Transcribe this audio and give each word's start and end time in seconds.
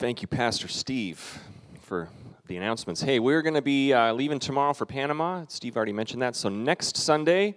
Thank 0.00 0.22
you, 0.22 0.28
Pastor 0.28 0.66
Steve, 0.66 1.42
for 1.82 2.08
the 2.46 2.56
announcements. 2.56 3.02
Hey, 3.02 3.18
we're 3.18 3.42
going 3.42 3.52
to 3.52 3.60
be 3.60 3.92
uh, 3.92 4.14
leaving 4.14 4.38
tomorrow 4.38 4.72
for 4.72 4.86
Panama. 4.86 5.44
Steve 5.48 5.76
already 5.76 5.92
mentioned 5.92 6.22
that. 6.22 6.34
So 6.34 6.48
next 6.48 6.96
Sunday, 6.96 7.54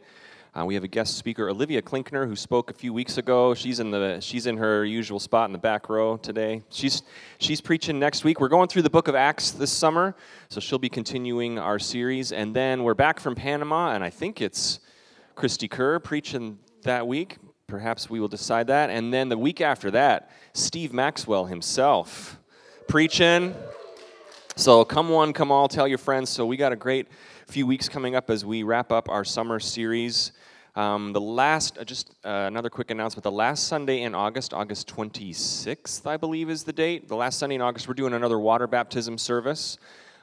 uh, 0.53 0.65
we 0.65 0.73
have 0.73 0.83
a 0.83 0.89
guest 0.89 1.15
speaker, 1.15 1.47
Olivia 1.47 1.81
Klinkner, 1.81 2.27
who 2.27 2.35
spoke 2.35 2.69
a 2.69 2.73
few 2.73 2.91
weeks 2.91 3.17
ago. 3.17 3.53
She's 3.53 3.79
in 3.79 3.91
the 3.91 4.19
she's 4.19 4.45
in 4.45 4.57
her 4.57 4.83
usual 4.83 5.21
spot 5.21 5.47
in 5.47 5.53
the 5.53 5.57
back 5.57 5.87
row 5.87 6.17
today. 6.17 6.63
She's 6.69 7.03
she's 7.37 7.61
preaching 7.61 7.97
next 7.97 8.25
week. 8.25 8.41
We're 8.41 8.49
going 8.49 8.67
through 8.67 8.81
the 8.81 8.89
Book 8.89 9.07
of 9.07 9.15
Acts 9.15 9.51
this 9.51 9.71
summer, 9.71 10.13
so 10.49 10.59
she'll 10.59 10.79
be 10.79 10.89
continuing 10.89 11.57
our 11.57 11.79
series. 11.79 12.33
And 12.33 12.53
then 12.53 12.83
we're 12.83 12.93
back 12.93 13.21
from 13.21 13.35
Panama, 13.35 13.93
and 13.93 14.03
I 14.03 14.09
think 14.09 14.41
it's 14.41 14.81
Christy 15.35 15.69
Kerr 15.69 15.97
preaching 15.99 16.59
that 16.81 17.07
week. 17.07 17.37
Perhaps 17.73 18.07
we 18.07 18.19
will 18.19 18.27
decide 18.27 18.67
that. 18.67 18.91
And 18.91 19.11
then 19.11 19.29
the 19.29 19.37
week 19.37 19.59
after 19.59 19.89
that, 19.89 20.29
Steve 20.53 20.93
Maxwell 20.93 21.45
himself 21.45 22.37
preaching. 22.87 23.55
So 24.55 24.85
come 24.85 25.09
one, 25.09 25.33
come 25.33 25.51
all, 25.51 25.67
tell 25.67 25.87
your 25.87 25.97
friends. 25.97 26.29
So 26.29 26.45
we 26.45 26.55
got 26.55 26.71
a 26.71 26.75
great 26.75 27.07
few 27.47 27.65
weeks 27.65 27.89
coming 27.89 28.13
up 28.13 28.29
as 28.29 28.45
we 28.45 28.61
wrap 28.61 28.91
up 28.91 29.09
our 29.09 29.25
summer 29.25 29.59
series. 29.59 30.33
Um, 30.75 31.13
the 31.13 31.21
last, 31.21 31.79
uh, 31.79 31.83
just 31.83 32.11
uh, 32.23 32.45
another 32.45 32.69
quick 32.69 32.91
announcement. 32.91 33.23
The 33.23 33.31
last 33.31 33.67
Sunday 33.67 34.03
in 34.03 34.13
August, 34.13 34.53
August 34.53 34.87
26th, 34.95 36.05
I 36.05 36.15
believe 36.15 36.51
is 36.51 36.63
the 36.63 36.73
date. 36.73 37.07
The 37.07 37.15
last 37.15 37.39
Sunday 37.39 37.55
in 37.55 37.61
August, 37.61 37.87
we're 37.87 37.95
doing 37.95 38.13
another 38.13 38.37
water 38.37 38.67
baptism 38.67 39.17
service. 39.17 39.79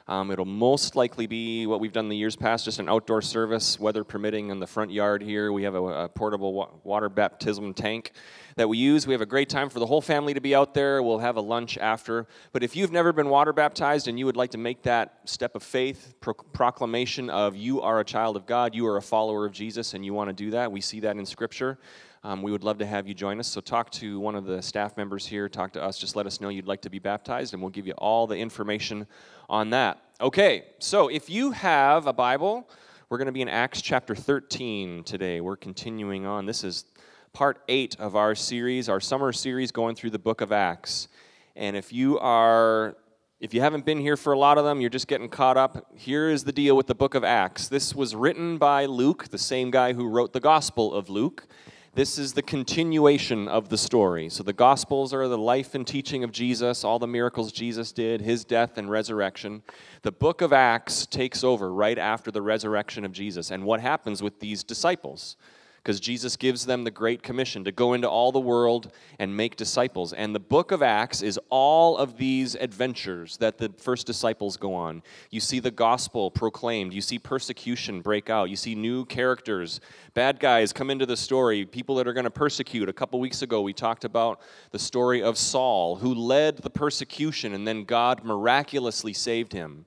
Um, 0.07 0.31
it'll 0.31 0.45
most 0.45 0.95
likely 0.95 1.27
be 1.27 1.65
what 1.67 1.79
we've 1.79 1.93
done 1.93 2.09
the 2.09 2.17
years 2.17 2.35
past, 2.35 2.65
just 2.65 2.79
an 2.79 2.89
outdoor 2.89 3.21
service, 3.21 3.79
weather 3.79 4.03
permitting, 4.03 4.49
in 4.49 4.59
the 4.59 4.67
front 4.67 4.91
yard 4.91 5.21
here. 5.21 5.51
We 5.51 5.63
have 5.63 5.75
a, 5.75 5.83
a 5.83 6.09
portable 6.09 6.53
wa- 6.53 6.69
water 6.83 7.09
baptism 7.09 7.73
tank 7.73 8.11
that 8.55 8.67
we 8.67 8.77
use. 8.77 9.07
We 9.07 9.13
have 9.13 9.21
a 9.21 9.25
great 9.25 9.49
time 9.49 9.69
for 9.69 9.79
the 9.79 9.85
whole 9.85 10.01
family 10.01 10.33
to 10.33 10.41
be 10.41 10.55
out 10.55 10.73
there. 10.73 11.01
We'll 11.01 11.19
have 11.19 11.37
a 11.37 11.41
lunch 11.41 11.77
after. 11.77 12.27
But 12.51 12.63
if 12.63 12.75
you've 12.75 12.91
never 12.91 13.13
been 13.13 13.29
water 13.29 13.53
baptized 13.53 14.07
and 14.07 14.17
you 14.19 14.25
would 14.25 14.37
like 14.37 14.51
to 14.51 14.57
make 14.57 14.83
that 14.83 15.19
step 15.25 15.55
of 15.55 15.63
faith, 15.63 16.15
pro- 16.19 16.33
proclamation 16.33 17.29
of 17.29 17.55
you 17.55 17.81
are 17.81 17.99
a 17.99 18.05
child 18.05 18.35
of 18.35 18.45
God, 18.45 18.75
you 18.75 18.87
are 18.87 18.97
a 18.97 19.01
follower 19.01 19.45
of 19.45 19.51
Jesus, 19.51 19.93
and 19.93 20.03
you 20.03 20.13
want 20.13 20.29
to 20.29 20.33
do 20.33 20.51
that, 20.51 20.71
we 20.71 20.81
see 20.81 21.01
that 21.01 21.15
in 21.15 21.25
Scripture. 21.25 21.77
Um, 22.23 22.43
we 22.43 22.51
would 22.51 22.63
love 22.63 22.77
to 22.77 22.85
have 22.85 23.07
you 23.07 23.15
join 23.15 23.39
us. 23.39 23.47
So, 23.47 23.61
talk 23.61 23.89
to 23.91 24.19
one 24.19 24.35
of 24.35 24.45
the 24.45 24.61
staff 24.61 24.95
members 24.95 25.25
here, 25.25 25.49
talk 25.49 25.73
to 25.73 25.81
us, 25.81 25.97
just 25.97 26.15
let 26.15 26.27
us 26.27 26.39
know 26.39 26.49
you'd 26.49 26.67
like 26.67 26.81
to 26.83 26.89
be 26.89 26.99
baptized, 26.99 27.53
and 27.53 27.61
we'll 27.61 27.71
give 27.71 27.87
you 27.87 27.93
all 27.93 28.27
the 28.27 28.37
information 28.37 29.07
on 29.49 29.71
that. 29.71 29.99
Okay, 30.21 30.65
so 30.77 31.07
if 31.07 31.31
you 31.31 31.49
have 31.49 32.05
a 32.05 32.13
Bible, 32.13 32.69
we're 33.09 33.17
going 33.17 33.25
to 33.25 33.31
be 33.31 33.41
in 33.41 33.49
Acts 33.49 33.81
chapter 33.81 34.13
13 34.13 35.03
today. 35.03 35.41
We're 35.41 35.55
continuing 35.55 36.27
on. 36.27 36.45
This 36.45 36.63
is 36.63 36.85
part 37.33 37.63
eight 37.67 37.95
of 37.99 38.15
our 38.15 38.35
series, 38.35 38.87
our 38.87 38.99
summer 38.99 39.31
series 39.31 39.71
going 39.71 39.95
through 39.95 40.11
the 40.11 40.19
book 40.19 40.41
of 40.41 40.51
Acts. 40.51 41.07
And 41.55 41.75
if 41.75 41.91
you 41.91 42.19
are 42.19 42.95
if 43.39 43.55
you 43.55 43.61
haven't 43.61 43.85
been 43.85 43.97
here 43.97 44.15
for 44.15 44.33
a 44.33 44.37
lot 44.37 44.59
of 44.59 44.65
them, 44.65 44.79
you're 44.79 44.91
just 44.91 45.07
getting 45.07 45.27
caught 45.27 45.57
up. 45.57 45.91
Here 45.95 46.29
is 46.29 46.43
the 46.43 46.51
deal 46.51 46.77
with 46.77 46.85
the 46.85 46.93
book 46.93 47.15
of 47.15 47.23
Acts. 47.23 47.69
This 47.69 47.95
was 47.95 48.15
written 48.15 48.59
by 48.59 48.85
Luke, 48.85 49.29
the 49.29 49.39
same 49.39 49.71
guy 49.71 49.93
who 49.93 50.07
wrote 50.07 50.31
the 50.31 50.39
Gospel 50.39 50.93
of 50.93 51.09
Luke. 51.09 51.47
This 51.93 52.17
is 52.17 52.31
the 52.31 52.41
continuation 52.41 53.49
of 53.49 53.67
the 53.67 53.77
story. 53.77 54.29
So 54.29 54.43
the 54.43 54.53
Gospels 54.53 55.13
are 55.13 55.27
the 55.27 55.37
life 55.37 55.75
and 55.75 55.85
teaching 55.85 56.23
of 56.23 56.31
Jesus, 56.31 56.85
all 56.85 56.99
the 56.99 57.07
miracles 57.07 57.51
Jesus 57.51 57.91
did, 57.91 58.21
his 58.21 58.45
death 58.45 58.77
and 58.77 58.89
resurrection. 58.89 59.61
The 60.01 60.13
book 60.13 60.39
of 60.39 60.53
Acts 60.53 61.05
takes 61.05 61.43
over 61.43 61.73
right 61.73 61.97
after 61.97 62.31
the 62.31 62.41
resurrection 62.41 63.03
of 63.03 63.11
Jesus 63.11 63.51
and 63.51 63.65
what 63.65 63.81
happens 63.81 64.23
with 64.23 64.39
these 64.39 64.63
disciples 64.63 65.35
because 65.81 65.99
Jesus 65.99 66.37
gives 66.37 66.65
them 66.65 66.83
the 66.83 66.91
Great 66.91 67.23
Commission 67.23 67.63
to 67.63 67.71
go 67.71 67.93
into 67.93 68.07
all 68.07 68.31
the 68.31 68.39
world 68.39 68.91
and 69.17 69.35
make 69.35 69.55
disciples. 69.55 70.13
And 70.13 70.35
the 70.35 70.39
book 70.39 70.71
of 70.71 70.83
Acts 70.83 71.23
is 71.23 71.39
all 71.49 71.97
of 71.97 72.17
these 72.17 72.53
adventures 72.55 73.37
that 73.37 73.57
the 73.57 73.73
first 73.77 74.05
disciples 74.05 74.57
go 74.57 74.75
on. 74.75 75.01
You 75.31 75.39
see 75.39 75.59
the 75.59 75.71
gospel 75.71 76.29
proclaimed, 76.29 76.93
you 76.93 77.01
see 77.01 77.17
persecution 77.17 78.01
break 78.01 78.29
out, 78.29 78.49
you 78.49 78.55
see 78.55 78.75
new 78.75 79.05
characters, 79.05 79.81
bad 80.13 80.39
guys 80.39 80.71
come 80.71 80.91
into 80.91 81.07
the 81.07 81.17
story, 81.17 81.65
people 81.65 81.95
that 81.95 82.07
are 82.07 82.13
going 82.13 82.25
to 82.25 82.31
persecute. 82.31 82.87
A 82.87 82.93
couple 82.93 83.19
weeks 83.19 83.41
ago, 83.41 83.61
we 83.61 83.73
talked 83.73 84.03
about 84.03 84.41
the 84.69 84.79
story 84.79 85.23
of 85.23 85.37
Saul, 85.37 85.95
who 85.95 86.13
led 86.13 86.57
the 86.57 86.69
persecution, 86.69 87.53
and 87.53 87.67
then 87.67 87.85
God 87.85 88.23
miraculously 88.23 89.13
saved 89.13 89.53
him 89.53 89.85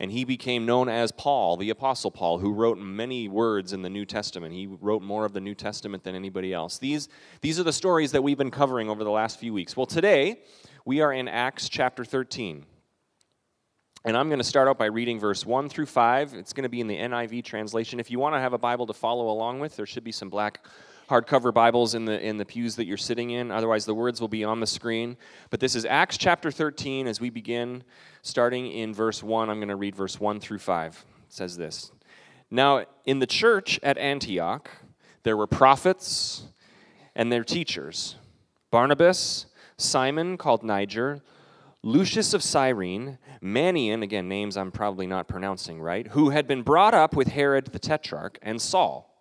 and 0.00 0.10
he 0.10 0.24
became 0.24 0.66
known 0.66 0.88
as 0.88 1.12
Paul, 1.12 1.56
the 1.56 1.70
Apostle 1.70 2.10
Paul, 2.10 2.38
who 2.38 2.52
wrote 2.52 2.78
many 2.78 3.28
words 3.28 3.72
in 3.72 3.82
the 3.82 3.90
New 3.90 4.04
Testament. 4.04 4.54
He 4.54 4.66
wrote 4.66 5.02
more 5.02 5.24
of 5.24 5.32
the 5.32 5.40
New 5.40 5.54
Testament 5.54 6.04
than 6.04 6.14
anybody 6.14 6.52
else. 6.52 6.78
These, 6.78 7.08
these 7.40 7.60
are 7.60 7.62
the 7.62 7.72
stories 7.72 8.12
that 8.12 8.22
we've 8.22 8.38
been 8.38 8.50
covering 8.50 8.90
over 8.90 9.04
the 9.04 9.10
last 9.10 9.38
few 9.38 9.52
weeks. 9.52 9.76
Well, 9.76 9.86
today 9.86 10.40
we 10.84 11.00
are 11.00 11.12
in 11.12 11.28
Acts 11.28 11.68
chapter 11.68 12.04
13. 12.04 12.66
And 14.06 14.18
I'm 14.18 14.28
going 14.28 14.38
to 14.38 14.44
start 14.44 14.68
out 14.68 14.76
by 14.76 14.86
reading 14.86 15.18
verse 15.18 15.46
1 15.46 15.70
through 15.70 15.86
5. 15.86 16.34
It's 16.34 16.52
going 16.52 16.64
to 16.64 16.68
be 16.68 16.82
in 16.82 16.88
the 16.88 16.98
NIV 16.98 17.42
translation. 17.42 17.98
If 17.98 18.10
you 18.10 18.18
want 18.18 18.34
to 18.34 18.38
have 18.38 18.52
a 18.52 18.58
Bible 18.58 18.86
to 18.88 18.92
follow 18.92 19.30
along 19.30 19.60
with, 19.60 19.76
there 19.76 19.86
should 19.86 20.04
be 20.04 20.12
some 20.12 20.28
black 20.28 20.66
hardcover 21.08 21.52
Bibles 21.52 21.94
in 21.94 22.04
the, 22.04 22.20
in 22.20 22.36
the 22.36 22.44
pews 22.44 22.76
that 22.76 22.86
you're 22.86 22.96
sitting 22.96 23.30
in. 23.30 23.50
Otherwise, 23.50 23.84
the 23.84 23.94
words 23.94 24.20
will 24.20 24.28
be 24.28 24.44
on 24.44 24.60
the 24.60 24.66
screen. 24.66 25.16
But 25.50 25.60
this 25.60 25.74
is 25.74 25.84
Acts 25.84 26.16
chapter 26.16 26.50
13 26.50 27.06
as 27.06 27.20
we 27.20 27.30
begin, 27.30 27.84
starting 28.22 28.70
in 28.70 28.94
verse 28.94 29.22
1. 29.22 29.50
I'm 29.50 29.58
going 29.58 29.68
to 29.68 29.76
read 29.76 29.94
verse 29.94 30.18
1 30.18 30.40
through 30.40 30.58
5. 30.58 31.04
It 31.26 31.32
says 31.32 31.56
this 31.56 31.92
Now, 32.50 32.84
in 33.04 33.18
the 33.18 33.26
church 33.26 33.78
at 33.82 33.98
Antioch, 33.98 34.70
there 35.22 35.36
were 35.36 35.46
prophets 35.46 36.44
and 37.14 37.30
their 37.30 37.44
teachers 37.44 38.16
Barnabas, 38.70 39.46
Simon 39.76 40.36
called 40.36 40.62
Niger, 40.62 41.22
Lucius 41.82 42.32
of 42.32 42.42
Cyrene, 42.42 43.18
Manaen, 43.42 44.02
again, 44.02 44.26
names 44.26 44.56
I'm 44.56 44.72
probably 44.72 45.06
not 45.06 45.28
pronouncing 45.28 45.80
right, 45.80 46.08
who 46.08 46.30
had 46.30 46.46
been 46.46 46.62
brought 46.62 46.94
up 46.94 47.14
with 47.14 47.28
Herod 47.28 47.66
the 47.66 47.78
Tetrarch, 47.78 48.38
and 48.42 48.60
Saul. 48.60 49.13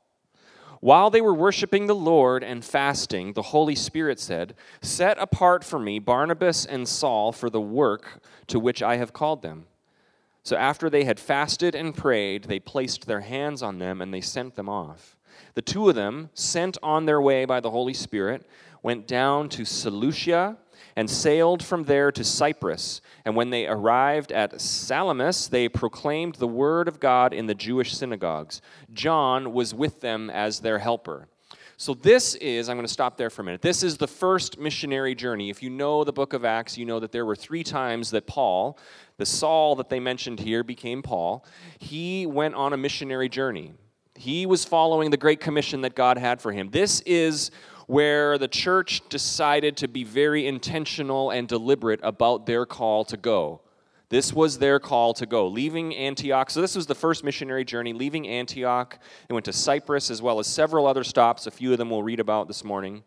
While 0.84 1.12
they 1.12 1.22
were 1.22 1.34
worshiping 1.34 1.88
the 1.88 1.96
Lord 1.96 2.44
and 2.44 2.62
fasting, 2.62 3.32
the 3.32 3.42
Holy 3.42 3.74
Spirit 3.74 4.20
said, 4.20 4.54
Set 4.82 5.18
apart 5.18 5.64
for 5.64 5.80
me 5.80 5.98
Barnabas 5.98 6.66
and 6.66 6.86
Saul 6.86 7.32
for 7.32 7.50
the 7.50 7.62
work 7.62 8.22
to 8.48 8.60
which 8.60 8.84
I 8.84 8.98
have 8.98 9.14
called 9.14 9.44
them. 9.44 9.68
So 10.44 10.58
after 10.58 10.90
they 10.90 11.06
had 11.06 11.22
fasted 11.22 11.74
and 11.74 11.96
prayed, 11.96 12.44
they 12.44 12.60
placed 12.60 13.08
their 13.08 13.22
hands 13.22 13.64
on 13.64 13.80
them 13.80 14.02
and 14.02 14.14
they 14.14 14.20
sent 14.20 14.56
them 14.56 14.68
off. 14.68 15.16
The 15.54 15.62
two 15.62 15.88
of 15.88 15.96
them, 15.96 16.30
sent 16.34 16.78
on 16.84 17.06
their 17.06 17.22
way 17.22 17.46
by 17.46 17.62
the 17.62 17.72
Holy 17.72 17.94
Spirit, 17.94 18.46
went 18.82 19.08
down 19.08 19.48
to 19.52 19.64
Seleucia 19.64 20.58
and 20.96 21.10
sailed 21.10 21.64
from 21.64 21.84
there 21.84 22.12
to 22.12 22.24
Cyprus. 22.24 23.02
And 23.26 23.36
when 23.36 23.50
they 23.50 23.68
arrived 23.68 24.32
at 24.32 24.60
Salamis, 24.62 25.48
they 25.48 25.70
proclaimed 25.70 26.36
the 26.36 26.48
word 26.48 26.88
of 26.88 27.00
God 27.00 27.34
in 27.34 27.48
the 27.48 27.56
Jewish 27.56 27.96
synagogues. 27.96 28.62
John 28.94 29.54
was 29.54 29.74
with 29.74 30.02
them 30.02 30.30
as 30.30 30.60
their 30.60 30.80
helper. 30.80 31.28
So, 31.76 31.94
this 31.96 32.36
is, 32.36 32.70
I'm 32.70 32.78
going 32.78 32.86
to 32.86 32.94
stop 32.94 33.18
there 33.18 33.32
for 33.32 33.42
a 33.42 33.46
minute. 33.46 33.62
This 33.62 33.82
is 33.82 33.98
the 33.98 34.08
first 34.08 34.60
missionary 34.60 35.16
journey. 35.16 35.50
If 35.50 35.64
you 35.64 35.70
know 35.70 36.04
the 36.04 36.14
book 36.14 36.34
of 36.34 36.46
Acts, 36.46 36.78
you 36.78 36.86
know 36.86 37.00
that 37.00 37.12
there 37.12 37.26
were 37.26 37.36
three 37.36 37.64
times 37.64 38.12
that 38.12 38.28
Paul, 38.28 38.78
the 39.18 39.26
Saul 39.26 39.76
that 39.78 39.90
they 39.90 40.00
mentioned 40.00 40.40
here, 40.40 40.64
became 40.64 41.02
Paul. 41.02 41.44
He 41.80 42.28
went 42.28 42.54
on 42.54 42.74
a 42.74 42.78
missionary 42.78 43.28
journey. 43.28 43.74
He 44.16 44.46
was 44.46 44.64
following 44.64 45.10
the 45.10 45.18
great 45.18 45.40
commission 45.40 45.82
that 45.82 45.96
God 45.96 46.20
had 46.20 46.40
for 46.40 46.52
him. 46.52 46.70
This 46.70 47.02
is 47.02 47.50
where 47.88 48.38
the 48.38 48.48
church 48.48 49.02
decided 49.10 49.78
to 49.78 49.88
be 49.88 50.04
very 50.04 50.48
intentional 50.48 51.32
and 51.32 51.48
deliberate 51.48 52.00
about 52.04 52.46
their 52.46 52.66
call 52.66 53.06
to 53.06 53.18
go. 53.18 53.62
This 54.10 54.32
was 54.32 54.60
their 54.60 54.80
call 54.80 55.16
to 55.16 55.26
go, 55.26 55.48
leaving 55.48 55.96
Antioch. 55.96 56.52
So, 56.52 56.62
this 56.62 56.76
was 56.76 56.86
the 56.86 56.94
first 56.94 57.24
missionary 57.24 57.66
journey, 57.66 57.94
leaving 57.94 58.28
Antioch. 58.28 59.00
They 59.28 59.34
went 59.34 59.46
to 59.46 59.54
Cyprus 59.54 60.12
as 60.12 60.22
well 60.22 60.38
as 60.40 60.46
several 60.46 60.86
other 60.86 61.04
stops. 61.04 61.48
A 61.48 61.52
few 61.52 61.72
of 61.72 61.80
them 61.80 61.90
we'll 61.90 62.04
read 62.04 62.20
about 62.20 62.48
this 62.48 62.64
morning. 62.64 63.04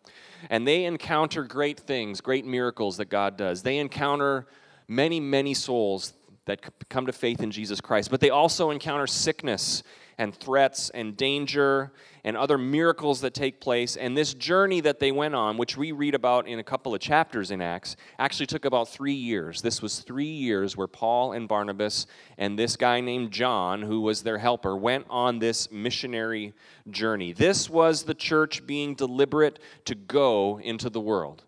And 0.49 0.67
they 0.67 0.83
encounter 0.83 1.43
great 1.43 1.79
things, 1.79 2.19
great 2.19 2.45
miracles 2.45 2.97
that 2.97 3.05
God 3.05 3.37
does. 3.37 3.63
They 3.63 3.77
encounter 3.77 4.47
many, 4.87 5.21
many 5.21 5.53
souls 5.53 6.13
that 6.45 6.89
come 6.89 7.05
to 7.05 7.13
faith 7.13 7.41
in 7.41 7.51
Jesus 7.51 7.79
Christ, 7.79 8.09
but 8.09 8.19
they 8.19 8.29
also 8.29 8.69
encounter 8.71 9.07
sickness 9.07 9.83
and 10.17 10.35
threats 10.35 10.89
and 10.89 11.15
danger 11.15 11.91
and 12.23 12.35
other 12.35 12.57
miracles 12.57 13.21
that 13.21 13.33
take 13.33 13.61
place. 13.61 13.95
And 13.95 14.17
this 14.17 14.33
journey 14.33 14.81
that 14.81 14.99
they 14.99 15.11
went 15.11 15.35
on, 15.35 15.57
which 15.57 15.77
we 15.77 15.91
read 15.91 16.15
about 16.15 16.47
in 16.47 16.59
a 16.59 16.63
couple 16.63 16.93
of 16.93 16.99
chapters 16.99 17.51
in 17.51 17.61
Acts, 17.61 17.95
actually 18.17 18.47
took 18.47 18.65
about 18.65 18.89
three 18.89 19.13
years. 19.13 19.61
This 19.61 19.81
was 19.81 19.99
three 19.99 20.25
years 20.25 20.75
where 20.75 20.87
Paul 20.87 21.33
and 21.33 21.47
Barnabas 21.47 22.07
and 22.37 22.57
this 22.57 22.75
guy 22.75 22.99
named 22.99 23.31
John, 23.31 23.81
who 23.81 24.01
was 24.01 24.23
their 24.23 24.39
helper, 24.39 24.75
went 24.75 25.05
on 25.09 25.39
this 25.39 25.71
missionary 25.71 26.53
journey. 26.89 27.31
This 27.33 27.69
was 27.69 28.03
the 28.03 28.15
church 28.15 28.65
being 28.65 28.95
deliberate 28.95 29.59
to 29.85 29.95
go 29.95 30.59
into 30.59 30.89
the 30.89 31.01
world. 31.01 31.43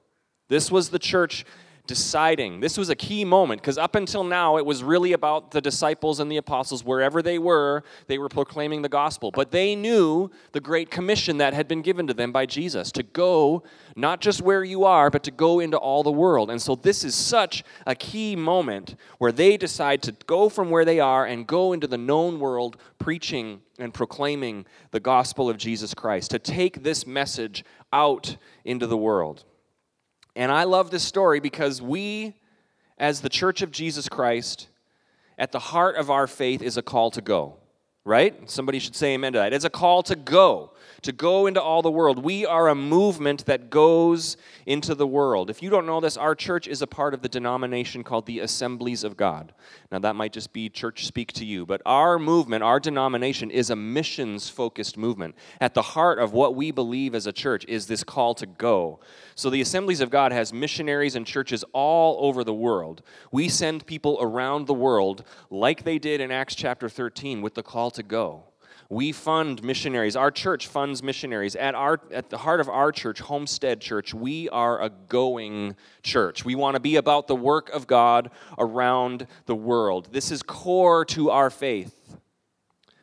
This 0.48 0.72
was 0.72 0.90
the 0.90 1.00
church 1.00 1.46
deciding. 1.90 2.60
This 2.60 2.78
was 2.78 2.92
a 2.92 2.96
key 2.96 3.26
moment 3.26 3.62
because 3.62 3.80
up 3.80 3.96
until 3.96 4.24
now 4.24 4.58
it 4.58 4.66
was 4.66 4.84
really 4.84 5.14
about 5.14 5.50
the 5.50 5.60
disciples 5.60 6.20
and 6.20 6.32
the 6.32 6.38
apostles. 6.38 6.84
Wherever 6.84 7.24
they 7.24 7.40
were, 7.40 7.84
they 8.06 8.20
were 8.20 8.30
proclaiming 8.30 8.84
the 8.84 8.90
gospel. 8.90 9.32
But 9.32 9.50
they 9.50 9.76
knew 9.76 10.30
the 10.52 10.60
great 10.60 10.92
commission 10.92 11.40
that 11.40 11.56
had 11.56 11.68
been 11.68 11.82
given 11.82 12.06
to 12.06 12.14
them 12.14 12.32
by 12.32 12.46
Jesus 12.46 12.92
to 12.92 13.02
go 13.02 13.64
not 13.96 14.22
just 14.22 14.40
where 14.40 14.64
you 14.64 14.84
are, 14.84 15.10
but 15.10 15.24
to 15.24 15.32
go 15.32 15.60
into 15.60 15.78
all 15.78 16.04
the 16.04 16.12
world. 16.12 16.52
And 16.52 16.62
so 16.62 16.76
this 16.76 17.04
is 17.04 17.16
such 17.16 17.64
a 17.88 17.96
key 17.96 18.36
moment 18.36 18.94
where 19.18 19.32
they 19.32 19.58
decide 19.58 20.04
to 20.04 20.12
go 20.28 20.48
from 20.48 20.70
where 20.70 20.86
they 20.86 21.00
are 21.00 21.26
and 21.26 21.48
go 21.48 21.74
into 21.74 21.88
the 21.88 21.98
known 21.98 22.40
world 22.40 22.78
preaching 23.00 23.62
and 23.80 23.92
proclaiming 23.96 24.68
the 24.92 25.00
gospel 25.00 25.50
of 25.50 25.58
Jesus 25.58 25.96
Christ, 25.96 26.30
to 26.32 26.38
take 26.38 26.84
this 26.84 27.08
message 27.08 27.66
out 27.92 28.38
into 28.64 28.86
the 28.86 28.98
world. 28.98 29.44
And 30.40 30.54
I 30.54 30.64
love 30.64 30.90
this 30.90 31.04
story 31.04 31.42
because 31.42 31.82
we, 31.82 32.34
as 32.98 33.20
the 33.20 33.28
church 33.28 33.62
of 33.62 33.72
Jesus 33.72 34.08
Christ, 34.08 34.70
at 35.38 35.52
the 35.52 35.60
heart 35.60 35.98
of 35.98 36.10
our 36.10 36.28
faith 36.28 36.62
is 36.62 36.78
a 36.78 36.82
call 36.82 37.12
to 37.12 37.22
go, 37.22 37.58
right? 38.06 38.50
Somebody 38.50 38.80
should 38.80 38.96
say 38.96 39.16
amen 39.16 39.34
to 39.34 39.40
that. 39.40 39.52
It's 39.52 39.66
a 39.66 39.70
call 39.70 40.02
to 40.04 40.16
go 40.16 40.72
to 41.02 41.12
go 41.12 41.48
into 41.48 41.62
all 41.62 41.82
the 41.82 41.92
world. 41.92 42.24
We 42.24 42.46
are 42.46 42.68
a 42.68 42.76
movement 42.76 43.46
that 43.46 43.70
goes 43.70 44.38
into 44.66 44.96
the 44.96 45.08
world. 45.08 45.50
If 45.50 45.64
you 45.64 45.70
don't 45.70 45.86
know 45.86 46.00
this, 46.00 46.18
our 46.18 46.36
church 46.36 46.68
is 46.68 46.82
a 46.82 46.88
part 46.88 47.14
of 47.14 47.22
the 47.22 47.30
denomination 47.30 48.04
called 48.04 48.26
the 48.26 48.40
Assemblies 48.40 49.04
of 49.04 49.16
God. 49.16 49.54
Now, 49.92 50.00
that 50.00 50.16
might 50.16 50.34
just 50.34 50.52
be 50.54 50.70
church 50.70 51.06
speak 51.06 51.34
to 51.34 51.46
you, 51.46 51.66
but 51.66 51.82
our 51.86 52.20
movement, 52.20 52.64
our 52.64 52.80
denomination, 52.80 53.50
is 53.50 53.70
a 53.70 53.76
missions 53.76 54.50
focused 54.50 54.98
movement. 54.98 55.36
At 55.62 55.74
the 55.74 55.82
heart 55.82 56.20
of 56.20 56.34
what 56.34 56.56
we 56.56 56.72
believe 56.72 57.16
as 57.16 57.28
a 57.28 57.34
church 57.34 57.66
is 57.68 57.88
this 57.88 58.04
call 58.04 58.34
to 58.36 58.46
go. 58.46 59.00
So, 59.40 59.50
the 59.50 59.62
Assemblies 59.62 60.02
of 60.02 60.10
God 60.10 60.34
has 60.34 60.52
missionaries 60.52 61.16
and 61.16 61.26
churches 61.26 61.64
all 61.72 62.18
over 62.28 62.44
the 62.44 62.54
world. 62.54 63.02
We 63.32 63.48
send 63.48 63.86
people 63.86 64.18
around 64.20 64.68
the 64.68 64.74
world 64.74 65.24
like 65.50 65.86
they 65.86 65.98
did 65.98 66.20
in 66.20 66.30
Acts 66.30 66.56
chapter 66.56 66.90
13 66.90 67.42
with 67.42 67.54
the 67.54 67.64
call 67.64 67.90
to 67.92 68.04
go. 68.04 68.44
We 68.90 69.14
fund 69.14 69.64
missionaries. 69.64 70.18
Our 70.18 70.30
church 70.30 70.68
funds 70.68 71.02
missionaries. 71.02 71.56
At, 71.56 71.74
our, 71.74 72.02
at 72.12 72.30
the 72.30 72.40
heart 72.40 72.60
of 72.60 72.68
our 72.68 72.92
church, 72.92 73.22
Homestead 73.22 73.80
Church, 73.80 74.14
we 74.14 74.50
are 74.50 74.82
a 74.82 74.90
going 74.90 75.78
church. 76.04 76.44
We 76.44 76.56
want 76.56 76.76
to 76.76 76.82
be 76.82 76.98
about 76.98 77.28
the 77.28 77.36
work 77.38 77.70
of 77.70 77.88
God 77.88 78.32
around 78.58 79.26
the 79.46 79.56
world. 79.56 80.10
This 80.12 80.32
is 80.32 80.44
core 80.44 81.06
to 81.06 81.32
our 81.32 81.50
faith. 81.50 82.18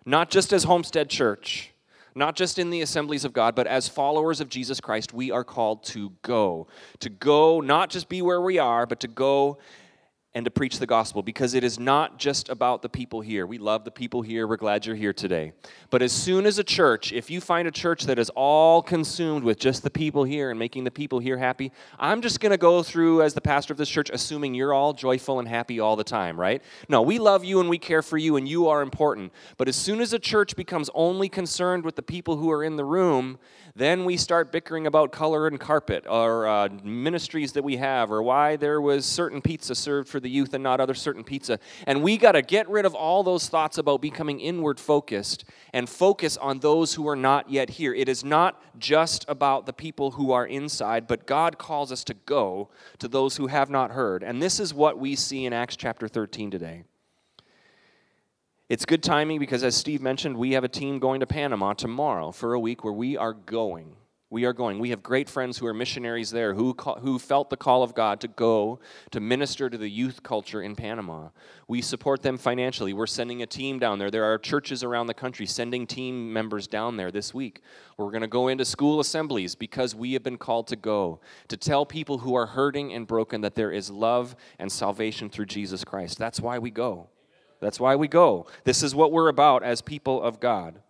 Not 0.04 0.28
just 0.28 0.52
as 0.52 0.64
Homestead 0.64 1.08
Church, 1.08 1.72
not 2.16 2.34
just 2.34 2.58
in 2.58 2.70
the 2.70 2.80
assemblies 2.80 3.24
of 3.24 3.32
God, 3.32 3.54
but 3.54 3.66
as 3.66 3.88
followers 3.88 4.40
of 4.40 4.48
Jesus 4.48 4.80
Christ, 4.80 5.12
we 5.12 5.30
are 5.30 5.44
called 5.44 5.84
to 5.84 6.12
go. 6.22 6.66
To 7.00 7.10
go, 7.10 7.60
not 7.60 7.90
just 7.90 8.08
be 8.08 8.22
where 8.22 8.40
we 8.40 8.58
are, 8.58 8.86
but 8.86 9.00
to 9.00 9.08
go 9.08 9.58
and 10.36 10.44
to 10.44 10.50
preach 10.50 10.78
the 10.78 10.86
gospel 10.86 11.22
because 11.22 11.54
it 11.54 11.64
is 11.64 11.78
not 11.78 12.18
just 12.18 12.50
about 12.50 12.82
the 12.82 12.90
people 12.90 13.22
here. 13.22 13.46
We 13.46 13.56
love 13.56 13.86
the 13.86 13.90
people 13.90 14.20
here. 14.20 14.46
We're 14.46 14.58
glad 14.58 14.84
you're 14.84 14.94
here 14.94 15.14
today. 15.14 15.54
But 15.88 16.02
as 16.02 16.12
soon 16.12 16.44
as 16.44 16.58
a 16.58 16.62
church, 16.62 17.10
if 17.10 17.30
you 17.30 17.40
find 17.40 17.66
a 17.66 17.70
church 17.70 18.04
that 18.04 18.18
is 18.18 18.30
all 18.36 18.82
consumed 18.82 19.44
with 19.44 19.58
just 19.58 19.82
the 19.82 19.88
people 19.88 20.24
here 20.24 20.50
and 20.50 20.58
making 20.58 20.84
the 20.84 20.90
people 20.90 21.20
here 21.20 21.38
happy, 21.38 21.72
I'm 21.98 22.20
just 22.20 22.40
going 22.40 22.50
to 22.50 22.58
go 22.58 22.82
through 22.82 23.22
as 23.22 23.32
the 23.32 23.40
pastor 23.40 23.72
of 23.72 23.78
this 23.78 23.88
church 23.88 24.10
assuming 24.12 24.52
you're 24.52 24.74
all 24.74 24.92
joyful 24.92 25.38
and 25.38 25.48
happy 25.48 25.80
all 25.80 25.96
the 25.96 26.04
time, 26.04 26.38
right? 26.38 26.62
No, 26.86 27.00
we 27.00 27.18
love 27.18 27.42
you 27.42 27.60
and 27.60 27.70
we 27.70 27.78
care 27.78 28.02
for 28.02 28.18
you 28.18 28.36
and 28.36 28.46
you 28.46 28.68
are 28.68 28.82
important. 28.82 29.32
But 29.56 29.68
as 29.68 29.76
soon 29.76 30.02
as 30.02 30.12
a 30.12 30.18
church 30.18 30.54
becomes 30.54 30.90
only 30.92 31.30
concerned 31.30 31.82
with 31.82 31.96
the 31.96 32.02
people 32.02 32.36
who 32.36 32.50
are 32.50 32.62
in 32.62 32.76
the 32.76 32.84
room, 32.84 33.38
then 33.76 34.06
we 34.06 34.16
start 34.16 34.50
bickering 34.50 34.86
about 34.86 35.12
color 35.12 35.46
and 35.46 35.60
carpet 35.60 36.06
or 36.08 36.46
uh, 36.46 36.66
ministries 36.82 37.52
that 37.52 37.62
we 37.62 37.76
have 37.76 38.10
or 38.10 38.22
why 38.22 38.56
there 38.56 38.80
was 38.80 39.04
certain 39.04 39.42
pizza 39.42 39.74
served 39.74 40.08
for 40.08 40.18
the 40.18 40.30
youth 40.30 40.54
and 40.54 40.64
not 40.64 40.80
other 40.80 40.94
certain 40.94 41.22
pizza. 41.22 41.58
And 41.86 42.02
we 42.02 42.16
got 42.16 42.32
to 42.32 42.40
get 42.40 42.66
rid 42.70 42.86
of 42.86 42.94
all 42.94 43.22
those 43.22 43.50
thoughts 43.50 43.76
about 43.76 44.00
becoming 44.00 44.40
inward 44.40 44.80
focused 44.80 45.44
and 45.74 45.90
focus 45.90 46.38
on 46.38 46.60
those 46.60 46.94
who 46.94 47.06
are 47.06 47.16
not 47.16 47.50
yet 47.50 47.68
here. 47.68 47.92
It 47.92 48.08
is 48.08 48.24
not 48.24 48.62
just 48.78 49.26
about 49.28 49.66
the 49.66 49.74
people 49.74 50.12
who 50.12 50.32
are 50.32 50.46
inside, 50.46 51.06
but 51.06 51.26
God 51.26 51.58
calls 51.58 51.92
us 51.92 52.02
to 52.04 52.14
go 52.14 52.70
to 52.98 53.08
those 53.08 53.36
who 53.36 53.48
have 53.48 53.68
not 53.68 53.90
heard. 53.90 54.22
And 54.22 54.42
this 54.42 54.58
is 54.58 54.72
what 54.72 54.98
we 54.98 55.14
see 55.14 55.44
in 55.44 55.52
Acts 55.52 55.76
chapter 55.76 56.08
13 56.08 56.50
today. 56.50 56.84
It's 58.68 58.84
good 58.84 59.04
timing 59.04 59.38
because, 59.38 59.62
as 59.62 59.76
Steve 59.76 60.02
mentioned, 60.02 60.36
we 60.36 60.52
have 60.52 60.64
a 60.64 60.68
team 60.68 60.98
going 60.98 61.20
to 61.20 61.26
Panama 61.26 61.74
tomorrow 61.74 62.32
for 62.32 62.52
a 62.52 62.58
week 62.58 62.82
where 62.82 62.92
we 62.92 63.16
are 63.16 63.32
going. 63.32 63.94
We 64.28 64.44
are 64.44 64.52
going. 64.52 64.80
We 64.80 64.90
have 64.90 65.04
great 65.04 65.28
friends 65.28 65.56
who 65.56 65.66
are 65.66 65.72
missionaries 65.72 66.32
there 66.32 66.52
who, 66.52 66.74
who 66.98 67.20
felt 67.20 67.48
the 67.48 67.56
call 67.56 67.84
of 67.84 67.94
God 67.94 68.20
to 68.22 68.28
go 68.28 68.80
to 69.12 69.20
minister 69.20 69.70
to 69.70 69.78
the 69.78 69.88
youth 69.88 70.24
culture 70.24 70.62
in 70.62 70.74
Panama. 70.74 71.28
We 71.68 71.80
support 71.80 72.22
them 72.22 72.36
financially. 72.36 72.92
We're 72.92 73.06
sending 73.06 73.40
a 73.42 73.46
team 73.46 73.78
down 73.78 74.00
there. 74.00 74.10
There 74.10 74.24
are 74.24 74.36
churches 74.36 74.82
around 74.82 75.06
the 75.06 75.14
country 75.14 75.46
sending 75.46 75.86
team 75.86 76.32
members 76.32 76.66
down 76.66 76.96
there 76.96 77.12
this 77.12 77.32
week. 77.32 77.60
We're 77.96 78.10
going 78.10 78.22
to 78.22 78.26
go 78.26 78.48
into 78.48 78.64
school 78.64 78.98
assemblies 78.98 79.54
because 79.54 79.94
we 79.94 80.14
have 80.14 80.24
been 80.24 80.38
called 80.38 80.66
to 80.66 80.76
go 80.76 81.20
to 81.46 81.56
tell 81.56 81.86
people 81.86 82.18
who 82.18 82.34
are 82.34 82.46
hurting 82.46 82.92
and 82.94 83.06
broken 83.06 83.42
that 83.42 83.54
there 83.54 83.70
is 83.70 83.90
love 83.92 84.34
and 84.58 84.72
salvation 84.72 85.30
through 85.30 85.46
Jesus 85.46 85.84
Christ. 85.84 86.18
That's 86.18 86.40
why 86.40 86.58
we 86.58 86.72
go. 86.72 87.10
That's 87.60 87.80
why 87.80 87.96
we 87.96 88.08
go. 88.08 88.46
This 88.64 88.82
is 88.82 88.94
what 88.94 89.12
we're 89.12 89.28
about 89.28 89.62
as 89.62 89.80
people 89.82 90.22
of 90.22 90.40
God. 90.40 90.80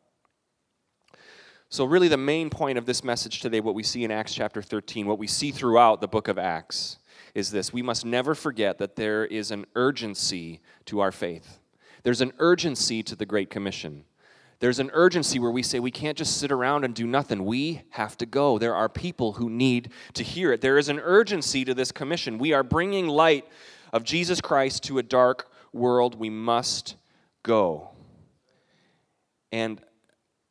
So, 1.69 1.85
really, 1.85 2.09
the 2.09 2.17
main 2.17 2.49
point 2.49 2.79
of 2.79 2.87
this 2.87 3.03
message 3.03 3.41
today, 3.41 3.61
what 3.61 3.75
we 3.75 3.83
see 3.83 4.05
in 4.05 4.11
Acts 4.11 4.35
chapter 4.35 4.63
13, 4.63 5.07
what 5.07 5.19
we 5.19 5.27
see 5.27 5.51
throughout 5.51 6.01
the 6.01 6.09
book 6.09 6.29
of 6.29 6.39
Acts, 6.39 6.99
is 7.35 7.51
this 7.51 7.73
we 7.73 7.83
must 7.83 8.05
never 8.05 8.35
forget 8.35 8.79
that 8.79 8.97
there 8.97 9.27
is 9.27 9.51
an 9.51 9.67
urgency 9.75 10.61
to 10.87 11.01
our 11.01 11.13
faith. 11.13 11.59
There's 12.03 12.21
an 12.21 12.33
urgency 12.39 13.03
to 13.03 13.17
the 13.17 13.27
Great 13.27 13.51
Commission. 13.51 14.05
There's 14.59 14.79
an 14.79 14.91
urgency 14.95 15.39
where 15.39 15.51
we 15.51 15.63
say 15.63 15.81
we 15.81 15.91
can't 15.91 16.17
just 16.17 16.39
sit 16.39 16.51
around 16.51 16.85
and 16.85 16.95
do 16.95 17.07
nothing. 17.07 17.45
We 17.45 17.83
have 17.91 18.17
to 18.19 18.27
go. 18.27 18.59
There 18.59 18.75
are 18.75 18.89
people 18.89 19.33
who 19.33 19.51
need 19.51 19.91
to 20.15 20.23
hear 20.23 20.53
it. 20.53 20.61
There 20.63 20.79
is 20.79 20.89
an 20.89 21.01
urgency 21.01 21.65
to 21.65 21.75
this 21.75 21.93
commission. 21.93 22.39
We 22.39 22.53
are 22.53 22.63
bringing 22.63 23.07
light 23.07 23.45
of 23.93 24.03
Jesus 24.03 24.41
Christ 24.41 24.85
to 24.85 24.99
a 24.99 25.03
dark 25.03 25.51
world, 25.77 26.19
we 26.19 26.31
must 26.31 26.97
go. 27.43 27.91
And 29.53 29.81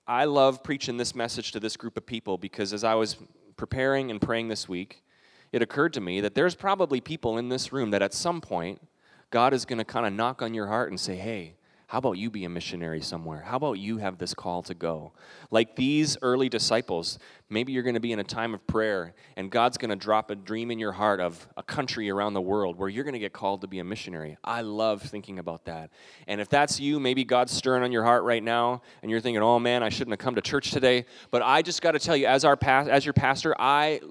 I 0.07 0.25
love 0.25 0.63
preaching 0.63 0.98
this 0.98 1.16
message 1.16 1.51
to 1.54 1.60
this 1.60 1.75
group 1.77 1.98
of 1.98 2.06
people 2.06 2.38
because 2.38 2.74
as 2.74 2.83
I 2.83 2.95
was 2.95 3.18
preparing 3.57 4.12
and 4.12 4.22
praying 4.22 4.48
this 4.48 4.69
week, 4.69 5.04
it 5.51 5.62
occurred 5.62 5.94
to 5.94 6.01
me 6.01 6.22
that 6.22 6.36
there's 6.36 6.56
probably 6.56 7.01
people 7.01 7.38
in 7.38 7.50
this 7.50 7.74
room 7.74 7.92
that 7.92 8.01
at 8.01 8.13
some 8.13 8.42
point 8.42 8.81
God 9.30 9.54
is 9.54 9.66
going 9.66 9.80
to 9.80 9.86
kind 9.86 10.06
of 10.06 10.13
knock 10.13 10.42
on 10.42 10.54
your 10.54 10.68
heart 10.68 10.89
and 10.89 11.00
say, 11.00 11.16
hey, 11.16 11.56
how 11.88 12.00
about 12.00 12.14
you 12.14 12.32
be 12.32 12.46
a 12.46 12.50
missionary 12.50 13.02
somewhere? 13.02 13.42
How 13.42 13.58
about 13.58 13.74
you 13.74 13.98
have 13.98 14.18
this 14.18 14.34
call 14.34 14.64
to 14.64 14.74
go? 14.74 15.14
Like 15.52 15.76
these 15.76 16.18
early 16.22 16.50
disciples, 16.50 17.20
maybe 17.50 17.74
you're 17.74 17.84
going 17.84 17.96
to 17.96 18.00
be 18.00 18.12
in 18.12 18.20
a 18.20 18.24
time 18.24 18.54
of 18.56 18.66
prayer 18.66 19.14
and 19.38 19.52
God's 19.52 19.78
going 19.78 19.90
to 19.90 19.96
drop 19.96 20.32
a 20.32 20.36
dream 20.36 20.72
in 20.72 20.80
your 20.80 20.94
heart 20.94 21.20
of 21.20 21.48
a 21.58 21.64
country 21.64 22.10
around 22.10 22.34
the 22.34 22.42
world 22.42 22.78
where 22.78 22.90
you're 22.90 23.04
going 23.04 23.14
to 23.14 23.20
get 23.20 23.34
called 23.34 23.62
to 23.62 23.68
be 23.68 23.80
a 23.80 23.84
missionary. 23.84 24.38
I 24.44 24.62
love 24.62 25.04
thinking 25.04 25.38
about 25.38 25.65
that. 25.65 25.92
And 26.27 26.42
if 26.42 26.50
that's 26.50 26.80
you, 26.80 27.00
maybe 27.00 27.24
God's 27.24 27.51
stirring 27.51 27.84
on 27.84 27.92
your 27.92 28.04
heart 28.04 28.24
right 28.24 28.44
now 28.44 28.82
and 29.01 29.12
you're 29.12 29.22
thinking, 29.22 29.44
"Oh 29.44 29.60
man, 29.60 29.84
I 29.84 29.89
shouldn't 29.89 30.13
have 30.13 30.20
come 30.20 30.36
to 30.36 30.42
church 30.42 30.72
today." 30.72 31.06
But 31.30 31.44
I 31.44 31.62
just 31.62 31.82
got 31.82 31.92
to 31.92 32.00
tell 32.00 32.18
you 32.18 32.25
as 32.25 32.44
our 32.46 32.58
as 32.65 33.06
your 33.06 33.13
pastor, 33.13 33.56
I 33.60 34.01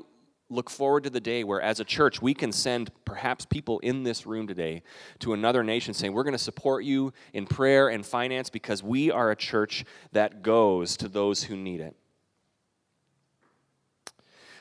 look 0.55 0.71
forward 0.71 1.05
to 1.05 1.11
the 1.11 1.21
day 1.21 1.45
where, 1.45 1.61
as 1.61 1.81
a 1.81 1.85
church, 1.85 2.23
we 2.23 2.35
can 2.35 2.53
send 2.53 2.91
perhaps 3.05 3.45
people 3.45 3.79
in 3.81 4.03
this 4.03 4.27
room 4.27 4.47
today 4.47 4.83
to 5.21 5.33
another 5.33 5.63
nation 5.63 5.95
saying, 5.95 6.13
We're 6.13 6.25
going 6.25 6.33
to 6.33 6.39
support 6.39 6.85
you 6.85 7.13
in 7.33 7.47
prayer 7.47 7.89
and 7.89 8.05
finance 8.05 8.51
because 8.51 8.83
we 8.83 9.11
are 9.11 9.31
a 9.31 9.37
church 9.37 9.85
that 10.13 10.43
goes 10.43 10.97
to 10.99 11.09
those 11.09 11.45
who 11.45 11.57
need 11.57 11.81
it. 11.81 11.97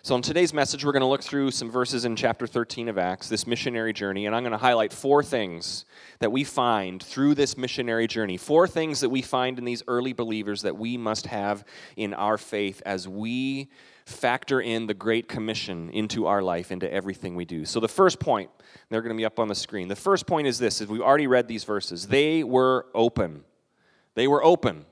So, 0.05 0.15
in 0.15 0.21
today's 0.21 0.53
message, 0.53 0.83
we're 0.83 0.91
going 0.91 1.00
to 1.00 1.07
look 1.07 1.23
through 1.23 1.51
some 1.51 1.71
verses 1.71 2.03
in 2.03 2.17
chapter 2.17 2.45
13 2.45 2.89
of 2.89 2.97
Acts, 2.97 3.29
this 3.29 3.47
missionary 3.47 3.93
journey, 3.93 4.25
and 4.25 4.35
I'm 4.35 4.43
going 4.43 4.51
to 4.51 4.57
highlight 4.57 4.91
four 4.91 5.23
things 5.23 5.85
that 6.19 6.29
we 6.29 6.43
find 6.43 7.01
through 7.01 7.35
this 7.35 7.55
missionary 7.55 8.05
journey. 8.07 8.35
Four 8.35 8.67
things 8.67 9.00
that 9.00 9.07
we 9.07 9.21
find 9.21 9.57
in 9.57 9.63
these 9.63 9.81
early 9.88 10.12
believers 10.12 10.63
that 10.63 10.75
we 10.75 10.97
must 10.97 11.27
have 11.27 11.63
in 11.95 12.13
our 12.13 12.38
faith 12.38 12.81
as 12.85 13.07
we 13.07 13.69
factor 14.05 14.62
in 14.62 14.88
the 14.88 14.93
Great 14.93 15.27
Commission 15.27 15.89
into 15.89 16.27
our 16.27 16.41
life, 16.41 16.72
into 16.72 16.91
everything 16.91 17.36
we 17.36 17.45
do. 17.45 17.65
So, 17.65 17.79
the 17.79 17.88
first 17.88 18.19
point, 18.19 18.50
they're 18.89 19.01
going 19.01 19.15
to 19.15 19.19
be 19.19 19.25
up 19.25 19.39
on 19.39 19.48
the 19.48 19.55
screen. 19.55 19.88
The 19.88 19.95
first 19.95 20.27
point 20.27 20.48
is 20.48 20.60
this: 20.60 20.81
is 20.81 20.88
we've 20.88 21.01
already 21.01 21.27
read 21.27 21.48
these 21.48 21.63
verses. 21.63 22.07
They 22.07 22.43
were 22.43 22.88
open. 22.93 23.43
They 24.15 24.27
were 24.27 24.43
open. 24.43 24.86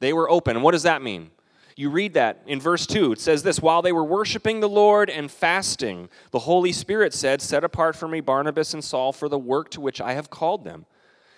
They 0.00 0.12
were 0.12 0.30
open. 0.30 0.56
And 0.56 0.64
what 0.64 0.72
does 0.72 0.82
that 0.82 1.02
mean? 1.02 1.30
You 1.76 1.90
read 1.90 2.14
that 2.14 2.42
in 2.46 2.60
verse 2.60 2.86
2. 2.86 3.12
It 3.12 3.20
says 3.20 3.42
this 3.42 3.60
While 3.60 3.82
they 3.82 3.92
were 3.92 4.04
worshiping 4.04 4.60
the 4.60 4.68
Lord 4.68 5.10
and 5.10 5.30
fasting, 5.30 6.08
the 6.30 6.40
Holy 6.40 6.72
Spirit 6.72 7.12
said, 7.12 7.42
Set 7.42 7.64
apart 7.64 7.96
for 7.96 8.06
me 8.06 8.20
Barnabas 8.20 8.74
and 8.74 8.84
Saul 8.84 9.12
for 9.12 9.28
the 9.28 9.38
work 9.38 9.70
to 9.70 9.80
which 9.80 10.00
I 10.00 10.12
have 10.12 10.30
called 10.30 10.64
them. 10.64 10.86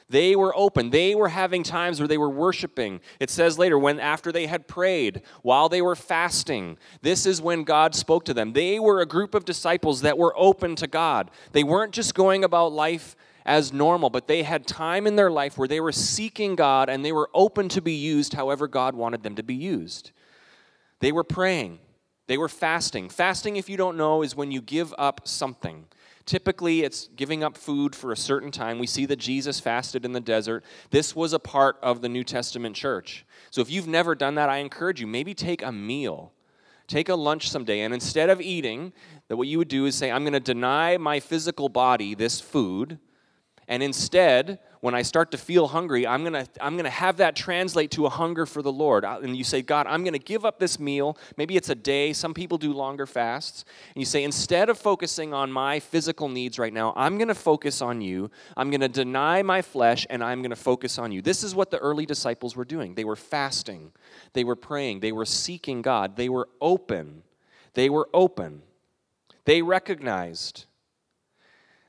They 0.08 0.36
were 0.36 0.56
open. 0.56 0.90
They 0.90 1.16
were 1.16 1.28
having 1.28 1.64
times 1.64 1.98
where 1.98 2.06
they 2.06 2.18
were 2.18 2.30
worshiping. 2.30 3.00
It 3.18 3.28
says 3.28 3.58
later, 3.58 3.76
when 3.78 3.98
after 3.98 4.30
they 4.30 4.46
had 4.46 4.68
prayed, 4.68 5.22
while 5.42 5.68
they 5.68 5.82
were 5.82 5.96
fasting, 5.96 6.78
this 7.02 7.26
is 7.26 7.42
when 7.42 7.64
God 7.64 7.94
spoke 7.94 8.24
to 8.26 8.34
them. 8.34 8.52
They 8.52 8.78
were 8.78 9.00
a 9.00 9.06
group 9.06 9.34
of 9.34 9.44
disciples 9.44 10.02
that 10.02 10.16
were 10.16 10.34
open 10.36 10.76
to 10.76 10.86
God. 10.86 11.30
They 11.52 11.64
weren't 11.64 11.92
just 11.92 12.14
going 12.14 12.44
about 12.44 12.72
life 12.72 13.16
as 13.44 13.72
normal, 13.72 14.10
but 14.10 14.28
they 14.28 14.44
had 14.44 14.66
time 14.66 15.06
in 15.06 15.16
their 15.16 15.30
life 15.30 15.58
where 15.58 15.68
they 15.68 15.80
were 15.80 15.92
seeking 15.92 16.54
God 16.54 16.88
and 16.88 17.04
they 17.04 17.12
were 17.12 17.30
open 17.34 17.68
to 17.70 17.80
be 17.80 17.94
used 17.94 18.34
however 18.34 18.68
God 18.68 18.94
wanted 18.94 19.24
them 19.24 19.34
to 19.36 19.42
be 19.42 19.54
used. 19.54 20.12
They 21.00 21.12
were 21.12 21.24
praying. 21.24 21.80
They 22.26 22.38
were 22.38 22.48
fasting. 22.48 23.08
Fasting, 23.08 23.56
if 23.56 23.68
you 23.68 23.76
don't 23.76 23.96
know, 23.96 24.22
is 24.22 24.34
when 24.34 24.50
you 24.50 24.60
give 24.60 24.92
up 24.98 25.26
something. 25.26 25.86
Typically, 26.26 26.82
it's 26.82 27.08
giving 27.14 27.44
up 27.44 27.56
food 27.56 27.94
for 27.94 28.12
a 28.12 28.16
certain 28.16 28.50
time. 28.50 28.78
We 28.78 28.86
see 28.86 29.06
that 29.06 29.16
Jesus 29.16 29.60
fasted 29.60 30.04
in 30.04 30.12
the 30.12 30.20
desert. 30.20 30.64
This 30.90 31.14
was 31.14 31.32
a 31.32 31.38
part 31.38 31.78
of 31.82 32.02
the 32.02 32.08
New 32.08 32.24
Testament 32.24 32.74
church. 32.74 33.24
So 33.50 33.60
if 33.60 33.70
you've 33.70 33.86
never 33.86 34.16
done 34.16 34.34
that, 34.34 34.48
I 34.48 34.58
encourage 34.58 35.00
you 35.00 35.06
maybe 35.06 35.34
take 35.34 35.62
a 35.62 35.70
meal. 35.70 36.32
Take 36.88 37.08
a 37.08 37.14
lunch 37.14 37.50
someday, 37.50 37.80
and 37.80 37.92
instead 37.92 38.30
of 38.30 38.40
eating, 38.40 38.92
that 39.26 39.36
what 39.36 39.48
you 39.48 39.58
would 39.58 39.66
do 39.68 39.86
is 39.86 39.96
say, 39.96 40.10
I'm 40.10 40.22
going 40.22 40.34
to 40.34 40.40
deny 40.40 40.96
my 40.98 41.18
physical 41.18 41.68
body 41.68 42.14
this 42.14 42.40
food, 42.40 43.00
and 43.66 43.82
instead, 43.82 44.60
when 44.80 44.94
I 44.94 45.02
start 45.02 45.30
to 45.32 45.38
feel 45.38 45.68
hungry, 45.68 46.06
I'm 46.06 46.22
going 46.22 46.44
to 46.44 46.46
I'm 46.60 46.74
going 46.74 46.84
to 46.84 46.90
have 46.90 47.18
that 47.18 47.36
translate 47.36 47.90
to 47.92 48.06
a 48.06 48.08
hunger 48.10 48.46
for 48.46 48.62
the 48.62 48.72
Lord. 48.72 49.04
And 49.04 49.36
you 49.36 49.44
say, 49.44 49.62
God, 49.62 49.86
I'm 49.86 50.02
going 50.02 50.12
to 50.12 50.18
give 50.18 50.44
up 50.44 50.58
this 50.58 50.78
meal. 50.78 51.16
Maybe 51.36 51.56
it's 51.56 51.68
a 51.68 51.74
day. 51.74 52.12
Some 52.12 52.34
people 52.34 52.58
do 52.58 52.72
longer 52.72 53.06
fasts. 53.06 53.64
And 53.94 54.00
you 54.00 54.06
say, 54.06 54.24
instead 54.24 54.68
of 54.68 54.78
focusing 54.78 55.32
on 55.32 55.50
my 55.50 55.80
physical 55.80 56.28
needs 56.28 56.58
right 56.58 56.72
now, 56.72 56.92
I'm 56.96 57.18
going 57.18 57.28
to 57.28 57.34
focus 57.34 57.82
on 57.82 58.00
you. 58.00 58.30
I'm 58.56 58.70
going 58.70 58.80
to 58.80 58.88
deny 58.88 59.42
my 59.42 59.62
flesh 59.62 60.06
and 60.10 60.22
I'm 60.22 60.42
going 60.42 60.50
to 60.50 60.56
focus 60.56 60.98
on 60.98 61.12
you. 61.12 61.22
This 61.22 61.42
is 61.42 61.54
what 61.54 61.70
the 61.70 61.78
early 61.78 62.06
disciples 62.06 62.56
were 62.56 62.64
doing. 62.64 62.94
They 62.94 63.04
were 63.04 63.16
fasting, 63.16 63.92
they 64.32 64.44
were 64.44 64.56
praying, 64.56 65.00
they 65.00 65.12
were 65.12 65.26
seeking 65.26 65.82
God, 65.82 66.16
they 66.16 66.28
were 66.28 66.48
open. 66.60 67.22
They 67.76 67.90
were 67.90 68.08
open. 68.14 68.62
They 69.44 69.60
recognized 69.60 70.64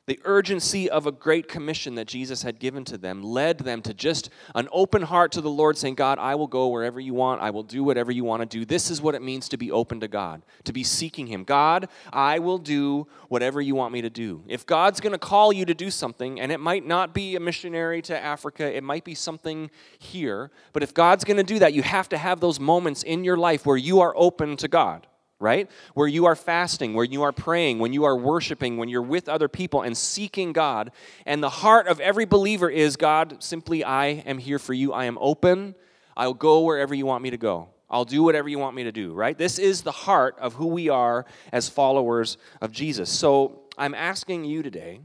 the 0.07 0.19
urgency 0.23 0.89
of 0.89 1.05
a 1.05 1.11
great 1.11 1.49
commission 1.49 1.95
that 1.95 2.07
Jesus 2.07 2.41
had 2.41 2.59
given 2.59 2.85
to 2.85 2.97
them 2.97 3.21
led 3.21 3.59
them 3.59 3.81
to 3.81 3.93
just 3.93 4.29
an 4.55 4.69
open 4.71 5.01
heart 5.01 5.33
to 5.33 5.41
the 5.41 5.49
Lord, 5.49 5.77
saying, 5.77 5.95
God, 5.95 6.17
I 6.17 6.35
will 6.35 6.47
go 6.47 6.69
wherever 6.69 6.97
you 6.97 7.13
want. 7.13 7.41
I 7.41 7.49
will 7.49 7.63
do 7.63 7.83
whatever 7.83 8.09
you 8.09 8.23
want 8.23 8.41
to 8.41 8.45
do. 8.45 8.63
This 8.63 8.89
is 8.89 9.01
what 9.01 9.15
it 9.15 9.21
means 9.21 9.49
to 9.49 9.57
be 9.57 9.69
open 9.69 9.99
to 9.99 10.07
God, 10.07 10.43
to 10.63 10.71
be 10.71 10.83
seeking 10.83 11.27
Him. 11.27 11.43
God, 11.43 11.89
I 12.13 12.39
will 12.39 12.57
do 12.57 13.07
whatever 13.27 13.59
you 13.59 13.75
want 13.75 13.91
me 13.91 14.01
to 14.01 14.09
do. 14.09 14.43
If 14.47 14.65
God's 14.65 15.01
going 15.01 15.11
to 15.11 15.19
call 15.19 15.51
you 15.51 15.65
to 15.65 15.73
do 15.73 15.91
something, 15.91 16.39
and 16.39 16.53
it 16.53 16.61
might 16.61 16.87
not 16.87 17.13
be 17.13 17.35
a 17.35 17.39
missionary 17.41 18.01
to 18.03 18.17
Africa, 18.17 18.73
it 18.73 18.85
might 18.85 19.03
be 19.03 19.13
something 19.13 19.69
here, 19.99 20.51
but 20.71 20.83
if 20.83 20.93
God's 20.93 21.25
going 21.25 21.37
to 21.37 21.43
do 21.43 21.59
that, 21.59 21.73
you 21.73 21.83
have 21.83 22.07
to 22.09 22.17
have 22.17 22.39
those 22.39 22.61
moments 22.61 23.03
in 23.03 23.25
your 23.25 23.37
life 23.37 23.65
where 23.65 23.77
you 23.77 23.99
are 23.99 24.13
open 24.15 24.55
to 24.57 24.69
God 24.69 25.05
right? 25.39 25.69
Where 25.93 26.07
you 26.07 26.25
are 26.25 26.35
fasting, 26.35 26.93
where 26.93 27.05
you 27.05 27.23
are 27.23 27.31
praying, 27.31 27.79
when 27.79 27.93
you 27.93 28.05
are 28.05 28.15
worshiping, 28.15 28.77
when 28.77 28.89
you're 28.89 29.01
with 29.01 29.29
other 29.29 29.47
people 29.47 29.83
and 29.83 29.95
seeking 29.95 30.51
God. 30.51 30.91
And 31.25 31.43
the 31.43 31.49
heart 31.49 31.87
of 31.87 31.99
every 31.99 32.25
believer 32.25 32.69
is 32.69 32.95
God, 32.95 33.43
simply, 33.43 33.83
I 33.83 34.07
am 34.07 34.39
here 34.39 34.59
for 34.59 34.73
you. 34.73 34.93
I 34.93 35.05
am 35.05 35.17
open. 35.19 35.75
I'll 36.15 36.33
go 36.33 36.61
wherever 36.61 36.95
you 36.95 37.05
want 37.05 37.23
me 37.23 37.29
to 37.29 37.37
go. 37.37 37.69
I'll 37.89 38.05
do 38.05 38.23
whatever 38.23 38.49
you 38.49 38.59
want 38.59 38.75
me 38.75 38.83
to 38.83 38.91
do, 38.91 39.13
right? 39.13 39.37
This 39.37 39.59
is 39.59 39.81
the 39.81 39.91
heart 39.91 40.37
of 40.39 40.55
who 40.55 40.67
we 40.67 40.89
are 40.89 41.25
as 41.53 41.69
followers 41.69 42.37
of 42.59 42.71
Jesus. 42.71 43.09
So 43.09 43.61
I'm 43.77 43.93
asking 43.93 44.43
you 44.43 44.61
today, 44.61 44.99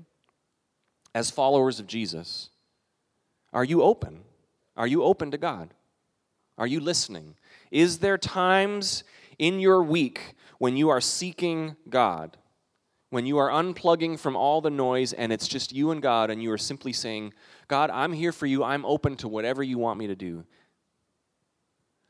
as 1.14 1.30
followers 1.30 1.78
of 1.78 1.86
Jesus, 1.86 2.48
are 3.52 3.64
you 3.64 3.82
open? 3.82 4.22
Are 4.76 4.86
you 4.86 5.04
open 5.04 5.30
to 5.30 5.38
God? 5.38 5.74
Are 6.58 6.66
you 6.66 6.80
listening? 6.80 7.34
Is 7.70 7.98
there 7.98 8.18
times 8.18 9.04
in 9.38 9.60
your 9.60 9.82
week 9.82 10.34
when 10.58 10.76
you 10.76 10.88
are 10.88 11.00
seeking 11.00 11.76
God, 11.88 12.36
when 13.10 13.26
you 13.26 13.38
are 13.38 13.50
unplugging 13.50 14.18
from 14.18 14.36
all 14.36 14.60
the 14.60 14.70
noise 14.70 15.12
and 15.12 15.32
it's 15.32 15.48
just 15.48 15.72
you 15.72 15.90
and 15.90 16.00
God, 16.00 16.30
and 16.30 16.42
you 16.42 16.50
are 16.52 16.58
simply 16.58 16.92
saying, 16.92 17.34
God, 17.68 17.90
I'm 17.90 18.12
here 18.12 18.32
for 18.32 18.46
you. 18.46 18.64
I'm 18.64 18.84
open 18.84 19.16
to 19.16 19.28
whatever 19.28 19.62
you 19.62 19.78
want 19.78 19.98
me 19.98 20.06
to 20.06 20.16
do. 20.16 20.44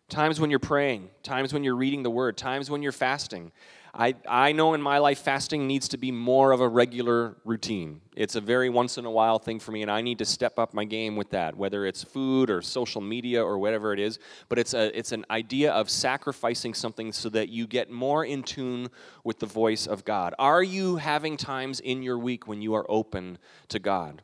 Times 0.09 0.39
when 0.39 0.51
you're 0.51 0.59
praying, 0.59 1.09
times 1.23 1.55
when 1.55 1.65
you're 1.65 1.75
reading 1.75 2.03
the 2.03 2.11
word, 2.11 2.37
times 2.37 2.69
when 2.69 2.83
you're 2.83 2.93
fasting. 2.93 3.51
I, 3.95 4.15
I 4.27 4.53
know 4.53 4.73
in 4.73 4.81
my 4.81 4.99
life 4.99 5.19
fasting 5.19 5.67
needs 5.67 5.89
to 5.89 5.99
be 5.99 6.11
more 6.11 6.53
of 6.53 6.63
a 6.63 6.69
regular 6.69 7.37
routine. 7.45 8.01
It's 8.17 8.37
a 8.37 8.41
very 8.41 8.71
once 8.71 8.97
in 8.97 9.05
a 9.05 9.11
while 9.11 9.39
thing 9.39 9.59
for 9.59 9.71
me, 9.71 9.83
and 9.83 9.91
I 9.91 10.01
need 10.01 10.19
to 10.19 10.25
step 10.25 10.59
up 10.59 10.73
my 10.73 10.85
game 10.85 11.15
with 11.15 11.29
that, 11.31 11.55
whether 11.55 11.85
it's 11.85 12.03
food 12.03 12.49
or 12.49 12.63
social 12.63 13.03
media 13.03 13.45
or 13.45 13.59
whatever 13.59 13.93
it 13.93 14.01
is. 14.01 14.19
But 14.49 14.59
it's, 14.59 14.73
a, 14.73 14.97
it's 14.99 15.13
an 15.13 15.27
idea 15.31 15.73
of 15.73 15.91
sacrificing 15.91 16.73
something 16.73 17.13
so 17.13 17.29
that 17.31 17.51
you 17.51 17.67
get 17.67 17.91
more 17.91 18.25
in 18.25 18.43
tune 18.43 18.89
with 19.25 19.39
the 19.41 19.47
voice 19.47 19.87
of 19.87 20.07
God. 20.07 20.35
Are 20.39 20.63
you 20.63 20.97
having 20.97 21.37
times 21.37 21.79
in 21.81 22.03
your 22.03 22.19
week 22.19 22.49
when 22.49 22.63
you 22.63 22.73
are 22.73 22.87
open 22.89 23.37
to 23.69 23.79
God? 23.79 24.23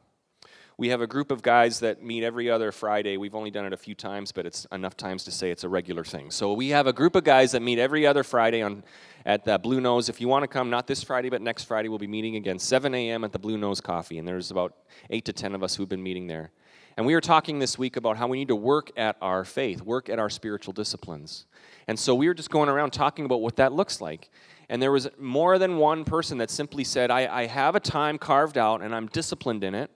We 0.78 0.90
have 0.90 1.00
a 1.00 1.08
group 1.08 1.32
of 1.32 1.42
guys 1.42 1.80
that 1.80 2.04
meet 2.04 2.22
every 2.22 2.48
other 2.48 2.70
Friday. 2.70 3.16
We've 3.16 3.34
only 3.34 3.50
done 3.50 3.66
it 3.66 3.72
a 3.72 3.76
few 3.76 3.96
times, 3.96 4.30
but 4.30 4.46
it's 4.46 4.64
enough 4.70 4.96
times 4.96 5.24
to 5.24 5.32
say 5.32 5.50
it's 5.50 5.64
a 5.64 5.68
regular 5.68 6.04
thing. 6.04 6.30
So 6.30 6.52
we 6.52 6.68
have 6.68 6.86
a 6.86 6.92
group 6.92 7.16
of 7.16 7.24
guys 7.24 7.50
that 7.52 7.62
meet 7.62 7.80
every 7.80 8.06
other 8.06 8.22
Friday 8.22 8.62
on 8.62 8.84
at 9.26 9.44
the 9.44 9.58
Blue 9.58 9.80
Nose. 9.80 10.08
If 10.08 10.20
you 10.20 10.28
want 10.28 10.44
to 10.44 10.48
come, 10.48 10.70
not 10.70 10.86
this 10.86 11.02
Friday, 11.02 11.30
but 11.30 11.42
next 11.42 11.64
Friday, 11.64 11.88
we'll 11.88 11.98
be 11.98 12.06
meeting 12.06 12.36
again, 12.36 12.60
7 12.60 12.94
a.m. 12.94 13.24
at 13.24 13.32
the 13.32 13.40
Blue 13.40 13.58
Nose 13.58 13.80
Coffee. 13.80 14.18
And 14.18 14.28
there's 14.28 14.52
about 14.52 14.76
8 15.10 15.24
to 15.24 15.32
10 15.32 15.56
of 15.56 15.64
us 15.64 15.74
who've 15.74 15.88
been 15.88 16.02
meeting 16.02 16.28
there. 16.28 16.52
And 16.96 17.04
we 17.04 17.14
were 17.14 17.20
talking 17.20 17.58
this 17.58 17.76
week 17.76 17.96
about 17.96 18.16
how 18.16 18.28
we 18.28 18.38
need 18.38 18.48
to 18.48 18.56
work 18.56 18.92
at 18.96 19.16
our 19.20 19.44
faith, 19.44 19.82
work 19.82 20.08
at 20.08 20.20
our 20.20 20.30
spiritual 20.30 20.72
disciplines. 20.72 21.46
And 21.88 21.98
so 21.98 22.14
we 22.14 22.28
were 22.28 22.34
just 22.34 22.50
going 22.50 22.68
around 22.68 22.92
talking 22.92 23.24
about 23.24 23.40
what 23.40 23.56
that 23.56 23.72
looks 23.72 24.00
like. 24.00 24.30
And 24.68 24.80
there 24.80 24.92
was 24.92 25.08
more 25.18 25.58
than 25.58 25.78
one 25.78 26.04
person 26.04 26.38
that 26.38 26.50
simply 26.50 26.84
said, 26.84 27.10
I, 27.10 27.26
I 27.26 27.46
have 27.46 27.74
a 27.74 27.80
time 27.80 28.16
carved 28.16 28.56
out 28.56 28.80
and 28.80 28.94
I'm 28.94 29.08
disciplined 29.08 29.64
in 29.64 29.74
it 29.74 29.90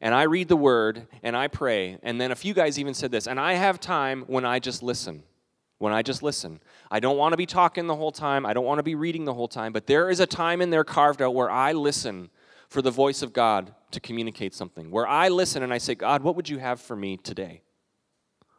and 0.00 0.14
I 0.14 0.22
read 0.22 0.48
the 0.48 0.56
word 0.56 1.06
and 1.22 1.36
I 1.36 1.48
pray. 1.48 1.98
And 2.02 2.20
then 2.20 2.30
a 2.30 2.36
few 2.36 2.54
guys 2.54 2.78
even 2.78 2.94
said 2.94 3.10
this, 3.10 3.26
and 3.26 3.38
I 3.38 3.54
have 3.54 3.80
time 3.80 4.24
when 4.26 4.44
I 4.44 4.58
just 4.58 4.82
listen. 4.82 5.22
When 5.78 5.92
I 5.92 6.02
just 6.02 6.22
listen. 6.22 6.60
I 6.90 6.98
don't 6.98 7.16
want 7.16 7.32
to 7.32 7.36
be 7.36 7.46
talking 7.46 7.86
the 7.86 7.94
whole 7.94 8.10
time. 8.10 8.44
I 8.44 8.52
don't 8.52 8.64
want 8.64 8.78
to 8.78 8.82
be 8.84 8.96
reading 8.96 9.24
the 9.24 9.34
whole 9.34 9.48
time, 9.48 9.72
but 9.72 9.86
there 9.86 10.10
is 10.10 10.18
a 10.18 10.26
time 10.26 10.60
in 10.60 10.70
there 10.70 10.84
carved 10.84 11.22
out 11.22 11.34
where 11.34 11.50
I 11.50 11.72
listen 11.72 12.30
for 12.68 12.82
the 12.82 12.90
voice 12.90 13.22
of 13.22 13.32
God 13.32 13.74
to 13.92 14.00
communicate 14.00 14.54
something. 14.54 14.90
Where 14.90 15.06
I 15.06 15.28
listen 15.28 15.62
and 15.62 15.72
I 15.72 15.78
say, 15.78 15.94
God, 15.94 16.22
what 16.22 16.36
would 16.36 16.48
you 16.48 16.58
have 16.58 16.80
for 16.80 16.96
me 16.96 17.16
today? 17.16 17.62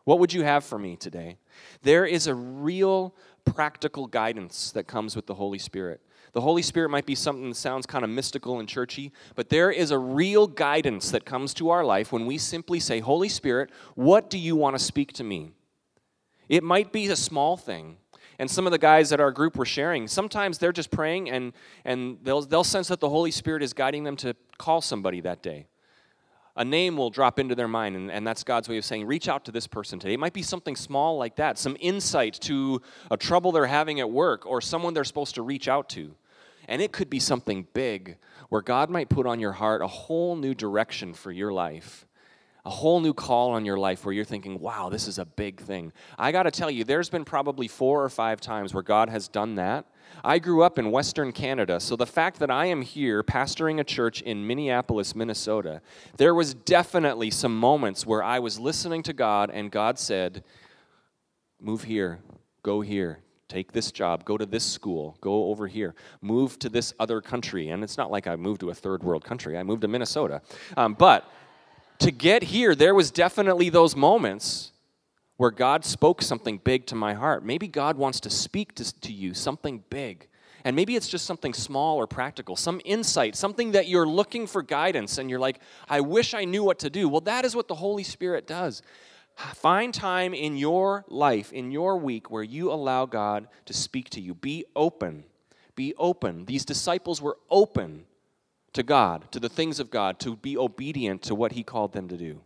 What 0.06 0.20
would 0.20 0.34
you 0.34 0.44
have 0.44 0.64
for 0.64 0.80
me 0.80 0.96
today? 0.96 1.38
There 1.84 2.06
is 2.06 2.26
a 2.26 2.34
real 2.34 3.14
practical 3.46 4.08
guidance 4.08 4.72
that 4.72 4.88
comes 4.88 5.16
with 5.16 5.28
the 5.28 5.36
Holy 5.36 5.60
Spirit. 5.60 6.02
The 6.34 6.42
Holy 6.42 6.62
Spirit 6.62 6.90
might 6.90 7.06
be 7.06 7.16
something 7.16 7.50
that 7.50 7.56
sounds 7.56 7.86
kind 7.86 8.04
of 8.04 8.10
mystical 8.10 8.60
and 8.60 8.70
churchy, 8.70 9.12
but 9.36 9.50
there 9.50 9.72
is 9.72 9.92
a 9.92 9.98
real 9.98 10.48
guidance 10.48 11.12
that 11.12 11.26
comes 11.26 11.54
to 11.56 11.70
our 11.70 11.84
life 11.84 12.12
when 12.12 12.26
we 12.26 12.38
simply 12.38 12.80
say, 12.80 13.00
Holy 13.00 13.30
Spirit, 13.30 13.72
what 13.96 14.30
do 14.30 14.38
you 14.38 14.56
want 14.56 14.78
to 14.78 14.84
speak 14.84 15.14
to 15.14 15.24
me? 15.24 15.52
It 16.48 16.64
might 16.64 16.92
be 16.92 17.08
a 17.08 17.16
small 17.16 17.58
thing. 17.58 17.98
And 18.38 18.50
some 18.50 18.66
of 18.66 18.72
the 18.72 18.78
guys 18.78 19.12
at 19.12 19.20
our 19.20 19.32
group 19.32 19.58
were 19.58 19.66
sharing, 19.66 20.08
sometimes 20.08 20.60
they're 20.60 20.72
just 20.72 20.92
praying 20.92 21.30
and, 21.30 21.52
and 21.84 22.18
they'll, 22.24 22.42
they'll 22.42 22.64
sense 22.64 22.88
that 22.88 23.02
the 23.02 23.10
Holy 23.10 23.32
Spirit 23.32 23.62
is 23.62 23.74
guiding 23.74 24.04
them 24.04 24.16
to 24.18 24.36
call 24.58 24.82
somebody 24.82 25.22
that 25.22 25.44
day 25.44 25.68
a 26.60 26.66
name 26.66 26.98
will 26.98 27.10
drop 27.10 27.40
into 27.40 27.56
their 27.56 27.70
mind, 27.70 27.96
and, 27.96 28.12
and, 28.12 28.28
that's 28.28 28.44
God's 28.44 28.68
way 28.68 28.78
of 28.78 28.84
saying, 28.84 29.08
reach 29.08 29.30
out 29.30 29.46
to 29.46 29.52
this 29.52 29.66
person 29.66 29.98
today. 29.98 30.14
It 30.14 30.20
might 30.20 30.34
be 30.34 30.42
something 30.42 30.76
small 30.76 31.18
like 31.18 31.38
that, 31.38 31.58
some 31.58 31.78
insight 31.80 32.34
to 32.42 32.82
a 33.10 33.16
trouble 33.16 33.54
they're 33.54 33.66
having 33.66 34.02
at 34.02 34.12
work 34.12 34.46
or 34.46 34.60
someone 34.60 34.94
they're 34.94 35.06
supposed 35.06 35.36
to 35.36 35.42
reach 35.42 35.70
out 35.70 35.88
to. 35.92 36.14
And 36.70 36.84
it 36.84 36.92
could 36.92 37.10
be 37.10 37.20
something 37.20 37.68
big 37.74 38.18
where 38.50 38.62
God 38.62 38.92
might 38.92 39.10
put 39.10 39.26
on 39.26 39.40
your 39.40 39.54
heart 39.54 39.82
a 39.82 39.88
whole 39.88 40.36
new 40.36 40.54
direction 40.54 41.16
for 41.16 41.32
your 41.32 41.52
life, 41.52 42.06
a 42.64 42.70
whole 42.70 43.00
new 43.00 43.14
call 43.14 43.50
on 43.52 43.66
your 43.66 43.78
life 43.78 44.06
where 44.06 44.14
you're 44.14 44.24
thinking, 44.24 44.60
wow, 44.60 44.88
this 44.90 45.08
is 45.08 45.18
a 45.18 45.26
big 45.26 45.60
thing. 45.60 45.92
I 46.20 46.32
got 46.32 46.44
to 46.44 46.52
tell 46.52 46.70
you, 46.70 46.84
there's 46.84 47.10
been 47.10 47.26
probably 47.26 47.68
four 47.68 48.04
or 48.04 48.10
five 48.10 48.40
times 48.40 48.72
where 48.72 48.84
God 48.84 49.10
has 49.10 49.28
done 49.28 49.56
that. 49.56 49.86
I 50.24 50.38
grew 50.38 50.62
up 50.62 50.78
in 50.78 50.92
Western 50.92 51.32
Canada, 51.32 51.80
so 51.80 51.96
the 51.96 52.06
fact 52.06 52.38
that 52.38 52.52
I 52.52 52.68
am 52.68 52.84
here 52.84 53.24
pastoring 53.24 53.80
a 53.80 53.84
church 53.84 54.22
in 54.22 54.46
Minneapolis, 54.46 55.16
Minnesota, 55.16 55.82
there 56.18 56.36
was 56.36 56.54
definitely 56.54 57.32
some 57.32 57.58
moments 57.58 58.06
where 58.06 58.22
I 58.22 58.38
was 58.38 58.60
listening 58.60 59.02
to 59.04 59.14
God 59.14 59.50
and 59.50 59.72
God 59.72 59.98
said, 59.98 60.44
Move 61.60 61.84
here, 61.84 62.20
go 62.62 62.82
here, 62.82 63.20
take 63.50 63.72
this 63.74 63.92
job, 63.92 64.24
go 64.24 64.38
to 64.38 64.46
this 64.46 64.64
school, 64.64 65.18
go 65.20 65.46
over 65.46 65.68
here, 65.68 65.96
move 66.22 66.58
to 66.60 66.70
this 66.70 66.94
other 67.00 67.20
country. 67.20 67.70
And 67.70 67.84
it's 67.84 67.98
not 67.98 68.12
like 68.12 68.28
I 68.28 68.36
moved 68.36 68.62
to 68.62 68.70
a 68.70 68.74
third 68.74 69.04
world 69.04 69.26
country, 69.26 69.58
I 69.58 69.64
moved 69.64 69.82
to 69.82 69.88
Minnesota. 69.88 70.42
Um, 70.78 70.94
but 70.94 71.30
to 72.00 72.12
get 72.12 72.44
here, 72.44 72.76
there 72.76 72.96
was 72.96 73.12
definitely 73.12 73.70
those 73.70 73.96
moments 73.96 74.72
where 75.38 75.52
God 75.52 75.84
spoke 75.84 76.22
something 76.22 76.60
big 76.64 76.86
to 76.88 76.96
my 76.96 77.14
heart. 77.14 77.44
Maybe 77.44 77.68
God 77.68 77.98
wants 77.98 78.20
to 78.22 78.30
speak 78.30 78.76
to, 78.76 79.00
to 79.02 79.12
you 79.12 79.34
something 79.34 79.84
big. 79.90 80.28
And 80.66 80.76
maybe 80.76 80.96
it's 80.96 81.08
just 81.08 81.26
something 81.26 81.54
small 81.54 81.98
or 81.98 82.08
practical, 82.08 82.56
some 82.56 82.82
insight, 82.84 83.36
something 83.36 83.72
that 83.72 83.88
you're 83.88 84.08
looking 84.08 84.46
for 84.46 84.62
guidance 84.62 85.18
and 85.18 85.30
you're 85.30 85.40
like, 85.40 85.60
I 85.88 86.02
wish 86.02 86.34
I 86.34 86.44
knew 86.44 86.64
what 86.64 86.80
to 86.80 86.90
do. 86.90 87.08
Well, 87.08 87.22
that 87.22 87.46
is 87.46 87.56
what 87.56 87.68
the 87.68 87.76
Holy 87.76 88.04
Spirit 88.04 88.48
does. 88.48 88.82
Find 89.40 89.94
time 89.94 90.34
in 90.34 90.58
your 90.58 91.06
life, 91.08 91.54
in 91.54 91.72
your 91.72 91.98
week, 91.98 92.30
where 92.30 92.44
you 92.44 92.72
allow 92.72 93.06
God 93.06 93.48
to 93.66 93.74
speak 93.74 94.10
to 94.12 94.22
you. 94.22 94.34
Be 94.34 94.66
open. 94.76 95.24
Be 95.76 95.94
open. 95.98 96.44
These 96.44 96.66
disciples 96.66 97.22
were 97.22 97.38
open 97.50 98.06
to 98.74 98.84
God, 98.84 99.32
to 99.32 99.40
the 99.40 99.48
things 99.48 99.80
of 99.80 99.90
God, 99.90 100.20
to 100.20 100.36
be 100.36 100.58
obedient 100.58 101.22
to 101.24 101.36
what 101.36 101.54
He 101.54 101.64
called 101.64 101.94
them 101.94 102.10
to 102.10 102.18
do. 102.18 102.42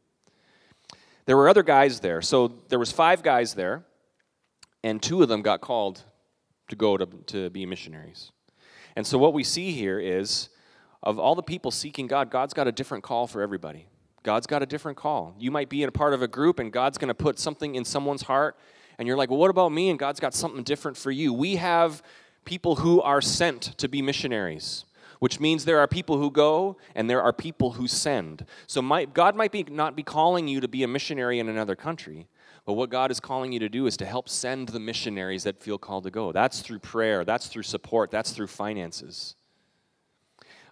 There 1.25 1.35
were 1.35 1.49
other 1.49 1.63
guys 1.63 1.99
there. 1.99 2.21
So 2.21 2.59
there 2.69 2.79
was 2.79 2.91
five 2.91 3.23
guys 3.23 3.55
there, 3.55 3.83
and 4.83 5.01
two 5.01 5.23
of 5.23 5.29
them 5.29 5.41
got 5.41 5.61
called 5.61 6.03
to 6.69 6.75
go 6.75 6.97
to, 6.97 7.05
to 7.05 7.49
be 7.49 7.65
missionaries. 7.65 8.31
And 8.95 9.05
so 9.07 9.17
what 9.17 9.33
we 9.33 9.43
see 9.43 9.71
here 9.71 9.99
is 9.99 10.49
of 11.01 11.17
all 11.17 11.33
the 11.33 11.41
people 11.43 11.71
seeking 11.71 12.05
God, 12.05 12.29
God's 12.29 12.53
got 12.53 12.67
a 12.67 12.71
different 12.71 13.03
call 13.03 13.25
for 13.25 13.41
everybody. 13.41 13.87
God's 14.23 14.47
got 14.47 14.63
a 14.63 14.65
different 14.65 14.97
call. 14.97 15.35
You 15.37 15.51
might 15.51 15.69
be 15.69 15.83
in 15.83 15.89
a 15.89 15.91
part 15.91 16.13
of 16.13 16.21
a 16.21 16.27
group 16.27 16.59
and 16.59 16.71
God's 16.71 16.97
going 16.97 17.09
to 17.09 17.13
put 17.13 17.37
something 17.37 17.75
in 17.75 17.85
someone's 17.85 18.23
heart 18.23 18.57
and 18.97 19.07
you're 19.07 19.17
like, 19.17 19.29
"Well, 19.29 19.39
what 19.39 19.49
about 19.49 19.71
me?" 19.71 19.89
and 19.89 19.99
God's 19.99 20.19
got 20.19 20.33
something 20.33 20.63
different 20.63 20.97
for 20.97 21.11
you. 21.11 21.33
We 21.33 21.57
have 21.57 22.01
people 22.45 22.77
who 22.77 23.01
are 23.01 23.21
sent 23.21 23.61
to 23.77 23.87
be 23.87 24.01
missionaries 24.01 24.85
which 25.23 25.39
means 25.39 25.63
there 25.63 25.79
are 25.79 25.87
people 25.87 26.17
who 26.17 26.29
go 26.29 26.75
and 26.95 27.09
there 27.09 27.21
are 27.21 27.31
people 27.31 27.71
who 27.71 27.87
send. 27.87 28.45
So 28.67 28.81
my, 28.81 29.05
God 29.05 29.37
might 29.37 29.53
be, 29.53 29.63
not 29.63 29.95
be 29.95 30.03
calling 30.03 30.49
you 30.49 30.59
to 30.59 30.67
be 30.67 30.83
a 30.83 30.87
missionary 30.89 31.39
in 31.39 31.47
another 31.47 31.77
country, 31.77 32.27
but 32.65 32.73
what 32.73 32.89
God 32.89 33.09
is 33.09 33.21
calling 33.21 33.53
you 33.53 33.59
to 33.59 33.69
do 33.69 33.85
is 33.87 33.95
to 33.95 34.05
help 34.05 34.27
send 34.27 34.67
the 34.67 34.81
missionaries 34.81 35.43
that 35.43 35.61
feel 35.61 35.77
called 35.77 36.03
to 36.03 36.11
go. 36.11 36.33
That's 36.33 36.59
through 36.59 36.79
prayer, 36.79 37.23
that's 37.23 37.47
through 37.47 37.63
support, 37.63 38.11
that's 38.11 38.31
through 38.31 38.47
finances. 38.47 39.35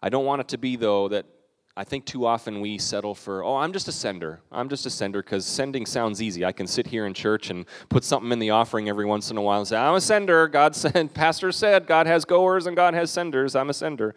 I 0.04 0.10
don't 0.10 0.26
want 0.26 0.42
it 0.42 0.50
to 0.50 0.58
be, 0.58 0.76
though, 0.76 1.08
that 1.08 1.28
I 1.76 1.86
think 1.86 2.06
too 2.06 2.26
often 2.26 2.60
we 2.60 2.78
settle 2.78 3.16
for, 3.16 3.44
oh, 3.44 3.56
I'm 3.56 3.72
just 3.72 3.88
a 3.88 3.94
sender. 3.94 4.42
I'm 4.52 4.68
just 4.68 4.86
a 4.86 4.90
sender 4.90 5.24
because 5.24 5.46
sending 5.46 5.86
sounds 5.86 6.22
easy. 6.22 6.44
I 6.44 6.52
can 6.52 6.68
sit 6.68 6.86
here 6.86 7.06
in 7.06 7.14
church 7.14 7.50
and 7.50 7.66
put 7.88 8.04
something 8.04 8.32
in 8.32 8.40
the 8.40 8.50
offering 8.50 8.90
every 8.90 9.06
once 9.06 9.32
in 9.32 9.38
a 9.38 9.42
while 9.42 9.60
and 9.60 9.68
say, 9.68 9.78
I'm 9.78 9.96
a 9.96 10.02
sender. 10.02 10.50
God 10.50 10.76
said, 10.76 11.14
Pastor 11.14 11.52
said, 11.52 11.88
God 11.88 12.08
has 12.08 12.26
goers 12.26 12.68
and 12.68 12.76
God 12.76 12.94
has 12.94 13.10
senders. 13.10 13.56
I'm 13.56 13.70
a 13.70 13.74
sender. 13.74 14.16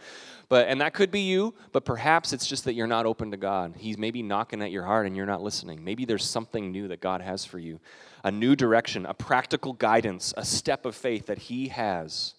But 0.49 0.69
and 0.69 0.81
that 0.81 0.95
could 0.95 1.11
be 1.11 1.21
you, 1.21 1.55
but 1.73 1.85
perhaps 1.85 2.33
it's 2.33 2.47
just 2.47 2.65
that 2.65 2.75
you're 2.75 2.87
not 2.87 3.07
open 3.07 3.31
to 3.31 3.37
God. 3.37 3.75
He's 3.77 3.97
maybe 3.99 4.23
knocking 4.23 4.61
at 4.61 4.71
your 4.71 4.85
heart 4.85 5.07
and 5.07 5.17
you're 5.17 5.25
not 5.25 5.43
listening. 5.43 5.83
Maybe 5.83 6.05
there's 6.05 6.25
something 6.25 6.71
new 6.71 6.89
that 6.89 7.01
God 7.01 7.21
has 7.21 7.45
for 7.45 7.59
you. 7.59 7.81
A 8.25 8.31
new 8.31 8.57
direction, 8.57 9.07
a 9.07 9.15
practical 9.15 9.73
guidance, 9.73 10.35
a 10.37 10.45
step 10.45 10.87
of 10.87 10.95
faith 10.95 11.27
that 11.27 11.39
he 11.39 11.69
has. 11.69 12.35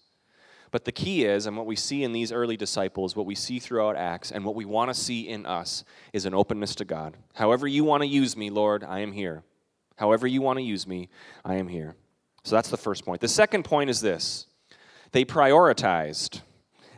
But 0.76 0.84
the 0.84 0.92
key 0.92 1.24
is, 1.24 1.46
and 1.46 1.56
what 1.56 1.64
we 1.64 1.74
see 1.74 2.04
in 2.04 2.12
these 2.12 2.30
early 2.30 2.58
disciples, 2.58 3.16
what 3.16 3.24
we 3.24 3.34
see 3.34 3.58
throughout 3.58 3.96
Acts, 3.96 4.30
and 4.30 4.44
what 4.44 4.54
we 4.54 4.66
want 4.66 4.90
to 4.90 4.94
see 4.94 5.26
in 5.26 5.46
us 5.46 5.84
is 6.12 6.26
an 6.26 6.34
openness 6.34 6.74
to 6.74 6.84
God. 6.84 7.16
However, 7.32 7.66
you 7.66 7.82
want 7.82 8.02
to 8.02 8.06
use 8.06 8.36
me, 8.36 8.50
Lord, 8.50 8.84
I 8.84 8.98
am 8.98 9.12
here. 9.12 9.42
However, 9.96 10.26
you 10.26 10.42
want 10.42 10.58
to 10.58 10.62
use 10.62 10.86
me, 10.86 11.08
I 11.46 11.54
am 11.54 11.68
here. 11.68 11.96
So 12.44 12.54
that's 12.54 12.68
the 12.68 12.76
first 12.76 13.06
point. 13.06 13.22
The 13.22 13.26
second 13.28 13.62
point 13.62 13.88
is 13.88 14.02
this 14.02 14.48
they 15.12 15.24
prioritized. 15.24 16.42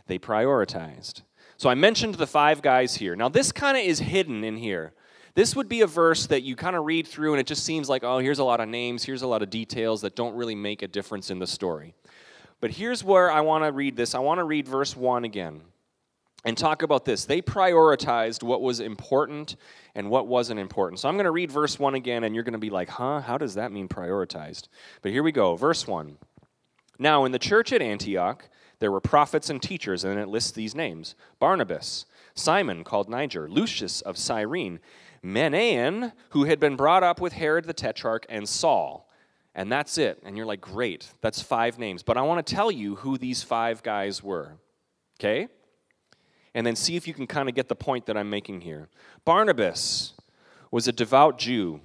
They 0.09 0.19
prioritized. 0.19 1.23
So 1.57 1.71
I 1.71 1.77
mentioned 1.77 2.17
the 2.17 2.27
five 2.27 2.63
guys 2.63 2.97
here. 2.97 3.15
Now, 3.15 3.29
this 3.29 3.53
kind 3.53 3.77
of 3.77 3.85
is 3.85 4.01
hidden 4.01 4.43
in 4.43 4.57
here. 4.57 4.93
This 5.37 5.55
would 5.55 5.69
be 5.69 5.83
a 5.83 5.87
verse 5.87 6.27
that 6.27 6.43
you 6.43 6.57
kind 6.57 6.75
of 6.75 6.85
read 6.85 7.07
through, 7.07 7.35
and 7.35 7.41
it 7.41 7.47
just 7.47 7.63
seems 7.63 7.89
like, 7.89 8.03
oh, 8.03 8.19
here's 8.19 8.41
a 8.41 8.45
lot 8.45 8.59
of 8.59 8.69
names, 8.69 9.05
here's 9.05 9.23
a 9.23 9.29
lot 9.29 9.41
of 9.41 9.51
details 9.51 10.01
that 10.01 10.17
don't 10.17 10.35
really 10.35 10.57
make 10.57 10.83
a 10.83 10.89
difference 10.89 11.31
in 11.31 11.39
the 11.39 11.47
story. 11.47 11.95
But 12.61 12.73
here's 12.73 13.05
where 13.05 13.31
I 13.31 13.41
want 13.41 13.65
to 13.65 13.73
read 13.73 13.97
this. 13.97 14.15
I 14.15 14.19
want 14.19 14.39
to 14.39 14.45
read 14.45 14.67
verse 14.67 14.97
1 14.97 15.25
again 15.25 15.61
and 16.45 16.57
talk 16.57 16.83
about 16.83 17.05
this. 17.05 17.25
They 17.25 17.41
prioritized 17.41 18.43
what 18.43 18.63
was 18.63 18.81
important 18.81 19.57
and 19.95 20.11
what 20.11 20.27
wasn't 20.27 20.61
important. 20.61 21.01
So 21.01 21.09
I'm 21.09 21.15
going 21.15 21.25
to 21.25 21.31
read 21.31 21.53
verse 21.53 21.79
1 21.79 21.95
again, 21.95 22.25
and 22.25 22.35
you're 22.35 22.45
going 22.45 22.53
to 22.53 22.59
be 22.59 22.71
like, 22.71 22.89
huh? 22.89 23.21
How 23.21 23.39
does 23.39 23.55
that 23.55 23.73
mean 23.73 23.89
prioritized? 23.89 24.69
But 25.03 25.13
here 25.13 25.23
we 25.23 25.33
go. 25.33 25.57
Verse 25.57 25.87
1. 25.87 26.17
Now, 26.99 27.25
in 27.25 27.33
the 27.33 27.39
church 27.39 27.73
at 27.73 27.81
Antioch, 27.81 28.49
there 28.81 28.91
were 28.93 29.01
prophets 29.01 29.51
and 29.51 29.63
teachers, 29.63 30.05
and 30.05 30.19
it 30.19 30.29
lists 30.29 30.53
these 30.53 30.75
names 30.75 31.15
Barnabas, 31.39 32.07
Simon 32.35 32.85
called 32.85 33.09
Niger, 33.09 33.49
Lucius 33.49 34.01
of 34.01 34.17
Cyrene, 34.17 34.81
Manaen, 35.25 36.13
who 36.31 36.45
had 36.45 36.61
been 36.61 36.77
brought 36.77 37.03
up 37.03 37.21
with 37.21 37.33
Herod 37.35 37.65
the 37.65 37.73
Tetrarch, 37.73 38.27
and 38.29 38.49
Saul 38.49 39.08
and 39.59 39.73
that's 39.73 39.99
it. 39.99 40.21
And 40.25 40.37
you're 40.37 40.47
like, 40.47 40.61
great, 40.61 41.11
that's 41.21 41.43
five 41.43 41.81
names. 41.81 42.05
But 42.05 42.17
I 42.17 42.23
want 42.23 42.47
to 42.47 42.55
tell 42.55 42.71
you 42.71 42.95
who 42.95 43.19
these 43.19 43.43
five 43.43 43.83
guys 43.83 44.23
were. 44.23 44.53
Okay? 45.19 45.49
And 46.55 46.65
then 46.65 46.77
see 46.77 46.95
if 46.95 47.09
you 47.09 47.13
can 47.13 47.27
kind 47.27 47.49
of 47.49 47.57
get 47.57 47.69
the 47.69 47.75
point 47.75 48.07
that 48.07 48.17
I'm 48.17 48.31
making 48.31 48.61
here. 48.61 48.89
Barnabas 49.25 50.15
was 50.71 50.87
a 50.87 50.93
devout 50.93 51.41
Jew, 51.41 51.81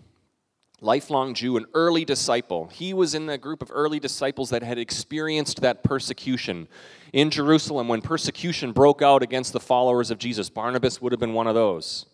lifelong 0.82 1.34
Jew, 1.34 1.58
an 1.58 1.66
early 1.74 2.06
disciple. 2.06 2.68
He 2.68 2.94
was 2.94 3.16
in 3.16 3.26
the 3.26 3.40
group 3.40 3.64
of 3.64 3.72
early 3.74 4.00
disciples 4.00 4.52
that 4.52 4.62
had 4.62 4.78
experienced 4.78 5.62
that 5.62 5.84
persecution 5.84 6.68
in 7.12 7.32
Jerusalem 7.32 7.88
when 7.88 8.02
persecution 8.02 8.72
broke 8.72 9.02
out 9.02 9.24
against 9.24 9.52
the 9.52 9.60
followers 9.60 10.12
of 10.12 10.20
Jesus. 10.20 10.48
Barnabas 10.48 11.02
would 11.02 11.12
have 11.12 11.20
been 11.20 11.34
one 11.34 11.48
of 11.48 11.56
those. 11.56 12.06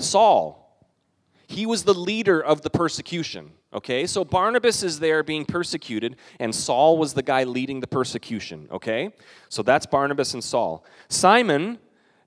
Saul, 0.00 0.61
he 1.52 1.66
was 1.66 1.84
the 1.84 1.94
leader 1.94 2.40
of 2.42 2.62
the 2.62 2.70
persecution. 2.70 3.52
Okay, 3.74 4.06
so 4.06 4.24
Barnabas 4.24 4.82
is 4.82 4.98
there 4.98 5.22
being 5.22 5.44
persecuted, 5.44 6.16
and 6.38 6.54
Saul 6.54 6.98
was 6.98 7.14
the 7.14 7.22
guy 7.22 7.44
leading 7.44 7.80
the 7.80 7.86
persecution. 7.86 8.68
Okay, 8.70 9.10
so 9.48 9.62
that's 9.62 9.86
Barnabas 9.86 10.34
and 10.34 10.44
Saul. 10.44 10.84
Simon, 11.08 11.78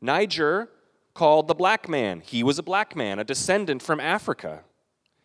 Niger, 0.01 0.69
called 1.13 1.47
the 1.47 1.53
black 1.55 1.87
man. 1.87 2.21
He 2.25 2.43
was 2.43 2.59
a 2.59 2.63
black 2.63 2.95
man, 2.95 3.19
a 3.19 3.23
descendant 3.23 3.81
from 3.81 3.99
Africa. 3.99 4.63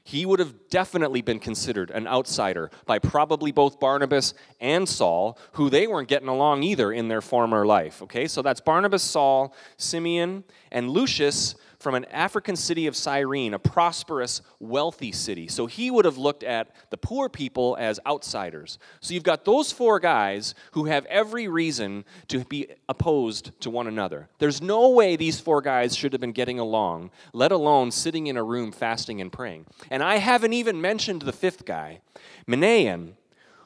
He 0.02 0.24
would 0.26 0.40
have 0.40 0.68
definitely 0.70 1.22
been 1.22 1.38
considered 1.38 1.90
an 1.90 2.06
outsider 2.06 2.70
by 2.86 2.98
probably 2.98 3.52
both 3.52 3.78
Barnabas 3.78 4.34
and 4.58 4.88
Saul, 4.88 5.38
who 5.52 5.70
they 5.70 5.86
weren't 5.86 6.08
getting 6.08 6.28
along 6.28 6.62
either 6.62 6.92
in 6.92 7.08
their 7.08 7.20
former 7.20 7.66
life. 7.66 8.02
Okay, 8.02 8.26
so 8.26 8.40
that's 8.42 8.60
Barnabas, 8.60 9.02
Saul, 9.02 9.54
Simeon, 9.76 10.44
and 10.72 10.90
Lucius 10.90 11.54
from 11.80 11.94
an 11.94 12.04
African 12.06 12.56
city 12.56 12.86
of 12.86 12.94
Cyrene, 12.94 13.54
a 13.54 13.58
prosperous, 13.58 14.42
wealthy 14.60 15.12
city. 15.12 15.48
So 15.48 15.64
he 15.64 15.90
would 15.90 16.04
have 16.04 16.18
looked 16.18 16.44
at 16.44 16.70
the 16.90 16.98
poor 16.98 17.30
people 17.30 17.76
as 17.80 17.98
outsiders. 18.06 18.78
So 19.00 19.14
you've 19.14 19.22
got 19.22 19.46
those 19.46 19.72
four 19.72 19.98
guys 19.98 20.54
who 20.72 20.84
have 20.84 21.06
every 21.06 21.48
reason 21.48 22.04
to 22.28 22.44
be 22.44 22.68
opposed 22.86 23.58
to 23.62 23.70
one 23.70 23.86
another. 23.86 24.28
There's 24.38 24.60
no 24.60 24.90
way 24.90 25.16
these 25.16 25.40
four 25.40 25.62
guys 25.62 25.96
should 25.96 26.12
have 26.12 26.20
been 26.20 26.32
getting 26.32 26.58
along, 26.58 27.10
let 27.32 27.50
alone 27.50 27.90
sitting 27.90 28.26
in 28.26 28.36
a 28.36 28.44
room 28.44 28.72
fasting 28.72 29.22
and 29.22 29.32
praying. 29.32 29.64
And 29.90 30.02
I 30.02 30.16
haven't 30.16 30.52
even 30.52 30.82
mentioned 30.82 31.22
the 31.22 31.32
fifth 31.32 31.64
guy, 31.64 32.02
Manaen, 32.46 33.14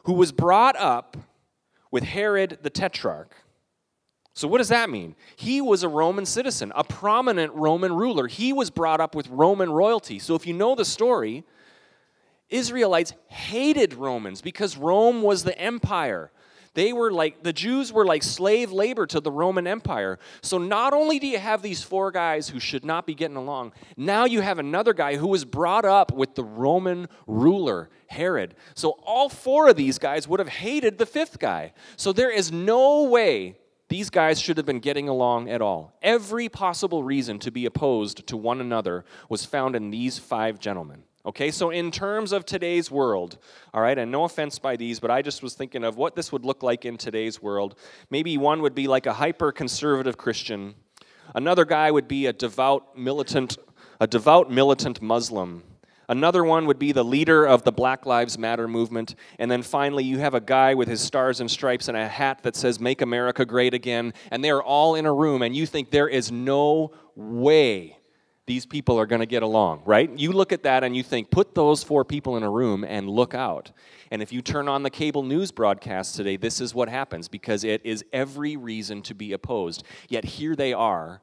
who 0.05 0.13
was 0.13 0.31
brought 0.31 0.77
up 0.77 1.17
with 1.91 2.05
Herod 2.05 2.59
the 2.63 2.71
Tetrarch. 2.71 3.35
So, 4.35 4.49
what 4.49 4.59
does 4.59 4.69
that 4.69 4.91
mean? 4.91 5.15
He 5.37 5.61
was 5.61 5.85
a 5.85 5.89
Roman 5.89 6.27
citizen, 6.27 6.73
a 6.75 6.83
prominent 6.83 7.53
Roman 7.55 7.93
ruler. 7.93 8.27
He 8.27 8.53
was 8.53 8.69
brought 8.69 9.01
up 9.01 9.15
with 9.15 9.29
Roman 9.29 9.71
royalty. 9.71 10.19
So, 10.19 10.35
if 10.35 10.45
you 10.45 10.53
know 10.53 10.75
the 10.75 10.85
story, 10.85 11.45
Israelites 12.51 13.13
hated 13.29 13.95
Romans 13.95 14.43
because 14.43 14.77
Rome 14.77 15.23
was 15.23 15.45
the 15.45 15.57
empire. 15.57 16.33
They 16.75 16.93
were 16.93 17.13
like, 17.13 17.45
the 17.45 17.53
Jews 17.53 17.93
were 17.93 18.05
like 18.05 18.25
slave 18.25 18.73
labor 18.73 19.07
to 19.07 19.21
the 19.21 19.31
Roman 19.31 19.67
Empire. 19.67 20.19
So 20.43 20.59
not 20.59 20.93
only 20.93 21.21
do 21.21 21.29
you 21.29 21.39
have 21.39 21.63
these 21.63 21.85
four 21.85 22.11
guys 22.11 22.49
who 22.49 22.59
should 22.59 22.85
not 22.85 23.07
be 23.07 23.15
getting 23.15 23.37
along, 23.37 23.73
now 23.97 24.25
you 24.25 24.41
have 24.41 24.59
another 24.59 24.93
guy 24.93 25.15
who 25.15 25.29
was 25.29 25.45
brought 25.45 25.85
up 25.85 26.13
with 26.13 26.35
the 26.35 26.43
Roman 26.43 27.07
ruler, 27.29 27.91
Herod. 28.09 28.57
So 28.75 28.99
all 29.05 29.29
four 29.29 29.69
of 29.69 29.77
these 29.77 29.99
guys 29.99 30.27
would 30.27 30.41
have 30.41 30.49
hated 30.49 30.99
the 30.99 31.07
fifth 31.07 31.39
guy. 31.39 31.73
So 31.97 32.13
there 32.13 32.31
is 32.31 32.51
no 32.51 33.05
way 33.05 33.57
these 33.89 34.11
guys 34.11 34.41
should 34.41 34.57
have 34.57 34.67
been 34.67 34.81
getting 34.81 35.09
along 35.09 35.51
at 35.51 35.61
all. 35.61 35.97
Every 36.03 36.49
possible 36.49 37.03
reason 37.03 37.39
to 37.41 37.51
be 37.51 37.67
opposed 37.67 38.27
to 38.27 38.37
one 38.37 38.61
another 38.61 39.05
was 39.29 39.45
found 39.45 39.77
in 39.77 39.91
these 39.91 40.19
five 40.19 40.59
gentlemen. 40.59 41.05
Okay, 41.27 41.51
so 41.51 41.71
in 41.71 41.91
terms 41.91 42.33
of 42.33 42.45
today's 42.45 42.91
world, 42.91 43.39
all 43.73 43.81
right, 43.81 43.97
and 43.99 44.13
no 44.13 44.25
offense 44.25 44.59
by 44.59 44.77
these, 44.77 45.01
but 45.01 45.11
I 45.11 45.23
just 45.23 45.43
was 45.43 45.55
thinking 45.55 45.83
of 45.83 45.97
what 45.97 46.15
this 46.15 46.31
would 46.31 46.45
look 46.45 46.63
like 46.63 46.85
in 46.85 46.99
today's 46.99 47.41
world. 47.41 47.79
Maybe 48.11 48.37
one 48.37 48.61
would 48.61 48.75
be 48.75 48.89
like 48.89 49.07
a 49.07 49.15
hyper 49.15 49.51
conservative 49.51 50.19
Christian, 50.19 50.75
another 51.35 51.65
guy 51.65 51.91
would 51.91 52.09
be 52.09 52.27
a 52.27 52.33
devout 52.33 52.99
militant, 52.99 53.57
a 54.01 54.07
devout 54.07 54.51
militant 54.51 55.01
Muslim. 55.01 55.63
Another 56.09 56.45
one 56.45 56.67
would 56.67 56.79
be 56.79 56.93
the 56.93 57.05
leader 57.05 57.45
of 57.47 57.65
the 57.65 57.73
Black 57.73 58.07
Lives 58.07 58.39
Matter 58.39 58.69
movement. 58.69 59.15
And 59.39 59.51
then 59.51 59.63
finally, 59.63 60.05
you 60.05 60.19
have 60.19 60.35
a 60.35 60.41
guy 60.41 60.75
with 60.75 60.89
his 60.89 61.01
stars 61.01 61.41
and 61.41 61.51
stripes 61.51 61.89
and 61.89 61.97
a 61.97 62.09
hat 62.09 62.43
that 62.43 62.57
says, 62.57 62.81
Make 62.81 63.03
America 63.03 63.45
Great 63.45 63.75
Again. 63.75 64.13
And 64.31 64.45
they're 64.45 64.63
all 64.63 64.95
in 64.95 65.07
a 65.07 65.13
room, 65.13 65.43
and 65.43 65.55
you 65.55 65.67
think 65.67 65.91
there 65.91 66.09
is 66.09 66.31
no 66.31 66.93
way 67.15 67.99
these 68.47 68.67
people 68.67 68.99
are 69.01 69.07
going 69.07 69.21
to 69.21 69.27
get 69.27 69.43
along, 69.43 69.83
right? 69.87 70.11
You 70.19 70.33
look 70.33 70.53
at 70.53 70.65
that 70.65 70.85
and 70.85 70.95
you 70.95 71.03
think, 71.03 71.31
put 71.31 71.55
those 71.55 71.83
four 71.83 72.05
people 72.05 72.37
in 72.37 72.43
a 72.43 72.51
room 72.51 72.85
and 72.85 73.09
look 73.09 73.35
out. 73.35 73.73
And 74.11 74.21
if 74.21 74.33
you 74.33 74.43
turn 74.43 74.69
on 74.69 74.83
the 74.83 74.91
cable 74.91 75.23
news 75.23 75.51
broadcast 75.51 76.15
today, 76.15 76.37
this 76.37 76.61
is 76.61 76.75
what 76.75 76.89
happens 76.89 77.27
because 77.27 77.65
it 77.65 77.81
is 77.85 78.05
every 78.13 78.57
reason 78.57 79.01
to 79.03 79.15
be 79.15 79.33
opposed. 79.33 79.83
Yet 80.09 80.25
here 80.25 80.55
they 80.55 80.75
are 80.75 81.23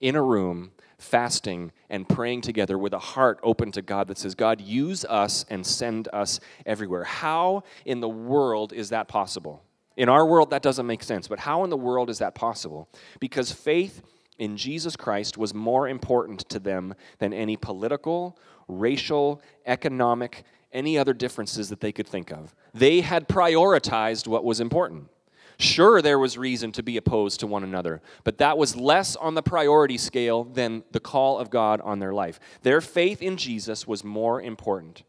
in 0.00 0.16
a 0.16 0.22
room 0.22 0.72
fasting 0.98 1.72
and 1.90 2.08
praying 2.08 2.40
together 2.40 2.78
with 2.78 2.92
a 2.92 2.98
heart 2.98 3.38
open 3.42 3.70
to 3.72 3.82
God 3.82 4.08
that 4.08 4.18
says, 4.18 4.34
God, 4.34 4.60
use 4.60 5.04
us 5.04 5.44
and 5.50 5.66
send 5.66 6.08
us 6.12 6.40
everywhere. 6.64 7.04
How 7.04 7.64
in 7.84 8.00
the 8.00 8.08
world 8.08 8.72
is 8.72 8.90
that 8.90 9.08
possible? 9.08 9.62
In 9.96 10.08
our 10.08 10.26
world, 10.26 10.50
that 10.50 10.62
doesn't 10.62 10.86
make 10.86 11.02
sense, 11.02 11.28
but 11.28 11.38
how 11.38 11.64
in 11.64 11.70
the 11.70 11.76
world 11.76 12.10
is 12.10 12.18
that 12.18 12.34
possible? 12.34 12.88
Because 13.20 13.50
faith 13.52 14.02
in 14.38 14.56
Jesus 14.56 14.96
Christ 14.96 15.38
was 15.38 15.54
more 15.54 15.88
important 15.88 16.48
to 16.50 16.58
them 16.58 16.94
than 17.18 17.32
any 17.32 17.56
political, 17.56 18.38
racial, 18.68 19.40
economic, 19.64 20.44
any 20.72 20.98
other 20.98 21.14
differences 21.14 21.70
that 21.70 21.80
they 21.80 21.92
could 21.92 22.06
think 22.06 22.30
of. 22.30 22.54
They 22.74 23.00
had 23.00 23.28
prioritized 23.28 24.26
what 24.26 24.44
was 24.44 24.60
important. 24.60 25.08
Sure, 25.58 26.02
there 26.02 26.18
was 26.18 26.36
reason 26.36 26.70
to 26.72 26.82
be 26.82 26.98
opposed 26.98 27.40
to 27.40 27.46
one 27.46 27.64
another, 27.64 28.02
but 28.24 28.38
that 28.38 28.58
was 28.58 28.76
less 28.76 29.16
on 29.16 29.34
the 29.34 29.42
priority 29.42 29.96
scale 29.96 30.44
than 30.44 30.84
the 30.92 31.00
call 31.00 31.38
of 31.38 31.48
God 31.48 31.80
on 31.80 31.98
their 31.98 32.12
life. 32.12 32.38
Their 32.62 32.82
faith 32.82 33.22
in 33.22 33.38
Jesus 33.38 33.86
was 33.86 34.04
more 34.04 34.40
important. 34.42 35.02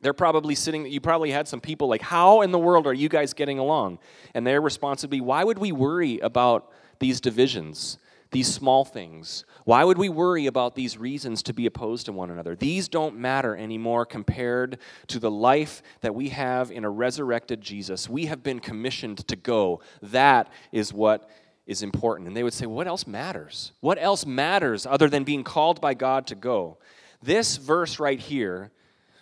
They're 0.00 0.12
probably 0.12 0.54
sitting, 0.54 0.86
you 0.86 1.00
probably 1.00 1.32
had 1.32 1.48
some 1.48 1.60
people 1.60 1.88
like, 1.88 2.02
How 2.02 2.42
in 2.42 2.52
the 2.52 2.58
world 2.58 2.86
are 2.86 2.94
you 2.94 3.08
guys 3.08 3.34
getting 3.34 3.58
along? 3.58 3.98
And 4.32 4.46
their 4.46 4.60
response 4.60 5.02
would 5.02 5.10
be, 5.10 5.20
Why 5.20 5.42
would 5.42 5.58
we 5.58 5.72
worry 5.72 6.20
about 6.20 6.70
these 7.00 7.20
divisions? 7.20 7.98
These 8.30 8.52
small 8.52 8.84
things? 8.84 9.44
Why 9.64 9.84
would 9.84 9.98
we 9.98 10.08
worry 10.08 10.46
about 10.46 10.74
these 10.74 10.98
reasons 10.98 11.42
to 11.44 11.52
be 11.52 11.66
opposed 11.66 12.06
to 12.06 12.12
one 12.12 12.30
another? 12.30 12.54
These 12.54 12.88
don't 12.88 13.16
matter 13.18 13.56
anymore 13.56 14.04
compared 14.04 14.78
to 15.08 15.18
the 15.18 15.30
life 15.30 15.82
that 16.00 16.14
we 16.14 16.28
have 16.30 16.70
in 16.70 16.84
a 16.84 16.90
resurrected 16.90 17.60
Jesus. 17.60 18.08
We 18.08 18.26
have 18.26 18.42
been 18.42 18.60
commissioned 18.60 19.26
to 19.28 19.36
go. 19.36 19.80
That 20.02 20.50
is 20.72 20.92
what 20.92 21.30
is 21.66 21.82
important. 21.82 22.28
And 22.28 22.36
they 22.36 22.42
would 22.42 22.54
say, 22.54 22.66
What 22.66 22.86
else 22.86 23.06
matters? 23.06 23.72
What 23.80 23.98
else 24.00 24.26
matters 24.26 24.86
other 24.86 25.08
than 25.08 25.24
being 25.24 25.44
called 25.44 25.80
by 25.80 25.94
God 25.94 26.26
to 26.28 26.34
go? 26.34 26.78
This 27.22 27.56
verse 27.56 27.98
right 27.98 28.20
here 28.20 28.70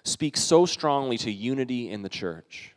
speaks 0.04 0.40
so 0.40 0.66
strongly 0.66 1.18
to 1.18 1.30
unity 1.30 1.90
in 1.90 2.02
the 2.02 2.08
church. 2.08 2.75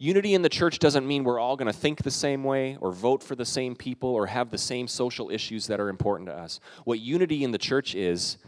Unity 0.00 0.34
in 0.34 0.42
the 0.42 0.48
church 0.48 0.78
doesn't 0.78 1.08
mean 1.08 1.24
we're 1.24 1.40
all 1.40 1.56
going 1.56 1.66
to 1.66 1.76
think 1.76 2.04
the 2.04 2.10
same 2.10 2.44
way 2.44 2.76
or 2.80 2.92
vote 2.92 3.20
for 3.20 3.34
the 3.34 3.44
same 3.44 3.74
people 3.74 4.10
or 4.10 4.26
have 4.26 4.48
the 4.50 4.58
same 4.58 4.86
social 4.86 5.28
issues 5.28 5.66
that 5.66 5.80
are 5.80 5.88
important 5.88 6.28
to 6.28 6.34
us. 6.34 6.60
What 6.84 7.00
unity 7.00 7.42
in 7.42 7.50
the 7.50 7.58
church 7.58 7.96
is 7.96 8.38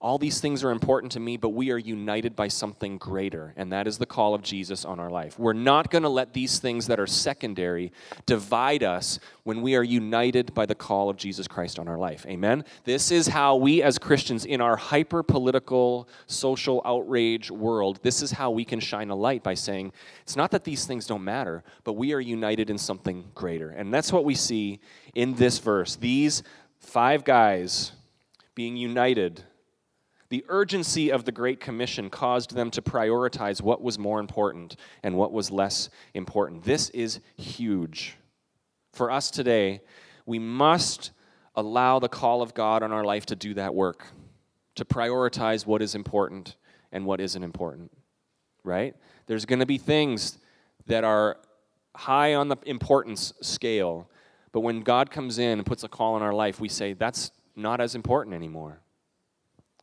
all 0.00 0.16
these 0.16 0.40
things 0.40 0.62
are 0.62 0.70
important 0.70 1.10
to 1.12 1.20
me, 1.20 1.36
but 1.36 1.48
we 1.48 1.72
are 1.72 1.78
united 1.78 2.36
by 2.36 2.46
something 2.46 2.98
greater, 2.98 3.52
and 3.56 3.72
that 3.72 3.88
is 3.88 3.98
the 3.98 4.06
call 4.06 4.32
of 4.32 4.42
Jesus 4.42 4.84
on 4.84 5.00
our 5.00 5.10
life. 5.10 5.36
We're 5.36 5.54
not 5.54 5.90
going 5.90 6.04
to 6.04 6.08
let 6.08 6.32
these 6.32 6.60
things 6.60 6.86
that 6.86 7.00
are 7.00 7.06
secondary 7.06 7.90
divide 8.24 8.84
us 8.84 9.18
when 9.42 9.60
we 9.60 9.74
are 9.74 9.82
united 9.82 10.54
by 10.54 10.66
the 10.66 10.74
call 10.76 11.10
of 11.10 11.16
Jesus 11.16 11.48
Christ 11.48 11.80
on 11.80 11.88
our 11.88 11.98
life. 11.98 12.24
Amen? 12.26 12.64
This 12.84 13.10
is 13.10 13.26
how 13.26 13.56
we 13.56 13.82
as 13.82 13.98
Christians 13.98 14.44
in 14.44 14.60
our 14.60 14.76
hyper 14.76 15.24
political, 15.24 16.08
social 16.28 16.80
outrage 16.84 17.50
world, 17.50 17.98
this 18.04 18.22
is 18.22 18.30
how 18.30 18.52
we 18.52 18.64
can 18.64 18.78
shine 18.78 19.10
a 19.10 19.16
light 19.16 19.42
by 19.42 19.54
saying, 19.54 19.92
it's 20.22 20.36
not 20.36 20.52
that 20.52 20.62
these 20.62 20.86
things 20.86 21.08
don't 21.08 21.24
matter, 21.24 21.64
but 21.82 21.94
we 21.94 22.12
are 22.12 22.20
united 22.20 22.70
in 22.70 22.78
something 22.78 23.24
greater. 23.34 23.70
And 23.70 23.92
that's 23.92 24.12
what 24.12 24.24
we 24.24 24.36
see 24.36 24.78
in 25.16 25.34
this 25.34 25.58
verse. 25.58 25.96
These 25.96 26.44
five 26.78 27.24
guys 27.24 27.90
being 28.54 28.76
united 28.76 29.42
the 30.30 30.44
urgency 30.48 31.10
of 31.10 31.24
the 31.24 31.32
Great 31.32 31.60
Commission 31.60 32.10
caused 32.10 32.54
them 32.54 32.70
to 32.72 32.82
prioritize 32.82 33.62
what 33.62 33.82
was 33.82 33.98
more 33.98 34.20
important 34.20 34.76
and 35.02 35.16
what 35.16 35.32
was 35.32 35.50
less 35.50 35.88
important. 36.14 36.64
This 36.64 36.90
is 36.90 37.20
huge. 37.36 38.16
For 38.92 39.10
us 39.10 39.30
today, 39.30 39.80
we 40.26 40.38
must 40.38 41.12
allow 41.54 41.98
the 41.98 42.08
call 42.08 42.42
of 42.42 42.54
God 42.54 42.82
on 42.82 42.92
our 42.92 43.04
life 43.04 43.26
to 43.26 43.36
do 43.36 43.54
that 43.54 43.74
work, 43.74 44.06
to 44.74 44.84
prioritize 44.84 45.66
what 45.66 45.82
is 45.82 45.94
important 45.94 46.56
and 46.92 47.06
what 47.06 47.20
isn't 47.20 47.42
important, 47.42 47.90
right? 48.64 48.94
There's 49.26 49.44
going 49.44 49.58
to 49.60 49.66
be 49.66 49.78
things 49.78 50.38
that 50.86 51.04
are 51.04 51.38
high 51.96 52.34
on 52.34 52.48
the 52.48 52.56
importance 52.66 53.32
scale, 53.40 54.10
but 54.52 54.60
when 54.60 54.80
God 54.82 55.10
comes 55.10 55.38
in 55.38 55.58
and 55.58 55.66
puts 55.66 55.84
a 55.84 55.88
call 55.88 56.16
in 56.16 56.22
our 56.22 56.32
life, 56.32 56.60
we 56.60 56.68
say, 56.68 56.92
that's 56.92 57.30
not 57.56 57.80
as 57.80 57.94
important 57.94 58.34
anymore. 58.34 58.80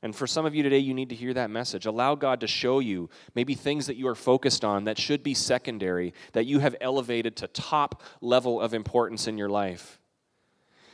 And 0.06 0.16
for 0.16 0.28
some 0.28 0.46
of 0.46 0.54
you 0.54 0.62
today, 0.62 0.78
you 0.78 0.94
need 0.94 1.10
to 1.10 1.16
hear 1.16 1.34
that 1.34 1.50
message. 1.50 1.88
Allow 1.88 2.14
God 2.14 2.42
to 2.42 2.48
show 2.48 2.78
you 2.78 3.10
maybe 3.34 3.56
things 3.56 3.88
that 3.88 3.96
you 3.96 4.08
are 4.08 4.14
focused 4.14 4.64
on 4.64 4.84
that 4.84 5.00
should 5.00 5.24
be 5.24 5.34
secondary, 5.34 6.14
that 6.34 6.46
you 6.46 6.60
have 6.60 6.76
elevated 6.80 7.36
to 7.38 7.48
top 7.48 8.04
level 8.22 8.62
of 8.62 8.76
importance 8.76 9.26
in 9.26 9.36
your 9.36 9.50
life. 9.50 10.00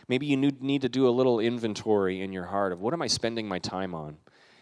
Maybe 0.08 0.28
you 0.28 0.38
need 0.38 0.84
to 0.84 0.88
do 0.88 1.10
a 1.10 1.12
little 1.12 1.42
inventory 1.42 2.22
in 2.22 2.32
your 2.32 2.46
heart 2.46 2.72
of 2.72 2.80
what 2.80 2.94
am 2.94 3.02
I 3.02 3.08
spending 3.08 3.50
my 3.50 3.60
time 3.60 3.94
on? 3.94 4.16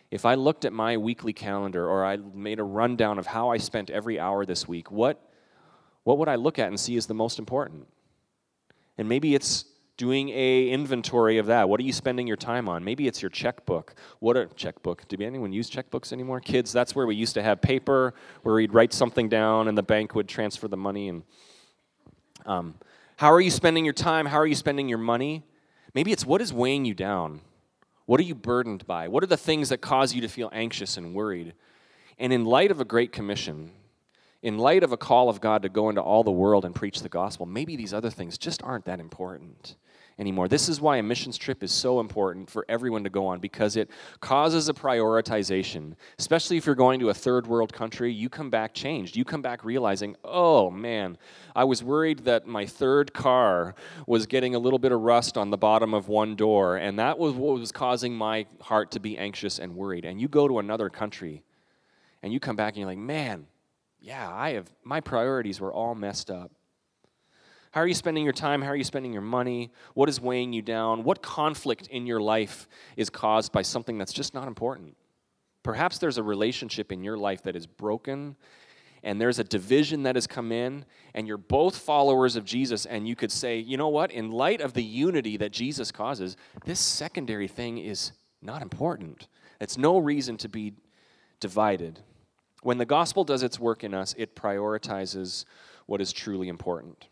If 0.10 0.26
I 0.26 0.34
looked 0.34 0.66
at 0.66 0.74
my 0.74 0.98
weekly 0.98 1.32
calendar 1.32 1.88
or 1.88 2.04
I 2.04 2.18
made 2.18 2.60
a 2.60 2.64
rundown 2.64 3.20
of 3.20 3.28
how 3.28 3.50
I 3.50 3.58
spent 3.58 3.92
every 3.92 4.20
hour 4.20 4.48
this 4.48 4.68
week, 4.68 4.90
what, 4.90 5.32
what 6.06 6.18
would 6.18 6.28
I 6.28 6.38
look 6.38 6.58
at 6.58 6.70
and 6.70 6.80
see 6.80 6.98
as 6.98 7.06
the 7.06 7.14
most 7.14 7.38
important? 7.38 7.86
And 8.98 9.08
maybe 9.08 9.36
it's 9.36 9.66
doing 10.00 10.30
a 10.30 10.70
inventory 10.70 11.40
of 11.40 11.48
that. 11.48 11.68
What 11.68 11.78
are 11.82 11.84
you 11.84 11.92
spending 11.92 12.26
your 12.26 12.38
time 12.38 12.70
on? 12.70 12.86
Maybe 12.86 13.06
it's 13.06 13.22
your 13.22 13.30
checkbook. 13.30 13.96
What 14.20 14.38
a 14.38 14.46
checkbook? 14.56 15.06
Do 15.10 15.18
anyone 15.22 15.52
use 15.52 15.70
checkbooks 15.70 16.14
anymore? 16.14 16.40
Kids, 16.40 16.72
that's 16.72 16.96
where 16.96 17.06
we 17.06 17.16
used 17.16 17.34
to 17.34 17.44
have 17.44 17.62
paper 17.62 18.14
where 18.44 18.56
we'd 18.56 18.74
write 18.74 18.94
something 18.94 19.28
down 19.28 19.68
and 19.68 19.78
the 19.78 19.84
bank 19.84 20.16
would 20.16 20.30
transfer 20.30 20.70
the 20.70 20.78
money. 20.78 21.10
And 21.10 21.24
um, 22.46 22.76
how 23.18 23.34
are 23.34 23.42
you 23.42 23.52
spending 23.52 23.84
your 23.84 23.94
time? 23.94 24.26
How 24.26 24.38
are 24.38 24.48
you 24.48 24.56
spending 24.56 24.88
your 24.88 25.00
money? 25.00 25.44
Maybe 25.94 26.14
it's 26.14 26.26
what 26.26 26.40
is 26.40 26.54
weighing 26.54 26.86
you 26.86 26.94
down. 26.94 27.42
What 28.06 28.22
are 28.22 28.24
you 28.24 28.36
burdened 28.36 28.88
by? 28.88 29.10
What 29.10 29.22
are 29.22 29.28
the 29.28 29.36
things 29.36 29.68
that 29.68 29.82
cause 29.82 30.14
you 30.14 30.22
to 30.22 30.30
feel 30.30 30.50
anxious 30.54 30.96
and 30.96 31.14
worried? 31.14 31.56
And 32.18 32.32
in 32.32 32.46
light 32.46 32.72
of 32.72 32.80
a 32.80 32.86
great 32.86 33.12
commission, 33.12 33.72
in 34.42 34.58
light 34.58 34.82
of 34.82 34.94
a 34.94 34.98
call 34.98 35.28
of 35.28 35.42
God 35.42 35.64
to 35.64 35.70
go 35.70 35.90
into 35.90 36.02
all 36.02 36.24
the 36.24 36.32
world 36.32 36.64
and 36.64 36.74
preach 36.74 37.02
the 37.02 37.10
gospel, 37.10 37.46
maybe 37.46 37.76
these 37.76 37.94
other 37.94 38.10
things 38.10 38.38
just 38.38 38.64
aren't 38.64 38.86
that 38.86 39.02
important 39.02 39.76
anymore. 40.20 40.48
This 40.48 40.70
is 40.70 40.82
why 40.82 40.98
a 40.98 41.04
missions 41.04 41.38
trip 41.38 41.64
is 41.64 41.72
so 41.72 42.00
important 42.00 42.50
for 42.50 42.66
everyone 42.70 43.04
to 43.06 43.10
go 43.10 43.26
on 43.26 43.40
because 43.40 43.78
it 43.78 43.90
causes 44.20 44.68
a 44.70 44.74
prioritization. 44.74 45.94
Especially 46.20 46.58
if 46.58 46.66
you're 46.66 46.76
going 46.76 47.00
to 47.00 47.10
a 47.10 47.14
third 47.14 47.48
world 47.48 47.74
country, 47.74 48.12
you 48.12 48.30
come 48.30 48.50
back 48.50 48.74
changed. 48.74 49.16
You 49.16 49.24
come 49.24 49.42
back 49.42 49.64
realizing, 49.64 50.16
oh 50.24 50.70
man, 50.70 51.18
I 51.56 51.64
was 51.64 51.82
worried 51.82 52.20
that 52.26 52.46
my 52.46 52.66
third 52.66 53.14
car 53.14 53.74
was 54.06 54.28
getting 54.28 54.54
a 54.54 54.60
little 54.60 54.80
bit 54.80 54.92
of 54.92 55.00
rust 55.00 55.38
on 55.38 55.50
the 55.50 55.58
bottom 55.58 55.94
of 55.94 56.10
one 56.10 56.36
door, 56.36 56.76
and 56.76 57.00
that 57.00 57.18
was 57.18 57.34
what 57.34 57.58
was 57.58 57.72
causing 57.72 58.14
my 58.14 58.46
heart 58.62 58.92
to 58.92 59.00
be 59.00 59.18
anxious 59.18 59.58
and 59.58 59.76
worried. 59.76 60.04
And 60.04 60.20
you 60.20 60.28
go 60.28 60.48
to 60.48 60.60
another 60.60 60.90
country 60.90 61.44
and 62.22 62.34
you 62.34 62.40
come 62.40 62.58
back 62.58 62.74
and 62.74 62.82
you're 62.82 62.88
like, 62.88 62.98
man, 62.98 63.48
yeah, 64.02 64.30
I 64.32 64.52
have 64.52 64.70
my 64.84 65.00
priorities 65.00 65.60
were 65.60 65.74
all 65.74 65.96
messed 65.96 66.30
up. 66.30 66.52
How 67.72 67.82
are 67.82 67.88
you 67.88 67.94
spending 67.94 68.24
your 68.24 68.34
time? 68.34 68.62
How 68.62 68.70
are 68.70 68.76
you 68.76 68.84
spending 68.84 69.14
your 69.14 69.22
money? 69.22 69.72
What 69.94 70.10
is 70.10 70.20
weighing 70.20 70.54
you 70.54 70.62
down? 70.62 71.04
What 71.04 71.22
conflict 71.22 71.88
in 71.88 72.08
your 72.08 72.20
life 72.20 72.68
is 72.98 73.10
caused 73.10 73.52
by 73.52 73.62
something 73.62 73.98
that's 73.98 74.14
just 74.14 74.34
not 74.34 74.48
important? 74.48 74.96
Perhaps 75.62 76.00
there's 76.00 76.18
a 76.18 76.24
relationship 76.24 76.92
in 76.92 77.04
your 77.04 77.18
life 77.18 77.44
that 77.44 77.56
is 77.56 77.68
broken 77.68 78.36
and 79.04 79.20
there's 79.20 79.40
a 79.40 79.44
division 79.44 80.04
that 80.04 80.16
has 80.16 80.28
come 80.28 80.52
in, 80.52 80.86
and 81.14 81.28
you're 81.28 81.38
both 81.38 81.78
followers 81.78 82.36
of 82.36 82.44
Jesus, 82.46 82.86
and 82.86 83.08
you 83.08 83.16
could 83.16 83.32
say, 83.32 83.58
you 83.58 83.78
know 83.78 83.88
what, 83.88 84.12
in 84.12 84.32
light 84.32 84.62
of 84.62 84.74
the 84.74 84.84
unity 84.84 85.38
that 85.38 85.52
Jesus 85.52 85.92
causes, 85.92 86.36
this 86.66 86.80
secondary 86.80 87.48
thing 87.48 87.78
is 87.78 88.12
not 88.42 88.62
important. 88.62 89.28
It's 89.60 89.78
no 89.78 89.98
reason 89.98 90.38
to 90.38 90.50
be 90.50 90.74
divided. 91.40 92.00
When 92.62 92.78
the 92.78 92.86
gospel 92.86 93.24
does 93.24 93.44
its 93.44 93.60
work 93.60 93.84
in 93.84 93.94
us, 93.94 94.14
it 94.18 94.36
prioritizes 94.36 95.46
what 95.86 96.02
is 96.02 96.12
truly 96.12 96.50
important. 96.50 97.08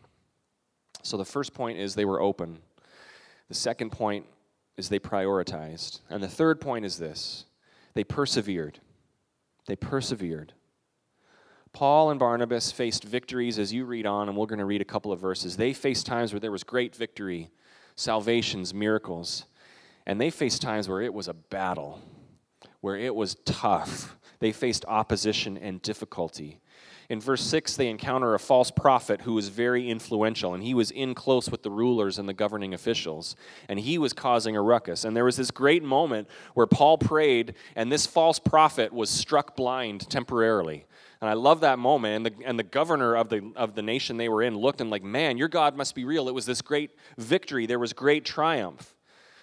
So 1.08 1.16
the 1.16 1.24
first 1.24 1.54
point 1.54 1.78
is 1.78 1.94
they 1.94 2.04
were 2.04 2.20
open. 2.20 2.58
The 3.48 3.54
second 3.54 3.90
point 3.90 4.26
is 4.76 4.90
they 4.90 4.98
prioritized. 4.98 6.00
And 6.10 6.22
the 6.22 6.28
third 6.28 6.60
point 6.60 6.84
is 6.84 6.98
this 6.98 7.46
they 7.94 8.04
persevered. 8.04 8.78
They 9.66 9.76
persevered. 9.76 10.52
Paul 11.72 12.10
and 12.10 12.20
Barnabas 12.20 12.72
faced 12.72 13.04
victories 13.04 13.58
as 13.58 13.72
you 13.72 13.84
read 13.84 14.06
on, 14.06 14.28
and 14.28 14.36
we're 14.36 14.46
going 14.46 14.58
to 14.58 14.64
read 14.64 14.80
a 14.80 14.86
couple 14.86 15.12
of 15.12 15.20
verses. 15.20 15.56
They 15.56 15.72
faced 15.72 16.06
times 16.06 16.32
where 16.32 16.40
there 16.40 16.52
was 16.52 16.64
great 16.64 16.94
victory, 16.94 17.50
salvations, 17.96 18.74
miracles. 18.74 19.44
And 20.06 20.20
they 20.20 20.30
faced 20.30 20.62
times 20.62 20.88
where 20.88 21.02
it 21.02 21.12
was 21.12 21.28
a 21.28 21.34
battle, 21.34 22.00
where 22.80 22.96
it 22.96 23.14
was 23.14 23.36
tough. 23.44 24.16
They 24.40 24.52
faced 24.52 24.84
opposition 24.86 25.56
and 25.58 25.82
difficulty. 25.82 26.60
In 27.10 27.22
verse 27.22 27.42
6, 27.42 27.76
they 27.76 27.88
encounter 27.88 28.34
a 28.34 28.38
false 28.38 28.70
prophet 28.70 29.22
who 29.22 29.32
was 29.32 29.48
very 29.48 29.88
influential, 29.88 30.52
and 30.52 30.62
he 30.62 30.74
was 30.74 30.90
in 30.90 31.14
close 31.14 31.48
with 31.50 31.62
the 31.62 31.70
rulers 31.70 32.18
and 32.18 32.28
the 32.28 32.34
governing 32.34 32.74
officials, 32.74 33.34
and 33.66 33.80
he 33.80 33.96
was 33.96 34.12
causing 34.12 34.56
a 34.56 34.60
ruckus. 34.60 35.04
And 35.04 35.16
there 35.16 35.24
was 35.24 35.36
this 35.36 35.50
great 35.50 35.82
moment 35.82 36.28
where 36.52 36.66
Paul 36.66 36.98
prayed, 36.98 37.54
and 37.74 37.90
this 37.90 38.06
false 38.06 38.38
prophet 38.38 38.92
was 38.92 39.08
struck 39.08 39.56
blind 39.56 40.10
temporarily. 40.10 40.84
And 41.22 41.30
I 41.30 41.32
love 41.32 41.60
that 41.60 41.78
moment. 41.78 42.14
And 42.14 42.26
the, 42.26 42.46
and 42.46 42.58
the 42.58 42.62
governor 42.62 43.16
of 43.16 43.30
the, 43.30 43.52
of 43.56 43.74
the 43.74 43.82
nation 43.82 44.18
they 44.18 44.28
were 44.28 44.42
in 44.42 44.54
looked 44.54 44.82
and, 44.82 44.90
like, 44.90 45.02
man, 45.02 45.38
your 45.38 45.48
God 45.48 45.76
must 45.76 45.94
be 45.94 46.04
real. 46.04 46.28
It 46.28 46.34
was 46.34 46.44
this 46.44 46.60
great 46.60 46.90
victory, 47.16 47.64
there 47.64 47.78
was 47.78 47.94
great 47.94 48.26
triumph. 48.26 48.94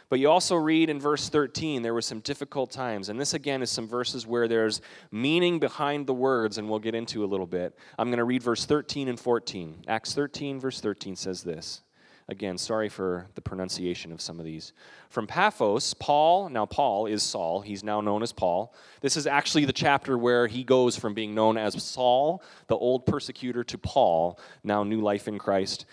But 0.10 0.20
you 0.20 0.30
also 0.30 0.56
read 0.56 0.90
in 0.90 1.00
verse 1.00 1.30
13, 1.30 1.82
there 1.82 1.94
were 1.94 2.02
some 2.02 2.20
difficult 2.20 2.72
times. 2.72 3.10
And 3.10 3.20
this, 3.20 3.34
again, 3.34 3.62
is 3.62 3.72
some 3.72 3.88
verses 3.88 4.28
where 4.28 4.48
there's 4.48 4.82
meaning 5.12 5.60
behind 5.60 6.06
the 6.06 6.14
words, 6.14 6.58
and 6.58 6.70
we'll 6.70 6.80
get 6.80 6.96
into 6.96 7.24
a 7.24 7.28
little 7.28 7.48
bit. 7.48 7.78
I'm 7.98 8.10
going 8.10 8.20
to 8.20 8.24
read 8.24 8.44
verse 8.44 8.66
13 8.66 9.08
and 9.08 9.20
14. 9.20 9.86
Acts 9.88 10.14
13, 10.14 10.60
verse 10.60 10.80
13 10.80 11.16
says 11.16 11.44
this. 11.44 11.82
Again, 12.28 12.58
sorry 12.58 12.90
for 12.90 13.28
the 13.36 13.42
pronunciation 13.42 14.12
of 14.12 14.20
some 14.20 14.40
of 14.40 14.46
these. 14.46 14.74
From 15.10 15.28
Paphos, 15.28 15.94
Paul, 15.94 16.50
now 16.50 16.66
Paul 16.66 17.06
is 17.06 17.22
Saul. 17.22 17.62
He's 17.62 17.84
now 17.84 18.02
known 18.02 18.24
as 18.24 18.32
Paul. 18.32 18.74
This 19.02 19.16
is 19.16 19.28
actually 19.28 19.66
the 19.66 19.74
chapter 19.74 20.18
where 20.18 20.48
he 20.48 20.64
goes 20.64 20.98
from 20.98 21.14
being 21.14 21.36
known 21.36 21.56
as 21.56 21.82
Saul, 21.84 22.42
the 22.66 22.76
old 22.76 23.06
persecutor, 23.06 23.64
to 23.66 23.78
Paul, 23.78 24.40
now 24.64 24.84
new 24.84 25.02
life 25.02 25.28
in 25.28 25.38
Christ. 25.38 25.86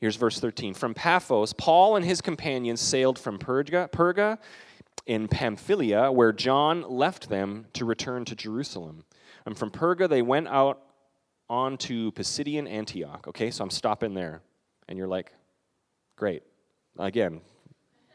Here's 0.00 0.16
verse 0.16 0.40
13. 0.40 0.72
From 0.72 0.94
Paphos, 0.94 1.52
Paul 1.52 1.96
and 1.96 2.04
his 2.04 2.22
companions 2.22 2.80
sailed 2.80 3.18
from 3.18 3.38
Perga, 3.38 3.90
Perga 3.90 4.38
in 5.06 5.28
Pamphylia, 5.28 6.10
where 6.10 6.32
John 6.32 6.82
left 6.82 7.28
them 7.28 7.66
to 7.74 7.84
return 7.84 8.24
to 8.24 8.34
Jerusalem. 8.34 9.04
And 9.44 9.58
from 9.58 9.70
Perga, 9.70 10.08
they 10.08 10.22
went 10.22 10.48
out 10.48 10.80
on 11.50 11.76
to 11.78 12.12
Pisidian 12.12 12.66
Antioch. 12.66 13.26
Okay, 13.28 13.50
so 13.50 13.62
I'm 13.62 13.70
stopping 13.70 14.14
there. 14.14 14.40
And 14.88 14.96
you're 14.96 15.08
like, 15.08 15.32
great. 16.16 16.44
Again, 16.98 17.42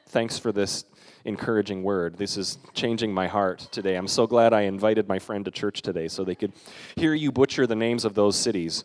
thanks 0.07 0.39
for 0.39 0.51
this 0.51 0.85
encouraging 1.23 1.83
word. 1.83 2.17
This 2.17 2.35
is 2.37 2.57
changing 2.73 3.13
my 3.13 3.27
heart 3.27 3.67
today. 3.71 3.95
I'm 3.95 4.07
so 4.07 4.25
glad 4.25 4.53
I 4.53 4.61
invited 4.61 5.07
my 5.07 5.19
friend 5.19 5.45
to 5.45 5.51
church 5.51 5.81
today 5.81 6.07
so 6.07 6.23
they 6.23 6.35
could 6.35 6.53
hear 6.95 7.13
you 7.13 7.31
butcher 7.31 7.67
the 7.67 7.75
names 7.75 8.05
of 8.05 8.15
those 8.15 8.35
cities. 8.35 8.83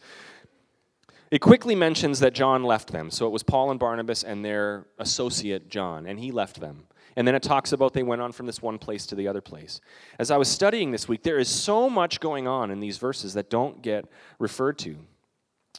It 1.31 1.41
quickly 1.41 1.77
mentions 1.77 2.19
that 2.21 2.35
John 2.35 2.65
left 2.65 2.91
them. 2.91 3.11
So 3.11 3.27
it 3.27 3.31
was 3.31 3.43
Paul 3.43 3.71
and 3.71 3.79
Barnabas 3.79 4.25
and 4.25 4.45
their 4.45 4.87
associate 4.99 5.69
John, 5.69 6.07
and 6.07 6.19
he 6.19 6.33
left 6.33 6.61
them. 6.61 6.87
And 7.17 7.27
then 7.27 7.35
it 7.35 7.43
talks 7.43 7.73
about 7.73 7.93
they 7.93 8.03
went 8.03 8.23
on 8.23 8.33
from 8.33 8.47
this 8.47 8.63
one 8.63 8.79
place 8.79 9.07
to 9.07 9.15
the 9.15 9.29
other 9.29 9.41
place. 9.41 9.81
As 10.19 10.31
I 10.31 10.37
was 10.37 10.49
studying 10.49 10.91
this 10.91 11.09
week, 11.09 11.23
there 11.23 11.39
is 11.39 11.49
so 11.49 11.89
much 11.89 12.21
going 12.21 12.49
on 12.49 12.71
in 12.71 12.81
these 12.81 12.99
verses 12.99 13.35
that 13.35 13.51
don't 13.51 13.83
get 13.83 14.07
referred 14.39 14.79
to. 14.79 14.97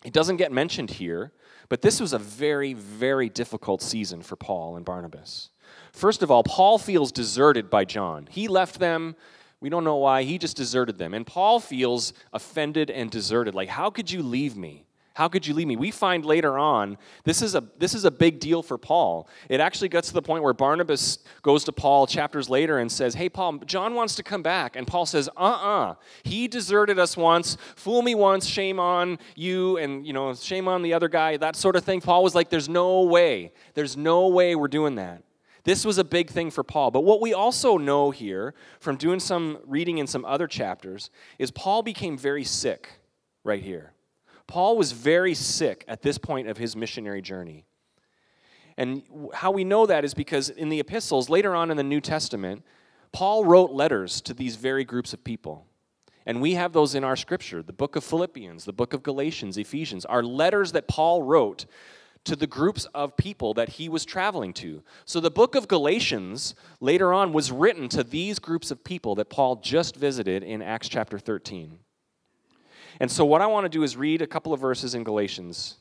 It 0.03 0.13
doesn't 0.13 0.37
get 0.37 0.51
mentioned 0.51 0.89
here, 0.89 1.31
but 1.69 1.81
this 1.81 1.99
was 1.99 2.13
a 2.13 2.19
very, 2.19 2.73
very 2.73 3.29
difficult 3.29 3.81
season 3.81 4.21
for 4.21 4.35
Paul 4.35 4.75
and 4.75 4.85
Barnabas. 4.85 5.49
First 5.93 6.23
of 6.23 6.31
all, 6.31 6.43
Paul 6.43 6.77
feels 6.77 7.11
deserted 7.11 7.69
by 7.69 7.85
John. 7.85 8.27
He 8.29 8.47
left 8.47 8.79
them. 8.79 9.15
We 9.59 9.69
don't 9.69 9.83
know 9.83 9.97
why. 9.97 10.23
He 10.23 10.37
just 10.37 10.57
deserted 10.57 10.97
them. 10.97 11.13
And 11.13 11.25
Paul 11.25 11.59
feels 11.59 12.13
offended 12.33 12.89
and 12.89 13.11
deserted. 13.11 13.53
Like, 13.53 13.69
how 13.69 13.89
could 13.89 14.11
you 14.11 14.23
leave 14.23 14.57
me? 14.57 14.85
How 15.13 15.27
could 15.27 15.45
you 15.45 15.53
leave 15.53 15.67
me? 15.67 15.75
We 15.75 15.91
find 15.91 16.25
later 16.25 16.57
on 16.57 16.97
this 17.25 17.41
is 17.41 17.53
a 17.53 17.63
this 17.77 17.93
is 17.93 18.05
a 18.05 18.11
big 18.11 18.39
deal 18.39 18.63
for 18.63 18.77
Paul. 18.77 19.27
It 19.49 19.59
actually 19.59 19.89
gets 19.89 20.07
to 20.07 20.13
the 20.13 20.21
point 20.21 20.41
where 20.41 20.53
Barnabas 20.53 21.19
goes 21.41 21.65
to 21.65 21.73
Paul 21.73 22.07
chapters 22.07 22.49
later 22.49 22.77
and 22.79 22.89
says, 22.89 23.15
"Hey 23.15 23.27
Paul, 23.27 23.57
John 23.65 23.93
wants 23.93 24.15
to 24.15 24.23
come 24.23 24.41
back." 24.41 24.77
And 24.77 24.87
Paul 24.87 25.05
says, 25.05 25.29
"Uh-uh. 25.35 25.95
He 26.23 26.47
deserted 26.47 26.97
us 26.97 27.17
once. 27.17 27.57
Fool 27.75 28.01
me 28.01 28.15
once, 28.15 28.45
shame 28.45 28.79
on 28.79 29.19
you 29.35 29.77
and, 29.77 30.07
you 30.07 30.13
know, 30.13 30.33
shame 30.33 30.69
on 30.69 30.81
the 30.81 30.93
other 30.93 31.09
guy." 31.09 31.35
That 31.35 31.57
sort 31.57 31.75
of 31.75 31.83
thing. 31.83 31.99
Paul 31.99 32.23
was 32.23 32.33
like, 32.33 32.49
"There's 32.49 32.69
no 32.69 33.01
way. 33.01 33.51
There's 33.73 33.97
no 33.97 34.27
way 34.29 34.55
we're 34.55 34.69
doing 34.69 34.95
that." 34.95 35.23
This 35.65 35.85
was 35.85 35.97
a 35.97 36.03
big 36.03 36.29
thing 36.29 36.51
for 36.51 36.63
Paul. 36.63 36.89
But 36.89 37.01
what 37.01 37.21
we 37.21 37.33
also 37.33 37.77
know 37.77 38.11
here 38.11 38.55
from 38.79 38.95
doing 38.95 39.19
some 39.19 39.59
reading 39.65 39.97
in 39.97 40.07
some 40.07 40.23
other 40.25 40.47
chapters 40.47 41.09
is 41.37 41.51
Paul 41.51 41.83
became 41.83 42.17
very 42.17 42.43
sick 42.43 43.01
right 43.43 43.61
here. 43.61 43.93
Paul 44.51 44.75
was 44.75 44.91
very 44.91 45.33
sick 45.33 45.85
at 45.87 46.01
this 46.01 46.17
point 46.17 46.49
of 46.49 46.57
his 46.57 46.75
missionary 46.75 47.21
journey. 47.21 47.63
And 48.75 49.01
how 49.33 49.49
we 49.49 49.63
know 49.63 49.85
that 49.85 50.03
is 50.03 50.13
because 50.13 50.49
in 50.49 50.67
the 50.67 50.81
epistles, 50.81 51.29
later 51.29 51.55
on 51.55 51.71
in 51.71 51.77
the 51.77 51.83
New 51.83 52.01
Testament, 52.01 52.65
Paul 53.13 53.45
wrote 53.45 53.71
letters 53.71 54.19
to 54.19 54.33
these 54.33 54.57
very 54.57 54.83
groups 54.83 55.13
of 55.13 55.23
people. 55.23 55.67
And 56.25 56.41
we 56.41 56.55
have 56.55 56.73
those 56.73 56.95
in 56.95 57.05
our 57.05 57.15
scripture 57.15 57.63
the 57.63 57.71
book 57.71 57.95
of 57.95 58.03
Philippians, 58.03 58.65
the 58.65 58.73
book 58.73 58.91
of 58.91 59.03
Galatians, 59.03 59.57
Ephesians, 59.57 60.03
are 60.03 60.21
letters 60.21 60.73
that 60.73 60.89
Paul 60.89 61.23
wrote 61.23 61.65
to 62.25 62.35
the 62.35 62.45
groups 62.45 62.83
of 62.93 63.15
people 63.15 63.53
that 63.53 63.69
he 63.69 63.87
was 63.87 64.03
traveling 64.03 64.51
to. 64.55 64.83
So 65.05 65.21
the 65.21 65.31
book 65.31 65.55
of 65.55 65.69
Galatians 65.69 66.55
later 66.81 67.13
on 67.13 67.31
was 67.31 67.53
written 67.53 67.87
to 67.87 68.03
these 68.03 68.37
groups 68.37 68.69
of 68.69 68.83
people 68.83 69.15
that 69.15 69.29
Paul 69.29 69.55
just 69.55 69.95
visited 69.95 70.43
in 70.43 70.61
Acts 70.61 70.89
chapter 70.89 71.17
13. 71.17 71.79
And 73.01 73.09
so, 73.09 73.25
what 73.25 73.41
I 73.41 73.47
want 73.47 73.65
to 73.65 73.69
do 73.69 73.81
is 73.81 73.97
read 73.97 74.21
a 74.21 74.27
couple 74.27 74.53
of 74.53 74.59
verses 74.59 74.93
in 74.93 75.03
Galatians. 75.03 75.77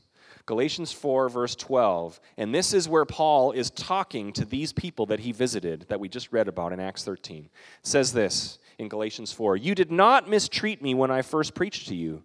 Galatians 0.46 0.90
4, 0.90 1.28
verse 1.28 1.54
12. 1.54 2.18
And 2.38 2.54
this 2.54 2.72
is 2.72 2.88
where 2.88 3.04
Paul 3.04 3.52
is 3.52 3.68
talking 3.68 4.32
to 4.32 4.46
these 4.46 4.72
people 4.72 5.04
that 5.04 5.20
he 5.20 5.30
visited, 5.30 5.84
that 5.90 6.00
we 6.00 6.08
just 6.08 6.32
read 6.32 6.48
about 6.48 6.72
in 6.72 6.80
Acts 6.80 7.04
13. 7.04 7.44
It 7.44 7.50
says 7.82 8.14
this 8.14 8.58
in 8.78 8.88
Galatians 8.88 9.32
4 9.32 9.58
You 9.58 9.74
did 9.74 9.92
not 9.92 10.30
mistreat 10.30 10.80
me 10.80 10.94
when 10.94 11.10
I 11.10 11.20
first 11.20 11.54
preached 11.54 11.88
to 11.88 11.94
you. 11.94 12.24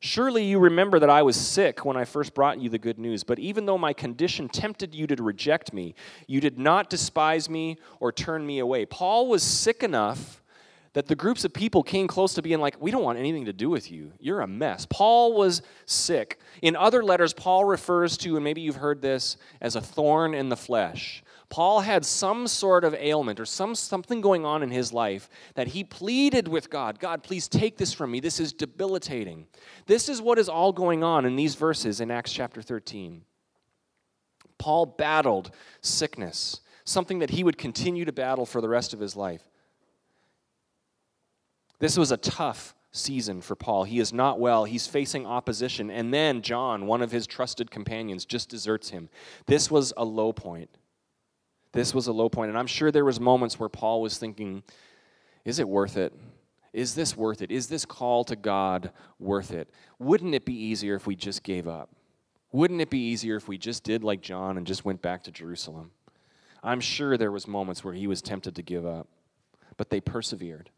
Surely 0.00 0.42
you 0.42 0.58
remember 0.58 0.98
that 0.98 1.08
I 1.08 1.22
was 1.22 1.36
sick 1.36 1.84
when 1.84 1.96
I 1.96 2.04
first 2.04 2.34
brought 2.34 2.60
you 2.60 2.68
the 2.68 2.80
good 2.80 2.98
news, 2.98 3.22
but 3.22 3.38
even 3.38 3.64
though 3.64 3.78
my 3.78 3.92
condition 3.92 4.48
tempted 4.48 4.92
you 4.92 5.06
to 5.06 5.22
reject 5.22 5.72
me, 5.72 5.94
you 6.26 6.40
did 6.40 6.58
not 6.58 6.90
despise 6.90 7.48
me 7.48 7.76
or 8.00 8.10
turn 8.10 8.44
me 8.44 8.58
away. 8.58 8.86
Paul 8.86 9.28
was 9.28 9.44
sick 9.44 9.84
enough 9.84 10.37
that 10.98 11.06
the 11.06 11.14
groups 11.14 11.44
of 11.44 11.52
people 11.52 11.84
came 11.84 12.08
close 12.08 12.34
to 12.34 12.42
being 12.42 12.58
like, 12.58 12.74
We 12.82 12.90
don't 12.90 13.04
want 13.04 13.20
anything 13.20 13.44
to 13.44 13.52
do 13.52 13.70
with 13.70 13.88
you. 13.88 14.10
You're 14.18 14.40
a 14.40 14.48
mess. 14.48 14.84
Paul 14.90 15.32
was 15.32 15.62
sick. 15.86 16.40
In 16.60 16.74
other 16.74 17.04
letters, 17.04 17.32
Paul 17.32 17.64
refers 17.64 18.16
to, 18.16 18.34
and 18.34 18.42
maybe 18.42 18.62
you've 18.62 18.74
heard 18.74 19.00
this, 19.00 19.36
as 19.60 19.76
a 19.76 19.80
thorn 19.80 20.34
in 20.34 20.48
the 20.48 20.56
flesh. 20.56 21.22
Paul 21.50 21.82
had 21.82 22.04
some 22.04 22.48
sort 22.48 22.82
of 22.82 22.94
ailment 22.94 23.38
or 23.38 23.44
some 23.44 23.76
something 23.76 24.20
going 24.20 24.44
on 24.44 24.64
in 24.64 24.72
his 24.72 24.92
life 24.92 25.30
that 25.54 25.68
he 25.68 25.84
pleaded 25.84 26.48
with 26.48 26.68
God, 26.68 26.98
God, 26.98 27.22
please 27.22 27.46
take 27.46 27.78
this 27.78 27.92
from 27.92 28.10
me. 28.10 28.18
This 28.18 28.40
is 28.40 28.52
debilitating. 28.52 29.46
This 29.86 30.08
is 30.08 30.20
what 30.20 30.36
is 30.36 30.48
all 30.48 30.72
going 30.72 31.04
on 31.04 31.24
in 31.24 31.36
these 31.36 31.54
verses 31.54 32.00
in 32.00 32.10
Acts 32.10 32.32
chapter 32.32 32.60
13. 32.60 33.22
Paul 34.58 34.84
battled 34.84 35.52
sickness, 35.80 36.60
something 36.82 37.20
that 37.20 37.30
he 37.30 37.44
would 37.44 37.56
continue 37.56 38.04
to 38.04 38.12
battle 38.12 38.44
for 38.44 38.60
the 38.60 38.68
rest 38.68 38.92
of 38.92 38.98
his 38.98 39.14
life. 39.14 39.48
This 41.78 41.96
was 41.96 42.10
a 42.10 42.16
tough 42.16 42.74
season 42.90 43.40
for 43.40 43.54
Paul. 43.54 43.84
He 43.84 43.98
is 43.98 44.12
not 44.12 44.40
well. 44.40 44.64
He's 44.64 44.86
facing 44.86 45.26
opposition. 45.26 45.90
And 45.90 46.12
then 46.12 46.42
John, 46.42 46.86
one 46.86 47.02
of 47.02 47.12
his 47.12 47.26
trusted 47.26 47.70
companions, 47.70 48.24
just 48.24 48.48
deserts 48.48 48.90
him. 48.90 49.08
This 49.46 49.70
was 49.70 49.92
a 49.96 50.04
low 50.04 50.32
point. 50.32 50.70
This 51.72 51.94
was 51.94 52.06
a 52.06 52.12
low. 52.12 52.28
And 52.36 52.58
I'm 52.58 52.66
sure 52.66 52.90
there 52.90 53.04
was 53.04 53.20
moments 53.20 53.60
where 53.60 53.68
Paul 53.68 54.02
was 54.02 54.18
thinking, 54.18 54.62
is 55.44 55.58
it 55.58 55.68
worth 55.68 55.96
it? 55.96 56.12
Is 56.72 56.94
this 56.94 57.16
worth 57.16 57.42
it? 57.42 57.50
Is 57.50 57.68
this 57.68 57.84
call 57.84 58.24
to 58.24 58.36
God 58.36 58.90
worth 59.18 59.52
it? 59.52 59.70
Wouldn't 59.98 60.34
it 60.34 60.44
be 60.44 60.54
easier 60.54 60.94
if 60.94 61.06
we 61.06 61.16
just 61.16 61.42
gave 61.42 61.66
up? 61.66 61.90
Wouldn't 62.52 62.80
it 62.80 62.90
be 62.90 62.98
easier 62.98 63.36
if 63.36 63.48
we 63.48 63.58
just 63.58 63.84
did 63.84 64.02
like 64.02 64.20
John 64.20 64.56
and 64.56 64.66
just 64.66 64.84
went 64.84 65.02
back 65.02 65.22
to 65.24 65.30
Jerusalem? 65.30 65.90
I'm 66.62 66.80
sure 66.80 67.16
there 67.16 67.32
was 67.32 67.46
moments 67.46 67.84
where 67.84 67.94
he 67.94 68.06
was 68.06 68.20
tempted 68.22 68.56
to 68.56 68.62
give 68.62 68.84
up, 68.84 69.06
but 69.76 69.90
they 69.90 70.00
persevered. 70.00 70.70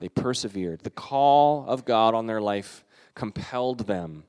They 0.00 0.08
persevered. 0.08 0.80
The 0.80 0.90
call 0.90 1.64
of 1.66 1.84
God 1.84 2.14
on 2.14 2.26
their 2.26 2.40
life 2.40 2.84
compelled 3.14 3.86
them 3.86 4.24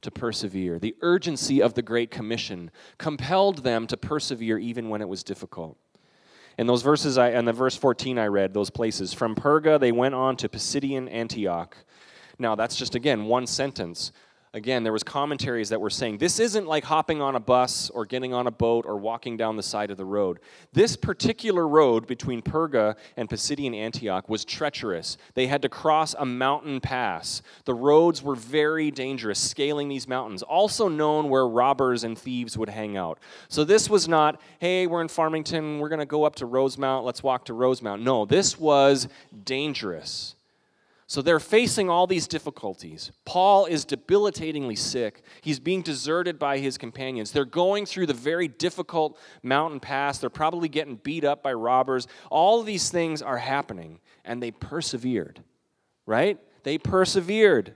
to 0.00 0.10
persevere. 0.10 0.78
The 0.78 0.96
urgency 1.00 1.62
of 1.62 1.74
the 1.74 1.82
Great 1.82 2.10
Commission 2.10 2.70
compelled 2.98 3.58
them 3.58 3.86
to 3.86 3.96
persevere 3.96 4.58
even 4.58 4.88
when 4.88 5.00
it 5.00 5.08
was 5.08 5.22
difficult. 5.22 5.78
In 6.58 6.66
those 6.66 6.82
verses, 6.82 7.16
I, 7.16 7.30
and 7.30 7.46
the 7.46 7.52
verse 7.52 7.76
14 7.76 8.18
I 8.18 8.26
read, 8.26 8.52
those 8.52 8.68
places, 8.68 9.14
from 9.14 9.34
Perga 9.34 9.80
they 9.80 9.92
went 9.92 10.14
on 10.14 10.36
to 10.36 10.48
Pisidian 10.48 11.08
Antioch. 11.10 11.76
Now, 12.38 12.54
that's 12.54 12.76
just, 12.76 12.94
again, 12.94 13.24
one 13.24 13.46
sentence 13.46 14.12
again 14.54 14.82
there 14.82 14.92
was 14.92 15.02
commentaries 15.02 15.70
that 15.70 15.80
were 15.80 15.90
saying 15.90 16.18
this 16.18 16.38
isn't 16.38 16.66
like 16.66 16.84
hopping 16.84 17.22
on 17.22 17.36
a 17.36 17.40
bus 17.40 17.90
or 17.90 18.04
getting 18.04 18.34
on 18.34 18.46
a 18.46 18.50
boat 18.50 18.84
or 18.86 18.96
walking 18.96 19.36
down 19.36 19.56
the 19.56 19.62
side 19.62 19.90
of 19.90 19.96
the 19.96 20.04
road. 20.04 20.40
This 20.72 20.96
particular 20.96 21.66
road 21.66 22.06
between 22.06 22.42
perga 22.42 22.96
and 23.16 23.28
pisidian 23.28 23.74
antioch 23.74 24.28
was 24.28 24.44
treacherous. 24.44 25.16
They 25.34 25.46
had 25.46 25.62
to 25.62 25.68
cross 25.68 26.14
a 26.18 26.26
mountain 26.26 26.80
pass. 26.80 27.42
The 27.64 27.74
roads 27.74 28.22
were 28.22 28.34
very 28.34 28.90
dangerous 28.90 29.38
scaling 29.38 29.88
these 29.88 30.06
mountains 30.06 30.42
also 30.42 30.88
known 30.88 31.28
where 31.28 31.46
robbers 31.46 32.04
and 32.04 32.18
thieves 32.18 32.58
would 32.58 32.68
hang 32.68 32.96
out. 32.96 33.18
So 33.48 33.64
this 33.64 33.88
was 33.88 34.08
not 34.08 34.40
hey 34.58 34.86
we're 34.86 35.02
in 35.02 35.08
farmington. 35.08 35.78
We're 35.78 35.88
going 35.88 35.98
to 36.00 36.06
go 36.06 36.24
up 36.24 36.36
to 36.36 36.46
rosemount. 36.46 37.04
Let's 37.04 37.22
walk 37.22 37.46
to 37.46 37.54
rosemount. 37.54 38.02
No 38.02 38.26
this 38.26 38.58
was 38.58 39.08
dangerous 39.44 40.34
So 41.12 41.20
they're 41.20 41.40
facing 41.40 41.90
all 41.90 42.06
these 42.06 42.26
difficulties. 42.26 43.12
Paul 43.26 43.66
is 43.66 43.84
debilitatingly 43.84 44.76
sick. 44.76 45.20
He's 45.42 45.60
being 45.60 45.82
deserted 45.82 46.38
by 46.38 46.56
his 46.56 46.78
companions. 46.78 47.32
They're 47.32 47.44
going 47.44 47.84
through 47.84 48.06
the 48.06 48.14
very 48.14 48.48
difficult 48.48 49.18
mountain 49.42 49.78
pass. 49.78 50.16
They're 50.16 50.30
probably 50.30 50.70
getting 50.70 50.96
beat 50.96 51.22
up 51.22 51.42
by 51.42 51.52
robbers. 51.52 52.08
All 52.30 52.60
of 52.60 52.66
these 52.66 52.88
things 52.88 53.20
are 53.20 53.36
happening, 53.36 54.00
and 54.24 54.42
they 54.42 54.52
persevered, 54.52 55.42
right? 56.06 56.38
They 56.62 56.78
persevered. 56.78 57.74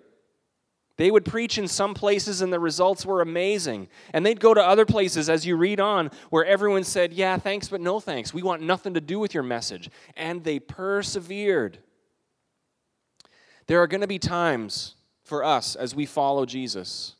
They 0.97 1.11
would 1.11 1.27
preach 1.27 1.59
in 1.59 1.69
some 1.69 1.93
places 1.93 2.41
and 2.41 2.51
the 2.51 2.59
results 2.59 3.05
were 3.05 3.21
amazing. 3.21 3.89
And 4.15 4.25
they'd 4.25 4.41
go 4.41 4.55
to 4.55 4.63
other 4.63 4.87
places 4.87 5.29
as 5.29 5.45
you 5.45 5.57
read 5.57 5.79
on 5.79 6.11
where 6.31 6.47
everyone 6.47 6.85
said, 6.85 7.13
Yeah, 7.13 7.37
thanks, 7.37 7.69
but 7.69 7.83
no 7.83 8.01
thanks. 8.01 8.33
We 8.33 8.43
want 8.43 8.63
nothing 8.63 8.95
to 8.95 9.01
do 9.03 9.19
with 9.19 9.35
your 9.35 9.43
message. 9.43 9.91
And 10.17 10.43
they 10.43 10.59
persevered. 10.59 11.81
There 13.67 13.83
are 13.83 13.87
going 13.87 14.01
to 14.01 14.07
be 14.07 14.19
times 14.19 14.95
for 15.25 15.45
us 15.45 15.75
as 15.75 15.95
we 15.95 16.07
follow 16.07 16.47
Jesus 16.47 17.17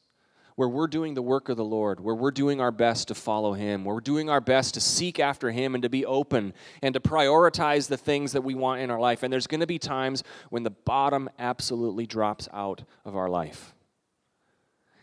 where 0.57 0.69
we're 0.69 0.87
doing 0.87 1.13
the 1.13 1.23
work 1.23 1.51
of 1.51 1.59
the 1.59 1.65
Lord, 1.65 2.01
where 2.01 2.15
we're 2.15 2.31
doing 2.31 2.63
our 2.63 2.73
best 2.73 3.09
to 3.09 3.15
follow 3.15 3.53
Him, 3.53 3.85
where 3.85 3.95
we're 3.95 4.01
doing 4.01 4.31
our 4.31 4.41
best 4.41 4.75
to 4.75 4.81
seek 4.81 5.21
after 5.21 5.51
Him 5.51 5.75
and 5.75 5.83
to 5.83 5.91
be 5.91 6.07
open 6.07 6.55
and 6.83 6.95
to 6.95 7.01
prioritize 7.01 7.89
the 7.89 7.99
things 7.99 8.33
that 8.33 8.41
we 8.41 8.55
want 8.55 8.81
in 8.81 8.91
our 8.91 8.99
life. 8.99 9.23
And 9.23 9.31
there's 9.31 9.47
going 9.47 9.61
to 9.61 9.67
be 9.67 9.79
times 9.79 10.25
when 10.49 10.63
the 10.63 10.71
bottom 10.71 11.29
absolutely 11.39 12.07
drops 12.07 12.49
out 12.55 12.85
of 13.05 13.15
our 13.15 13.29
life. 13.29 13.75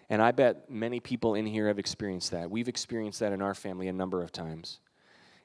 And 0.09 0.21
I 0.21 0.31
bet 0.31 0.69
many 0.69 0.99
people 0.99 1.35
in 1.35 1.45
here 1.45 1.67
have 1.67 1.79
experienced 1.79 2.31
that. 2.31 2.49
We've 2.49 2.67
experienced 2.67 3.19
that 3.19 3.31
in 3.31 3.41
our 3.41 3.53
family 3.53 3.87
a 3.87 3.93
number 3.93 4.23
of 4.23 4.31
times. 4.31 4.79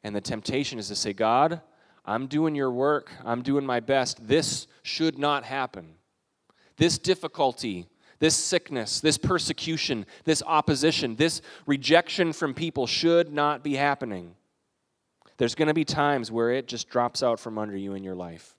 And 0.03 0.17
the 0.17 0.21
temptation 0.21 0.79
is 0.79 0.89
to 0.89 0.97
say, 0.97 1.13
God, 1.13 1.61
I'm 2.09 2.27
doing 2.27 2.55
your 2.55 2.71
work, 2.71 3.11
I'm 3.23 3.42
doing 3.42 3.66
my 3.66 3.81
best. 3.81 4.27
This 4.27 4.66
should 4.83 5.18
not 5.18 5.44
happen. 5.44 5.94
This 6.79 6.97
difficulty, 6.97 7.87
this 8.18 8.35
sickness, 8.35 9.01
this 9.01 9.18
persecution, 9.18 10.07
this 10.25 10.42
opposition, 10.47 11.16
this 11.16 11.42
rejection 11.66 12.33
from 12.33 12.55
people 12.55 12.87
should 12.87 13.31
not 13.31 13.62
be 13.62 13.75
happening. 13.75 14.35
There's 15.37 15.55
going 15.55 15.68
to 15.68 15.75
be 15.75 15.85
times 15.85 16.33
where 16.33 16.51
it 16.51 16.66
just 16.66 16.88
drops 16.88 17.23
out 17.23 17.38
from 17.38 17.59
under 17.59 17.77
you 17.77 17.92
in 17.92 18.03
your 18.03 18.14
life. 18.14 18.57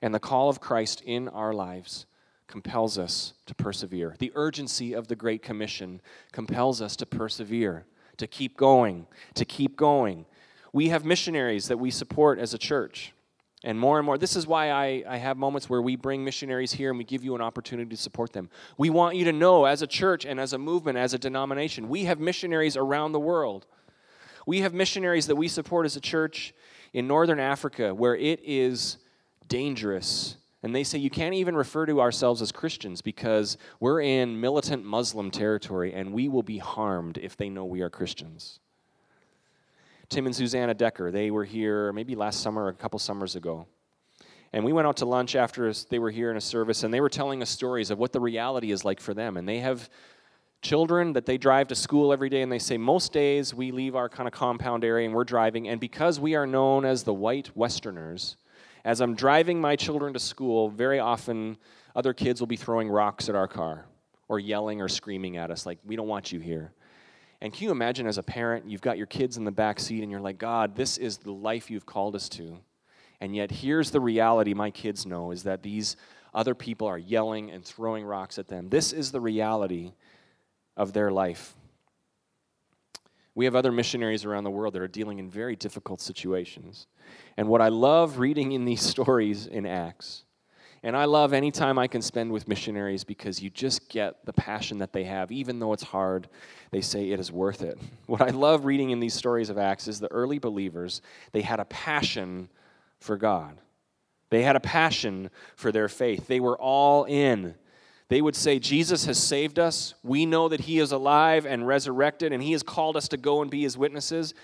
And 0.00 0.14
the 0.14 0.18
call 0.18 0.48
of 0.48 0.60
Christ 0.60 1.02
in 1.04 1.28
our 1.28 1.52
lives 1.52 2.06
compels 2.46 2.96
us 2.98 3.34
to 3.46 3.54
persevere. 3.54 4.16
The 4.18 4.32
urgency 4.34 4.94
of 4.94 5.08
the 5.08 5.14
Great 5.14 5.42
Commission 5.42 6.00
compels 6.32 6.80
us 6.80 6.96
to 6.96 7.06
persevere, 7.06 7.84
to 8.16 8.26
keep 8.26 8.56
going, 8.56 9.06
to 9.34 9.44
keep 9.44 9.76
going, 9.76 10.24
we 10.72 10.88
have 10.88 11.04
missionaries 11.04 11.68
that 11.68 11.78
we 11.78 11.90
support 11.90 12.38
as 12.38 12.54
a 12.54 12.58
church. 12.58 13.12
And 13.62 13.78
more 13.78 13.98
and 13.98 14.06
more, 14.06 14.16
this 14.16 14.36
is 14.36 14.46
why 14.46 14.70
I, 14.70 15.04
I 15.06 15.16
have 15.18 15.36
moments 15.36 15.68
where 15.68 15.82
we 15.82 15.94
bring 15.94 16.24
missionaries 16.24 16.72
here 16.72 16.88
and 16.88 16.96
we 16.96 17.04
give 17.04 17.22
you 17.22 17.34
an 17.34 17.42
opportunity 17.42 17.90
to 17.90 17.96
support 17.96 18.32
them. 18.32 18.48
We 18.78 18.88
want 18.88 19.16
you 19.16 19.26
to 19.26 19.32
know, 19.32 19.66
as 19.66 19.82
a 19.82 19.86
church 19.86 20.24
and 20.24 20.40
as 20.40 20.54
a 20.54 20.58
movement, 20.58 20.96
as 20.96 21.12
a 21.12 21.18
denomination, 21.18 21.90
we 21.90 22.04
have 22.04 22.18
missionaries 22.20 22.76
around 22.76 23.12
the 23.12 23.20
world. 23.20 23.66
We 24.46 24.60
have 24.60 24.72
missionaries 24.72 25.26
that 25.26 25.36
we 25.36 25.46
support 25.46 25.84
as 25.84 25.94
a 25.94 26.00
church 26.00 26.54
in 26.94 27.06
northern 27.06 27.38
Africa 27.38 27.94
where 27.94 28.16
it 28.16 28.40
is 28.42 28.96
dangerous. 29.46 30.36
And 30.62 30.74
they 30.74 30.84
say 30.84 30.98
you 30.98 31.10
can't 31.10 31.34
even 31.34 31.54
refer 31.54 31.84
to 31.84 32.00
ourselves 32.00 32.40
as 32.40 32.52
Christians 32.52 33.02
because 33.02 33.58
we're 33.78 34.00
in 34.00 34.40
militant 34.40 34.84
Muslim 34.84 35.30
territory 35.30 35.92
and 35.92 36.14
we 36.14 36.28
will 36.28 36.42
be 36.42 36.58
harmed 36.58 37.18
if 37.18 37.36
they 37.36 37.50
know 37.50 37.66
we 37.66 37.82
are 37.82 37.90
Christians. 37.90 38.58
Tim 40.10 40.26
and 40.26 40.34
Susanna 40.34 40.74
Decker. 40.74 41.12
They 41.12 41.30
were 41.30 41.44
here 41.44 41.92
maybe 41.92 42.16
last 42.16 42.40
summer, 42.40 42.66
a 42.66 42.74
couple 42.74 42.98
summers 42.98 43.36
ago. 43.36 43.68
And 44.52 44.64
we 44.64 44.72
went 44.72 44.88
out 44.88 44.96
to 44.96 45.06
lunch 45.06 45.36
after 45.36 45.72
they 45.88 46.00
were 46.00 46.10
here 46.10 46.32
in 46.32 46.36
a 46.36 46.40
service, 46.40 46.82
and 46.82 46.92
they 46.92 47.00
were 47.00 47.08
telling 47.08 47.42
us 47.42 47.48
stories 47.48 47.92
of 47.92 47.98
what 47.98 48.12
the 48.12 48.18
reality 48.18 48.72
is 48.72 48.84
like 48.84 49.00
for 49.00 49.14
them. 49.14 49.36
And 49.36 49.48
they 49.48 49.60
have 49.60 49.88
children 50.62 51.12
that 51.12 51.26
they 51.26 51.38
drive 51.38 51.68
to 51.68 51.76
school 51.76 52.12
every 52.12 52.28
day, 52.28 52.42
and 52.42 52.50
they 52.50 52.58
say, 52.58 52.76
Most 52.76 53.12
days 53.12 53.54
we 53.54 53.70
leave 53.70 53.94
our 53.94 54.08
kind 54.08 54.26
of 54.26 54.32
compound 54.32 54.84
area 54.84 55.06
and 55.06 55.14
we're 55.14 55.22
driving, 55.22 55.68
and 55.68 55.80
because 55.80 56.18
we 56.18 56.34
are 56.34 56.46
known 56.46 56.84
as 56.84 57.04
the 57.04 57.14
white 57.14 57.56
Westerners, 57.56 58.36
as 58.84 59.00
I'm 59.00 59.14
driving 59.14 59.60
my 59.60 59.76
children 59.76 60.12
to 60.14 60.18
school, 60.18 60.70
very 60.70 60.98
often 60.98 61.56
other 61.94 62.12
kids 62.12 62.40
will 62.40 62.48
be 62.48 62.56
throwing 62.56 62.88
rocks 62.88 63.28
at 63.28 63.36
our 63.36 63.46
car 63.46 63.86
or 64.26 64.40
yelling 64.40 64.80
or 64.80 64.88
screaming 64.88 65.36
at 65.36 65.52
us, 65.52 65.66
like, 65.66 65.78
We 65.84 65.94
don't 65.94 66.08
want 66.08 66.32
you 66.32 66.40
here. 66.40 66.72
And 67.42 67.52
can 67.52 67.64
you 67.64 67.70
imagine 67.70 68.06
as 68.06 68.18
a 68.18 68.22
parent, 68.22 68.68
you've 68.68 68.82
got 68.82 68.98
your 68.98 69.06
kids 69.06 69.36
in 69.36 69.44
the 69.44 69.50
back 69.50 69.80
seat 69.80 70.02
and 70.02 70.10
you're 70.10 70.20
like, 70.20 70.38
God, 70.38 70.76
this 70.76 70.98
is 70.98 71.18
the 71.18 71.32
life 71.32 71.70
you've 71.70 71.86
called 71.86 72.14
us 72.14 72.28
to. 72.30 72.58
And 73.20 73.34
yet, 73.34 73.50
here's 73.50 73.90
the 73.90 74.00
reality 74.00 74.54
my 74.54 74.70
kids 74.70 75.06
know 75.06 75.30
is 75.30 75.42
that 75.44 75.62
these 75.62 75.96
other 76.32 76.54
people 76.54 76.86
are 76.86 76.98
yelling 76.98 77.50
and 77.50 77.64
throwing 77.64 78.04
rocks 78.04 78.38
at 78.38 78.48
them. 78.48 78.68
This 78.68 78.92
is 78.92 79.12
the 79.12 79.20
reality 79.20 79.92
of 80.76 80.92
their 80.92 81.10
life. 81.10 81.54
We 83.34 83.44
have 83.46 83.54
other 83.54 83.72
missionaries 83.72 84.24
around 84.24 84.44
the 84.44 84.50
world 84.50 84.74
that 84.74 84.82
are 84.82 84.88
dealing 84.88 85.18
in 85.18 85.30
very 85.30 85.56
difficult 85.56 86.00
situations. 86.00 86.86
And 87.36 87.48
what 87.48 87.60
I 87.60 87.68
love 87.68 88.18
reading 88.18 88.52
in 88.52 88.64
these 88.64 88.82
stories 88.96 89.46
in 89.46 89.66
Acts 89.66 90.24
and 90.82 90.96
I 90.96 91.04
love 91.04 91.32
any 91.34 91.50
time 91.50 91.78
I 91.78 91.86
can 91.86 92.00
spend 92.00 92.32
with 92.32 92.48
missionaries 92.48 93.04
because 93.04 93.42
you 93.42 93.50
just 93.50 93.88
get 93.90 94.24
the 94.24 94.32
passion 94.32 94.78
that 94.78 94.92
they 94.92 95.04
have. 95.04 95.30
Even 95.30 95.58
though 95.58 95.74
it's 95.74 95.82
hard, 95.82 96.28
they 96.70 96.80
say 96.80 97.10
it 97.10 97.20
is 97.20 97.30
worth 97.30 97.62
it. 97.62 97.78
What 98.06 98.22
I 98.22 98.30
love 98.30 98.64
reading 98.64 98.90
in 98.90 98.98
these 98.98 99.14
stories 99.14 99.50
of 99.50 99.58
Acts 99.58 99.86
is 99.86 100.00
the 100.00 100.10
early 100.10 100.38
believers, 100.38 101.02
they 101.32 101.42
had 101.42 101.60
a 101.60 101.64
passion 101.66 102.48
for 102.98 103.16
God. 103.16 103.58
They 104.30 104.42
had 104.42 104.56
a 104.56 104.60
passion 104.60 105.30
for 105.56 105.70
their 105.70 105.88
faith. 105.88 106.26
They 106.26 106.40
were 106.40 106.58
all 106.58 107.04
in. 107.04 107.54
They 108.08 108.20
would 108.20 108.34
say, 108.34 108.58
Jesus 108.58 109.06
has 109.06 109.22
saved 109.22 109.58
us. 109.58 109.94
We 110.02 110.26
know 110.26 110.48
that 110.48 110.60
he 110.62 110.78
is 110.78 110.92
alive 110.92 111.46
and 111.46 111.66
resurrected, 111.66 112.32
and 112.32 112.42
he 112.42 112.52
has 112.52 112.62
called 112.62 112.96
us 112.96 113.06
to 113.08 113.16
go 113.16 113.42
and 113.42 113.50
be 113.50 113.62
his 113.62 113.78
witnesses. 113.78 114.34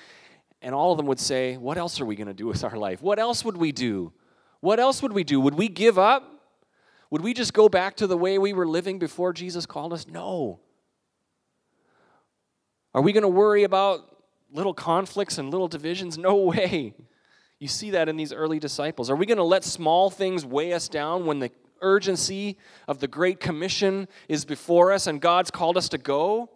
And 0.62 0.75
all 0.75 0.92
of 0.92 0.96
them 0.96 1.07
would 1.07 1.20
say, 1.20 1.57
What 1.57 1.77
else 1.77 2.01
are 2.01 2.05
we 2.05 2.14
going 2.14 2.29
to 2.29 2.35
do 2.35 2.46
with 2.46 2.62
our 2.62 2.77
life? 2.77 3.03
What 3.03 3.18
else 3.18 3.44
would 3.44 3.57
we 3.57 3.72
do? 3.72 4.12
What 4.66 4.81
else 4.81 5.00
would 5.00 5.12
we 5.12 5.22
do? 5.22 5.40
Would 5.40 5.55
we 5.55 5.68
give 5.68 5.96
up? 5.96 6.29
Would 7.11 7.22
we 7.22 7.35
just 7.35 7.55
go 7.55 7.68
back 7.68 7.94
to 7.98 8.09
the 8.09 8.16
way 8.16 8.37
we 8.37 8.52
were 8.52 8.66
living 8.66 8.98
before 8.98 9.33
Jesus 9.33 9.64
called 9.64 9.92
us? 9.92 10.09
No. 10.09 10.59
Are 12.92 13.00
we 13.00 13.12
going 13.12 13.22
to 13.22 13.29
worry 13.29 13.62
about 13.62 14.00
little 14.50 14.74
conflicts 14.74 15.38
and 15.38 15.52
little 15.52 15.68
divisions? 15.68 16.18
No 16.18 16.35
way. 16.52 16.94
You 17.61 17.68
see 17.68 17.90
that 17.90 18.09
in 18.09 18.16
these 18.16 18.33
early 18.33 18.59
disciples. 18.59 19.09
Are 19.09 19.14
we 19.14 19.24
going 19.24 19.38
to 19.38 19.44
let 19.44 19.62
small 19.62 20.11
things 20.11 20.44
weigh 20.44 20.72
us 20.72 20.88
down 20.88 21.26
when 21.26 21.38
the 21.38 21.52
urgency 21.81 22.59
of 22.88 22.98
the 22.98 23.07
Great 23.07 23.38
Commission 23.38 24.09
is 24.29 24.44
before 24.44 24.90
us 24.90 25.07
and 25.07 25.20
God's 25.20 25.52
called 25.52 25.76
us 25.76 25.88
to 25.90 25.98
go? 25.98 26.50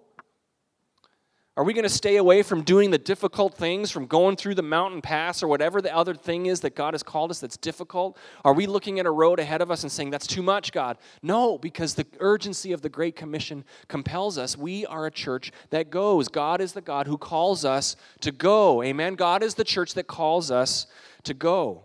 Are 1.57 1.65
we 1.65 1.75
going 1.75 1.83
to 1.83 1.89
stay 1.89 2.17
away 2.17 2.43
from 2.43 2.63
doing 2.63 2.91
the 2.91 2.99
difficult 2.99 3.55
things, 3.55 3.91
from 3.91 4.07
going 4.07 4.37
through 4.37 4.55
the 4.55 4.63
mountain 4.63 5.03
pass 5.03 5.43
or 5.43 5.49
whatever 5.49 5.83
the 5.83 5.95
other 5.95 6.15
thing 6.15 6.47
is 6.47 6.61
that 6.61 6.77
God 6.77 6.95
has 6.95 7.03
called 7.03 7.33
us 7.33 7.41
that's 7.41 7.57
difficult? 7.57 8.17
Are 8.45 8.55
we 8.55 8.67
looking 8.67 9.01
at 9.01 9.07
a 9.07 9.11
road 9.11 9.41
ahead 9.41 9.61
of 9.61 9.71
us 9.71 9.83
and 9.83 9.91
saying, 9.91 10.11
That's 10.11 10.29
too 10.29 10.43
much, 10.43 10.71
God? 10.73 10.97
No, 11.23 11.59
because 11.59 11.95
the 11.95 12.07
urgency 12.21 12.73
of 12.73 12.83
the 12.83 12.89
Great 12.89 13.17
Commission 13.17 13.65
compels 13.89 14.39
us. 14.39 14.57
We 14.57 14.87
are 14.87 15.07
a 15.07 15.11
church 15.11 15.51
that 15.71 15.91
goes. 15.91 16.29
God 16.29 16.61
is 16.61 16.73
the 16.73 16.81
God 16.81 17.09
who 17.09 17.19
calls 17.19 17.65
us 17.65 17.97
to 18.21 18.31
go. 18.31 18.83
Amen. 18.85 19.17
God 19.17 19.43
is 19.43 19.55
the 19.55 19.65
church 19.65 19.95
that 19.95 20.07
calls 20.07 20.53
us 20.53 20.87
to 21.25 21.35
go. 21.35 21.85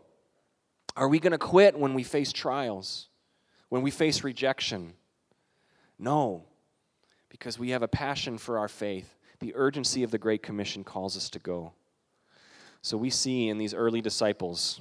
Are 0.95 1.09
we 1.09 1.19
going 1.19 1.31
to 1.31 1.37
quit 1.39 1.77
when 1.77 1.95
we 1.95 2.03
face 2.03 2.31
trials, 2.31 3.09
when 3.69 3.81
we 3.81 3.89
face 3.89 4.23
rejection? 4.23 4.93
No, 5.97 6.43
because 7.29 7.57
we 7.57 7.71
have 7.71 7.81
a 7.81 7.87
passion 7.87 8.37
for 8.37 8.59
our 8.59 8.67
faith 8.67 9.14
the 9.39 9.53
urgency 9.55 10.03
of 10.03 10.11
the 10.11 10.17
Great 10.17 10.43
Commission 10.43 10.83
calls 10.83 11.15
us 11.17 11.29
to 11.31 11.39
go. 11.39 11.73
So 12.81 12.97
we 12.97 13.09
see 13.09 13.49
in 13.49 13.57
these 13.57 13.73
early 13.73 14.01
disciples, 14.01 14.79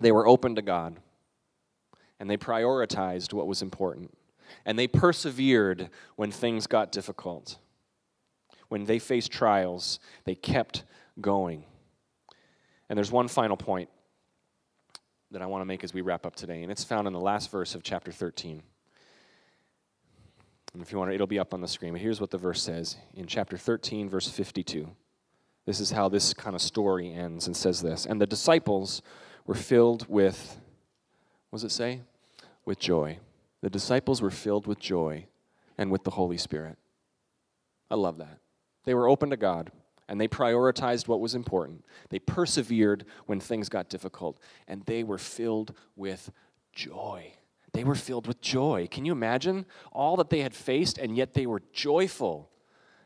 they 0.00 0.12
were 0.12 0.26
open 0.26 0.54
to 0.54 0.62
God 0.62 0.96
and 2.18 2.28
they 2.28 2.36
prioritized 2.36 3.32
what 3.32 3.46
was 3.46 3.62
important. 3.62 4.12
And 4.64 4.78
they 4.78 4.86
persevered 4.86 5.90
when 6.16 6.30
things 6.30 6.66
got 6.66 6.92
difficult. 6.92 7.56
When 8.68 8.84
they 8.84 8.98
faced 8.98 9.32
trials, 9.32 9.98
they 10.24 10.34
kept 10.34 10.84
going. 11.20 11.64
And 12.88 12.96
there's 12.96 13.12
one 13.12 13.28
final 13.28 13.56
point 13.56 13.88
that 15.30 15.42
I 15.42 15.46
want 15.46 15.62
to 15.62 15.66
make 15.66 15.84
as 15.84 15.94
we 15.94 16.00
wrap 16.00 16.26
up 16.26 16.34
today, 16.34 16.62
and 16.62 16.72
it's 16.72 16.84
found 16.84 17.06
in 17.06 17.12
the 17.12 17.20
last 17.20 17.50
verse 17.50 17.74
of 17.74 17.82
chapter 17.82 18.10
13. 18.10 18.62
And 20.72 20.82
if 20.82 20.92
you 20.92 20.98
want, 20.98 21.12
it'll 21.12 21.26
be 21.26 21.38
up 21.38 21.52
on 21.52 21.60
the 21.60 21.68
screen. 21.68 21.92
But 21.92 22.00
here's 22.00 22.20
what 22.20 22.30
the 22.30 22.38
verse 22.38 22.62
says 22.62 22.96
in 23.14 23.26
chapter 23.26 23.56
13, 23.56 24.08
verse 24.08 24.28
52. 24.28 24.88
This 25.66 25.80
is 25.80 25.90
how 25.90 26.08
this 26.08 26.32
kind 26.32 26.54
of 26.54 26.62
story 26.62 27.12
ends 27.12 27.46
and 27.46 27.56
says 27.56 27.82
this. 27.82 28.06
And 28.06 28.20
the 28.20 28.26
disciples 28.26 29.02
were 29.46 29.54
filled 29.54 30.06
with, 30.08 30.60
what 31.50 31.58
does 31.58 31.64
it 31.64 31.74
say? 31.74 32.02
With 32.64 32.78
joy. 32.78 33.18
The 33.62 33.70
disciples 33.70 34.22
were 34.22 34.30
filled 34.30 34.66
with 34.66 34.78
joy 34.78 35.26
and 35.76 35.90
with 35.90 36.04
the 36.04 36.10
Holy 36.10 36.38
Spirit. 36.38 36.78
I 37.90 37.96
love 37.96 38.18
that. 38.18 38.38
They 38.84 38.94
were 38.94 39.08
open 39.08 39.30
to 39.30 39.36
God 39.36 39.70
and 40.08 40.20
they 40.20 40.28
prioritized 40.28 41.08
what 41.08 41.20
was 41.20 41.34
important. 41.34 41.84
They 42.08 42.18
persevered 42.18 43.04
when 43.26 43.40
things 43.40 43.68
got 43.68 43.88
difficult 43.88 44.38
and 44.66 44.84
they 44.86 45.04
were 45.04 45.18
filled 45.18 45.74
with 45.96 46.30
joy. 46.72 47.32
They 47.72 47.84
were 47.84 47.94
filled 47.94 48.26
with 48.26 48.40
joy. 48.40 48.88
Can 48.90 49.04
you 49.04 49.12
imagine 49.12 49.66
all 49.92 50.16
that 50.16 50.30
they 50.30 50.40
had 50.40 50.54
faced 50.54 50.98
and 50.98 51.16
yet 51.16 51.34
they 51.34 51.46
were 51.46 51.62
joyful? 51.72 52.50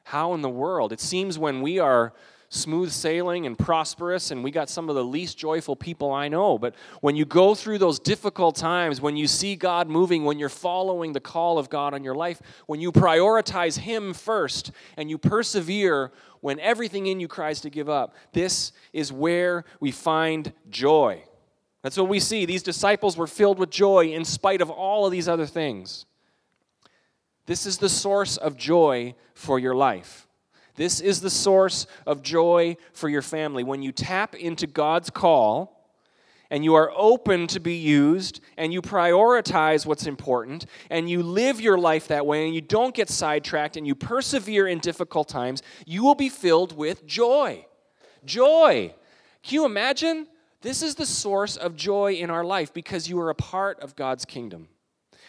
How 0.05 0.35
in 0.35 0.43
the 0.43 0.51
world? 0.51 0.93
It 0.93 1.01
seems 1.01 1.39
when 1.39 1.63
we 1.63 1.79
are 1.79 2.13
smooth 2.55 2.91
sailing 2.91 3.47
and 3.47 3.59
prosperous, 3.59 4.31
and 4.31 4.45
we 4.45 4.51
got 4.51 4.71
some 4.71 4.89
of 4.89 4.95
the 4.95 5.05
least 5.05 5.37
joyful 5.37 5.75
people 5.75 6.13
I 6.13 6.29
know. 6.29 6.57
But 6.57 6.75
when 7.01 7.17
you 7.17 7.25
go 7.25 7.55
through 7.55 7.79
those 7.79 7.99
difficult 7.99 8.55
times, 8.55 9.01
when 9.01 9.17
you 9.17 9.27
see 9.27 9.57
God 9.57 9.89
moving, 9.89 10.25
when 10.25 10.39
you're 10.39 10.49
following 10.49 11.13
the 11.13 11.21
call 11.21 11.59
of 11.59 11.69
God 11.69 11.95
on 11.95 12.05
your 12.05 12.15
life, 12.15 12.41
when 12.67 12.81
you 12.81 12.93
prioritize 12.93 13.79
Him 13.79 14.15
first 14.15 14.71
and 14.97 15.11
you 15.11 15.19
persevere 15.19 16.13
when 16.41 16.61
everything 16.61 17.07
in 17.07 17.21
you 17.21 17.29
cries 17.29 17.61
to 17.63 17.71
give 17.71 17.89
up, 17.89 18.15
this 18.33 18.73
is 18.93 19.13
where 19.13 19.65
we 19.81 19.91
find 19.91 20.53
joy. 20.71 21.25
That's 21.85 21.99
what 21.99 22.09
we 22.09 22.19
see. 22.19 22.47
These 22.47 22.63
disciples 22.63 23.19
were 23.19 23.27
filled 23.27 23.59
with 23.59 23.69
joy 23.69 24.07
in 24.07 24.25
spite 24.25 24.63
of 24.63 24.71
all 24.71 25.05
of 25.05 25.13
these 25.13 25.29
other 25.29 25.45
things. 25.45 26.07
This 27.45 27.67
is 27.67 27.77
the 27.77 27.91
source 27.91 28.39
of 28.39 28.57
joy 28.57 29.15
for 29.35 29.59
your 29.59 29.75
life. 29.75 30.27
This 30.77 31.03
is 31.03 31.21
the 31.21 31.29
source 31.29 31.87
of 32.07 32.23
joy 32.23 32.79
for 32.95 33.11
your 33.11 33.21
family. 33.21 33.65
When 33.65 33.83
you 33.83 33.93
tap 33.93 34.35
into 34.35 34.67
God's 34.67 35.11
call 35.11 35.87
and 36.51 36.65
you 36.65 36.75
are 36.75 36.91
open 36.97 37.49
to 37.49 37.61
be 37.61 37.75
used 37.75 38.41
and 38.57 38.73
you 38.73 38.81
prioritize 38.81 39.85
what's 39.85 40.07
important 40.07 40.65
and 40.89 41.11
you 41.11 41.23
live 41.23 41.61
your 41.61 41.77
life 41.77 42.09
that 42.09 42.25
way 42.25 42.47
and 42.47 42.55
you 42.55 42.63
don't 42.63 42.95
get 42.95 43.11
sidetracked 43.11 43.77
and 43.77 43.87
you 43.87 43.95
persevere 43.95 44.67
in 44.67 44.79
difficult 44.79 45.29
times, 45.29 45.63
you 45.85 46.03
will 46.03 46.15
be 46.15 46.31
filled 46.31 46.75
with 46.75 47.07
joy. 47.07 47.67
Joy. 48.25 48.95
Can 49.43 49.55
you 49.55 49.67
imagine? 49.67 50.29
This 50.65 50.83
is 50.83 50.95
the 50.95 51.05
source 51.05 51.59
of 51.59 51.77
joy 51.77 52.15
in 52.15 52.31
our 52.31 52.43
life 52.43 52.73
because 52.73 53.07
you 53.07 53.21
are 53.21 53.29
a 53.29 53.35
part 53.35 53.79
of 53.81 53.95
God's 53.95 54.25
kingdom 54.25 54.69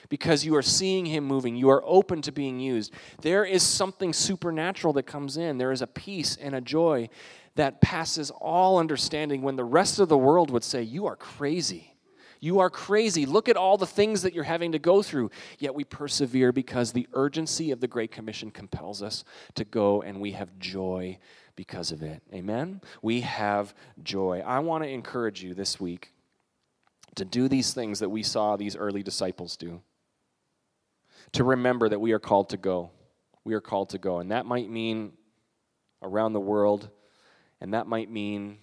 because 0.08 0.46
you 0.46 0.56
are 0.56 0.62
seeing 0.62 1.06
Him 1.06 1.26
moving. 1.26 1.58
You 1.58 1.70
are 1.72 1.84
open 1.86 2.22
to 2.22 2.32
being 2.32 2.58
used. 2.58 2.94
There 3.22 3.44
is 3.44 3.62
something 3.62 4.14
supernatural 4.14 4.94
that 4.94 5.04
comes 5.04 5.36
in. 5.36 5.58
There 5.58 5.74
is 5.74 5.82
a 5.82 5.88
peace 5.88 6.38
and 6.38 6.56
a 6.56 6.62
joy 6.62 7.10
that 7.56 7.82
passes 7.82 8.32
all 8.32 8.80
understanding 8.80 9.42
when 9.42 9.58
the 9.58 9.66
rest 9.66 10.00
of 10.00 10.08
the 10.08 10.18
world 10.18 10.52
would 10.52 10.64
say, 10.64 10.82
You 10.82 11.06
are 11.06 11.18
crazy. 11.18 11.98
You 12.40 12.60
are 12.60 12.70
crazy. 12.70 13.26
Look 13.26 13.50
at 13.50 13.58
all 13.58 13.78
the 13.78 13.86
things 13.86 14.22
that 14.22 14.34
you're 14.34 14.46
having 14.46 14.72
to 14.72 14.80
go 14.80 15.02
through. 15.02 15.32
Yet 15.60 15.76
we 15.76 15.84
persevere 15.84 16.54
because 16.54 16.94
the 16.94 17.08
urgency 17.12 17.72
of 17.72 17.82
the 17.82 17.88
Great 17.90 18.12
Commission 18.12 18.52
compels 18.52 19.02
us 19.02 19.26
to 19.56 19.66
go, 19.66 20.02
and 20.02 20.22
we 20.22 20.32
have 20.32 20.58
joy 20.60 21.18
because 21.56 21.92
of 21.92 22.02
it. 22.04 22.22
Amen? 22.34 22.82
We 23.02 23.22
have 23.22 23.74
joy. 24.04 24.44
I 24.46 24.60
want 24.60 24.84
to 24.84 24.90
encourage 24.90 25.44
you 25.44 25.54
this 25.54 25.80
week 25.80 26.12
to 27.16 27.26
do 27.26 27.48
these 27.48 27.74
things 27.74 28.00
that 28.00 28.10
we 28.10 28.24
saw 28.24 28.56
these 28.56 28.76
early 28.76 29.04
disciples 29.04 29.56
do 29.56 29.82
to 31.32 31.44
remember 31.44 31.90
that 31.90 32.00
we 32.00 32.12
are 32.12 32.20
called 32.20 32.50
to 32.50 32.58
go. 32.58 32.92
We 33.44 33.54
are 33.54 33.62
called 33.62 33.90
to 33.90 33.98
go. 33.98 34.20
And 34.20 34.32
that 34.32 34.46
might 34.46 34.70
mean 34.70 35.14
around 36.02 36.34
the 36.34 36.40
world, 36.40 36.90
and 37.62 37.74
that 37.74 37.88
might 37.88 38.12
mean 38.12 38.58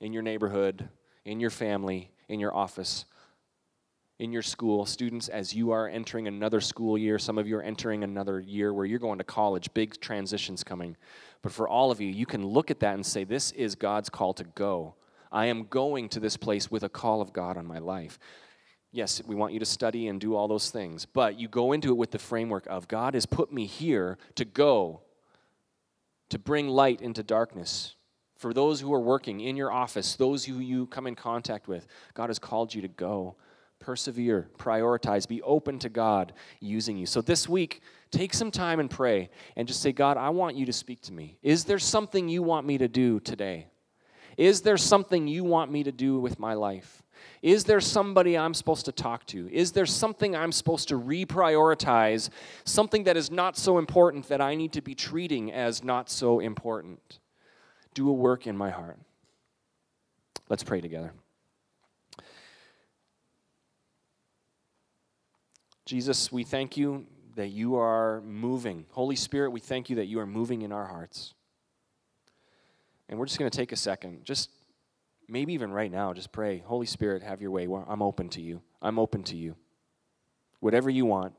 in 0.00 0.12
your 0.12 0.22
neighborhood, 0.22 0.88
in 1.24 1.40
your 1.40 1.50
family, 1.50 2.10
in 2.28 2.40
your 2.40 2.54
office, 2.54 3.04
in 4.18 4.32
your 4.32 4.42
school. 4.42 4.84
Students, 4.86 5.28
as 5.28 5.54
you 5.54 5.70
are 5.72 5.88
entering 5.88 6.28
another 6.28 6.60
school 6.60 6.98
year, 6.98 7.18
some 7.18 7.38
of 7.38 7.48
you 7.48 7.56
are 7.56 7.62
entering 7.62 8.04
another 8.04 8.40
year 8.40 8.72
where 8.72 8.84
you're 8.84 8.98
going 8.98 9.18
to 9.18 9.24
college, 9.24 9.72
big 9.74 10.00
transitions 10.00 10.62
coming. 10.62 10.96
But 11.42 11.52
for 11.52 11.68
all 11.68 11.90
of 11.90 12.00
you, 12.00 12.08
you 12.08 12.24
can 12.24 12.46
look 12.46 12.70
at 12.70 12.80
that 12.80 12.94
and 12.94 13.04
say, 13.04 13.24
This 13.24 13.52
is 13.52 13.74
God's 13.74 14.08
call 14.08 14.32
to 14.34 14.44
go. 14.44 14.94
I 15.30 15.46
am 15.46 15.64
going 15.64 16.08
to 16.10 16.20
this 16.20 16.36
place 16.36 16.70
with 16.70 16.82
a 16.84 16.88
call 16.88 17.20
of 17.20 17.32
God 17.32 17.56
on 17.56 17.66
my 17.66 17.78
life. 17.78 18.18
Yes, 18.92 19.22
we 19.26 19.34
want 19.34 19.54
you 19.54 19.58
to 19.58 19.64
study 19.64 20.06
and 20.08 20.20
do 20.20 20.34
all 20.34 20.46
those 20.46 20.70
things, 20.70 21.06
but 21.06 21.40
you 21.40 21.48
go 21.48 21.72
into 21.72 21.88
it 21.88 21.96
with 21.96 22.10
the 22.10 22.18
framework 22.18 22.66
of 22.66 22.88
God 22.88 23.14
has 23.14 23.24
put 23.24 23.50
me 23.50 23.64
here 23.64 24.18
to 24.34 24.44
go, 24.44 25.00
to 26.28 26.38
bring 26.38 26.68
light 26.68 27.00
into 27.00 27.22
darkness. 27.22 27.94
For 28.36 28.52
those 28.52 28.80
who 28.80 28.92
are 28.92 29.00
working 29.00 29.40
in 29.40 29.56
your 29.56 29.72
office, 29.72 30.14
those 30.16 30.44
who 30.44 30.58
you 30.58 30.86
come 30.86 31.06
in 31.06 31.14
contact 31.14 31.68
with, 31.68 31.86
God 32.12 32.28
has 32.28 32.38
called 32.38 32.74
you 32.74 32.82
to 32.82 32.88
go. 32.88 33.36
Persevere, 33.82 34.48
prioritize, 34.56 35.28
be 35.28 35.42
open 35.42 35.78
to 35.80 35.88
God 35.88 36.32
using 36.60 36.96
you. 36.96 37.04
So 37.04 37.20
this 37.20 37.48
week, 37.48 37.82
take 38.10 38.32
some 38.32 38.50
time 38.50 38.78
and 38.80 38.88
pray 38.88 39.28
and 39.56 39.66
just 39.66 39.82
say, 39.82 39.92
God, 39.92 40.16
I 40.16 40.30
want 40.30 40.56
you 40.56 40.64
to 40.66 40.72
speak 40.72 41.02
to 41.02 41.12
me. 41.12 41.36
Is 41.42 41.64
there 41.64 41.80
something 41.80 42.28
you 42.28 42.42
want 42.42 42.66
me 42.66 42.78
to 42.78 42.88
do 42.88 43.18
today? 43.20 43.66
Is 44.36 44.62
there 44.62 44.76
something 44.76 45.26
you 45.26 45.44
want 45.44 45.70
me 45.70 45.82
to 45.82 45.92
do 45.92 46.18
with 46.20 46.38
my 46.38 46.54
life? 46.54 47.02
Is 47.42 47.64
there 47.64 47.80
somebody 47.80 48.38
I'm 48.38 48.54
supposed 48.54 48.84
to 48.86 48.92
talk 48.92 49.26
to? 49.26 49.52
Is 49.52 49.72
there 49.72 49.86
something 49.86 50.34
I'm 50.34 50.52
supposed 50.52 50.88
to 50.88 50.98
reprioritize? 50.98 52.30
Something 52.64 53.04
that 53.04 53.16
is 53.16 53.30
not 53.30 53.56
so 53.56 53.78
important 53.78 54.28
that 54.28 54.40
I 54.40 54.54
need 54.54 54.72
to 54.74 54.80
be 54.80 54.94
treating 54.94 55.52
as 55.52 55.82
not 55.82 56.08
so 56.08 56.40
important? 56.40 57.18
Do 57.94 58.08
a 58.08 58.12
work 58.12 58.46
in 58.46 58.56
my 58.56 58.70
heart. 58.70 58.98
Let's 60.48 60.64
pray 60.64 60.80
together. 60.80 61.12
Jesus, 65.92 66.32
we 66.32 66.42
thank 66.42 66.78
you 66.78 67.04
that 67.34 67.48
you 67.48 67.76
are 67.76 68.22
moving. 68.22 68.86
Holy 68.92 69.14
Spirit, 69.14 69.50
we 69.50 69.60
thank 69.60 69.90
you 69.90 69.96
that 69.96 70.06
you 70.06 70.20
are 70.20 70.26
moving 70.26 70.62
in 70.62 70.72
our 70.72 70.86
hearts. 70.86 71.34
And 73.10 73.18
we're 73.18 73.26
just 73.26 73.38
going 73.38 73.50
to 73.50 73.54
take 73.54 73.72
a 73.72 73.76
second. 73.76 74.24
Just 74.24 74.48
maybe 75.28 75.52
even 75.52 75.70
right 75.70 75.92
now, 75.92 76.14
just 76.14 76.32
pray, 76.32 76.62
Holy 76.64 76.86
Spirit, 76.86 77.22
have 77.22 77.42
your 77.42 77.50
way. 77.50 77.68
I'm 77.86 78.00
open 78.00 78.30
to 78.30 78.40
you. 78.40 78.62
I'm 78.80 78.98
open 78.98 79.22
to 79.24 79.36
you. 79.36 79.54
Whatever 80.60 80.88
you 80.88 81.04
want, 81.04 81.34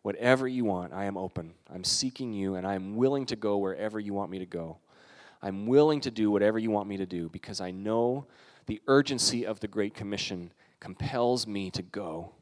whatever 0.00 0.48
you 0.48 0.64
want, 0.64 0.94
I 0.94 1.04
am 1.04 1.18
open. 1.18 1.52
I'm 1.70 1.84
seeking 1.84 2.32
you, 2.32 2.54
and 2.54 2.66
I 2.66 2.76
am 2.76 2.96
willing 2.96 3.26
to 3.26 3.36
go 3.36 3.58
wherever 3.58 4.00
you 4.00 4.14
want 4.14 4.30
me 4.30 4.38
to 4.38 4.46
go. 4.46 4.78
I'm 5.42 5.66
willing 5.66 6.00
to 6.00 6.10
do 6.10 6.30
whatever 6.30 6.58
you 6.58 6.70
want 6.70 6.88
me 6.88 6.96
to 6.96 7.04
do 7.04 7.28
because 7.28 7.60
I 7.60 7.72
know 7.72 8.24
the 8.64 8.80
urgency 8.86 9.44
of 9.44 9.60
the 9.60 9.68
Great 9.68 9.92
Commission 9.92 10.50
compels 10.80 11.46
me 11.46 11.70
to 11.72 11.82
go. 11.82 12.32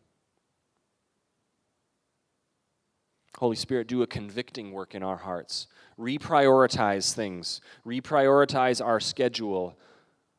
Holy 3.39 3.57
Spirit, 3.57 3.87
do 3.87 4.03
a 4.03 4.07
convicting 4.07 4.73
work 4.73 4.95
in 4.95 5.03
our 5.03 5.19
hearts. 5.19 5.67
Reprioritize 5.99 7.13
things. 7.13 7.61
Reprioritize 7.87 8.85
our 8.85 8.99
schedule, 8.99 9.79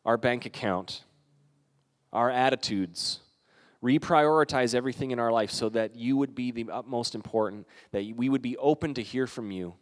our 0.03 0.17
bank 0.17 0.45
account, 0.45 1.03
our 2.11 2.31
attitudes. 2.31 3.19
Reprioritize 3.83 4.73
everything 4.73 5.11
in 5.11 5.19
our 5.19 5.31
life 5.31 5.51
so 5.51 5.69
that 5.69 5.95
you 5.95 6.17
would 6.17 6.33
be 6.33 6.51
the 6.51 6.65
utmost 6.71 7.13
important, 7.13 7.67
that 7.91 8.03
we 8.15 8.29
would 8.29 8.41
be 8.41 8.57
open 8.57 8.95
to 8.95 9.03
hear 9.03 9.27
from 9.27 9.51
you. 9.51 9.75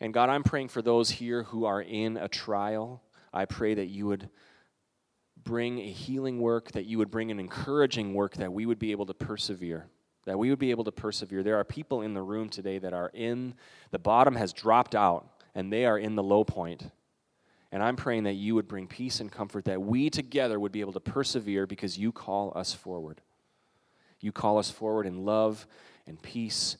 And 0.00 0.14
God, 0.14 0.28
I'm 0.28 0.44
praying 0.44 0.68
for 0.68 0.82
those 0.82 1.10
here 1.10 1.42
who 1.44 1.64
are 1.64 1.82
in 1.82 2.16
a 2.16 2.28
trial. 2.28 3.02
I 3.32 3.46
pray 3.46 3.74
that 3.74 3.86
you 3.86 4.06
would 4.06 4.28
bring 5.42 5.80
a 5.80 5.90
healing 5.90 6.40
work, 6.40 6.70
that 6.72 6.86
you 6.86 6.98
would 6.98 7.10
bring 7.10 7.32
an 7.32 7.40
encouraging 7.40 8.14
work, 8.14 8.36
that 8.36 8.52
we 8.52 8.66
would 8.66 8.78
be 8.78 8.92
able 8.92 9.06
to 9.06 9.14
persevere. 9.14 9.88
That 10.24 10.38
we 10.38 10.50
would 10.50 10.58
be 10.58 10.70
able 10.70 10.84
to 10.84 10.92
persevere. 10.92 11.42
There 11.42 11.58
are 11.58 11.64
people 11.64 12.02
in 12.02 12.14
the 12.14 12.22
room 12.22 12.48
today 12.48 12.78
that 12.78 12.92
are 12.92 13.10
in, 13.12 13.54
the 13.90 13.98
bottom 13.98 14.36
has 14.36 14.52
dropped 14.52 14.94
out, 14.94 15.26
and 15.54 15.72
they 15.72 15.84
are 15.84 15.98
in 15.98 16.14
the 16.14 16.22
low 16.22 16.44
point. 16.44 16.90
And 17.72 17.82
I'm 17.82 17.96
praying 17.96 18.24
that 18.24 18.34
you 18.34 18.54
would 18.54 18.68
bring 18.68 18.86
peace 18.86 19.20
and 19.20 19.32
comfort, 19.32 19.64
that 19.64 19.80
we 19.80 20.10
together 20.10 20.60
would 20.60 20.72
be 20.72 20.80
able 20.80 20.92
to 20.92 21.00
persevere 21.00 21.66
because 21.66 21.98
you 21.98 22.12
call 22.12 22.52
us 22.54 22.72
forward. 22.74 23.20
You 24.20 24.30
call 24.30 24.58
us 24.58 24.70
forward 24.70 25.06
in 25.06 25.24
love 25.24 25.66
and 26.06 26.20
peace 26.20 26.76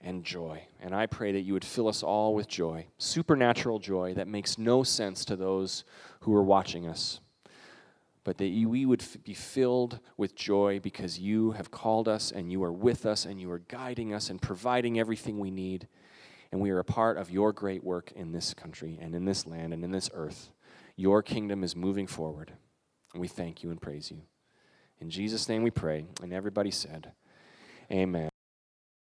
and 0.00 0.24
joy. 0.24 0.62
And 0.80 0.94
I 0.94 1.06
pray 1.06 1.32
that 1.32 1.42
you 1.42 1.52
would 1.52 1.64
fill 1.64 1.88
us 1.88 2.02
all 2.02 2.34
with 2.34 2.48
joy, 2.48 2.86
supernatural 2.98 3.78
joy 3.78 4.14
that 4.14 4.28
makes 4.28 4.58
no 4.58 4.82
sense 4.82 5.24
to 5.26 5.36
those 5.36 5.84
who 6.20 6.34
are 6.34 6.42
watching 6.42 6.86
us. 6.86 7.20
But 8.22 8.38
that 8.38 8.44
we 8.66 8.84
would 8.84 9.02
be 9.24 9.34
filled 9.34 9.98
with 10.16 10.34
joy 10.34 10.78
because 10.80 11.18
you 11.18 11.52
have 11.52 11.70
called 11.70 12.06
us 12.06 12.30
and 12.30 12.52
you 12.52 12.62
are 12.62 12.72
with 12.72 13.06
us 13.06 13.24
and 13.24 13.40
you 13.40 13.50
are 13.50 13.60
guiding 13.60 14.12
us 14.12 14.28
and 14.28 14.40
providing 14.40 14.98
everything 14.98 15.38
we 15.38 15.50
need 15.50 15.88
and 16.52 16.60
we 16.60 16.70
are 16.70 16.78
a 16.78 16.84
part 16.84 17.16
of 17.16 17.30
your 17.30 17.52
great 17.52 17.84
work 17.84 18.12
in 18.12 18.32
this 18.32 18.54
country 18.54 18.98
and 19.00 19.14
in 19.14 19.24
this 19.24 19.46
land 19.46 19.72
and 19.72 19.84
in 19.84 19.92
this 19.92 20.10
earth. 20.14 20.50
Your 20.96 21.22
kingdom 21.22 21.62
is 21.62 21.76
moving 21.76 22.06
forward, 22.06 22.52
and 23.12 23.20
we 23.20 23.28
thank 23.28 23.62
you 23.62 23.70
and 23.70 23.80
praise 23.80 24.10
you. 24.10 24.22
In 24.98 25.10
Jesus' 25.10 25.48
name 25.48 25.62
we 25.62 25.70
pray, 25.70 26.06
and 26.22 26.32
everybody 26.32 26.70
said, 26.70 27.12
Amen. 27.90 28.29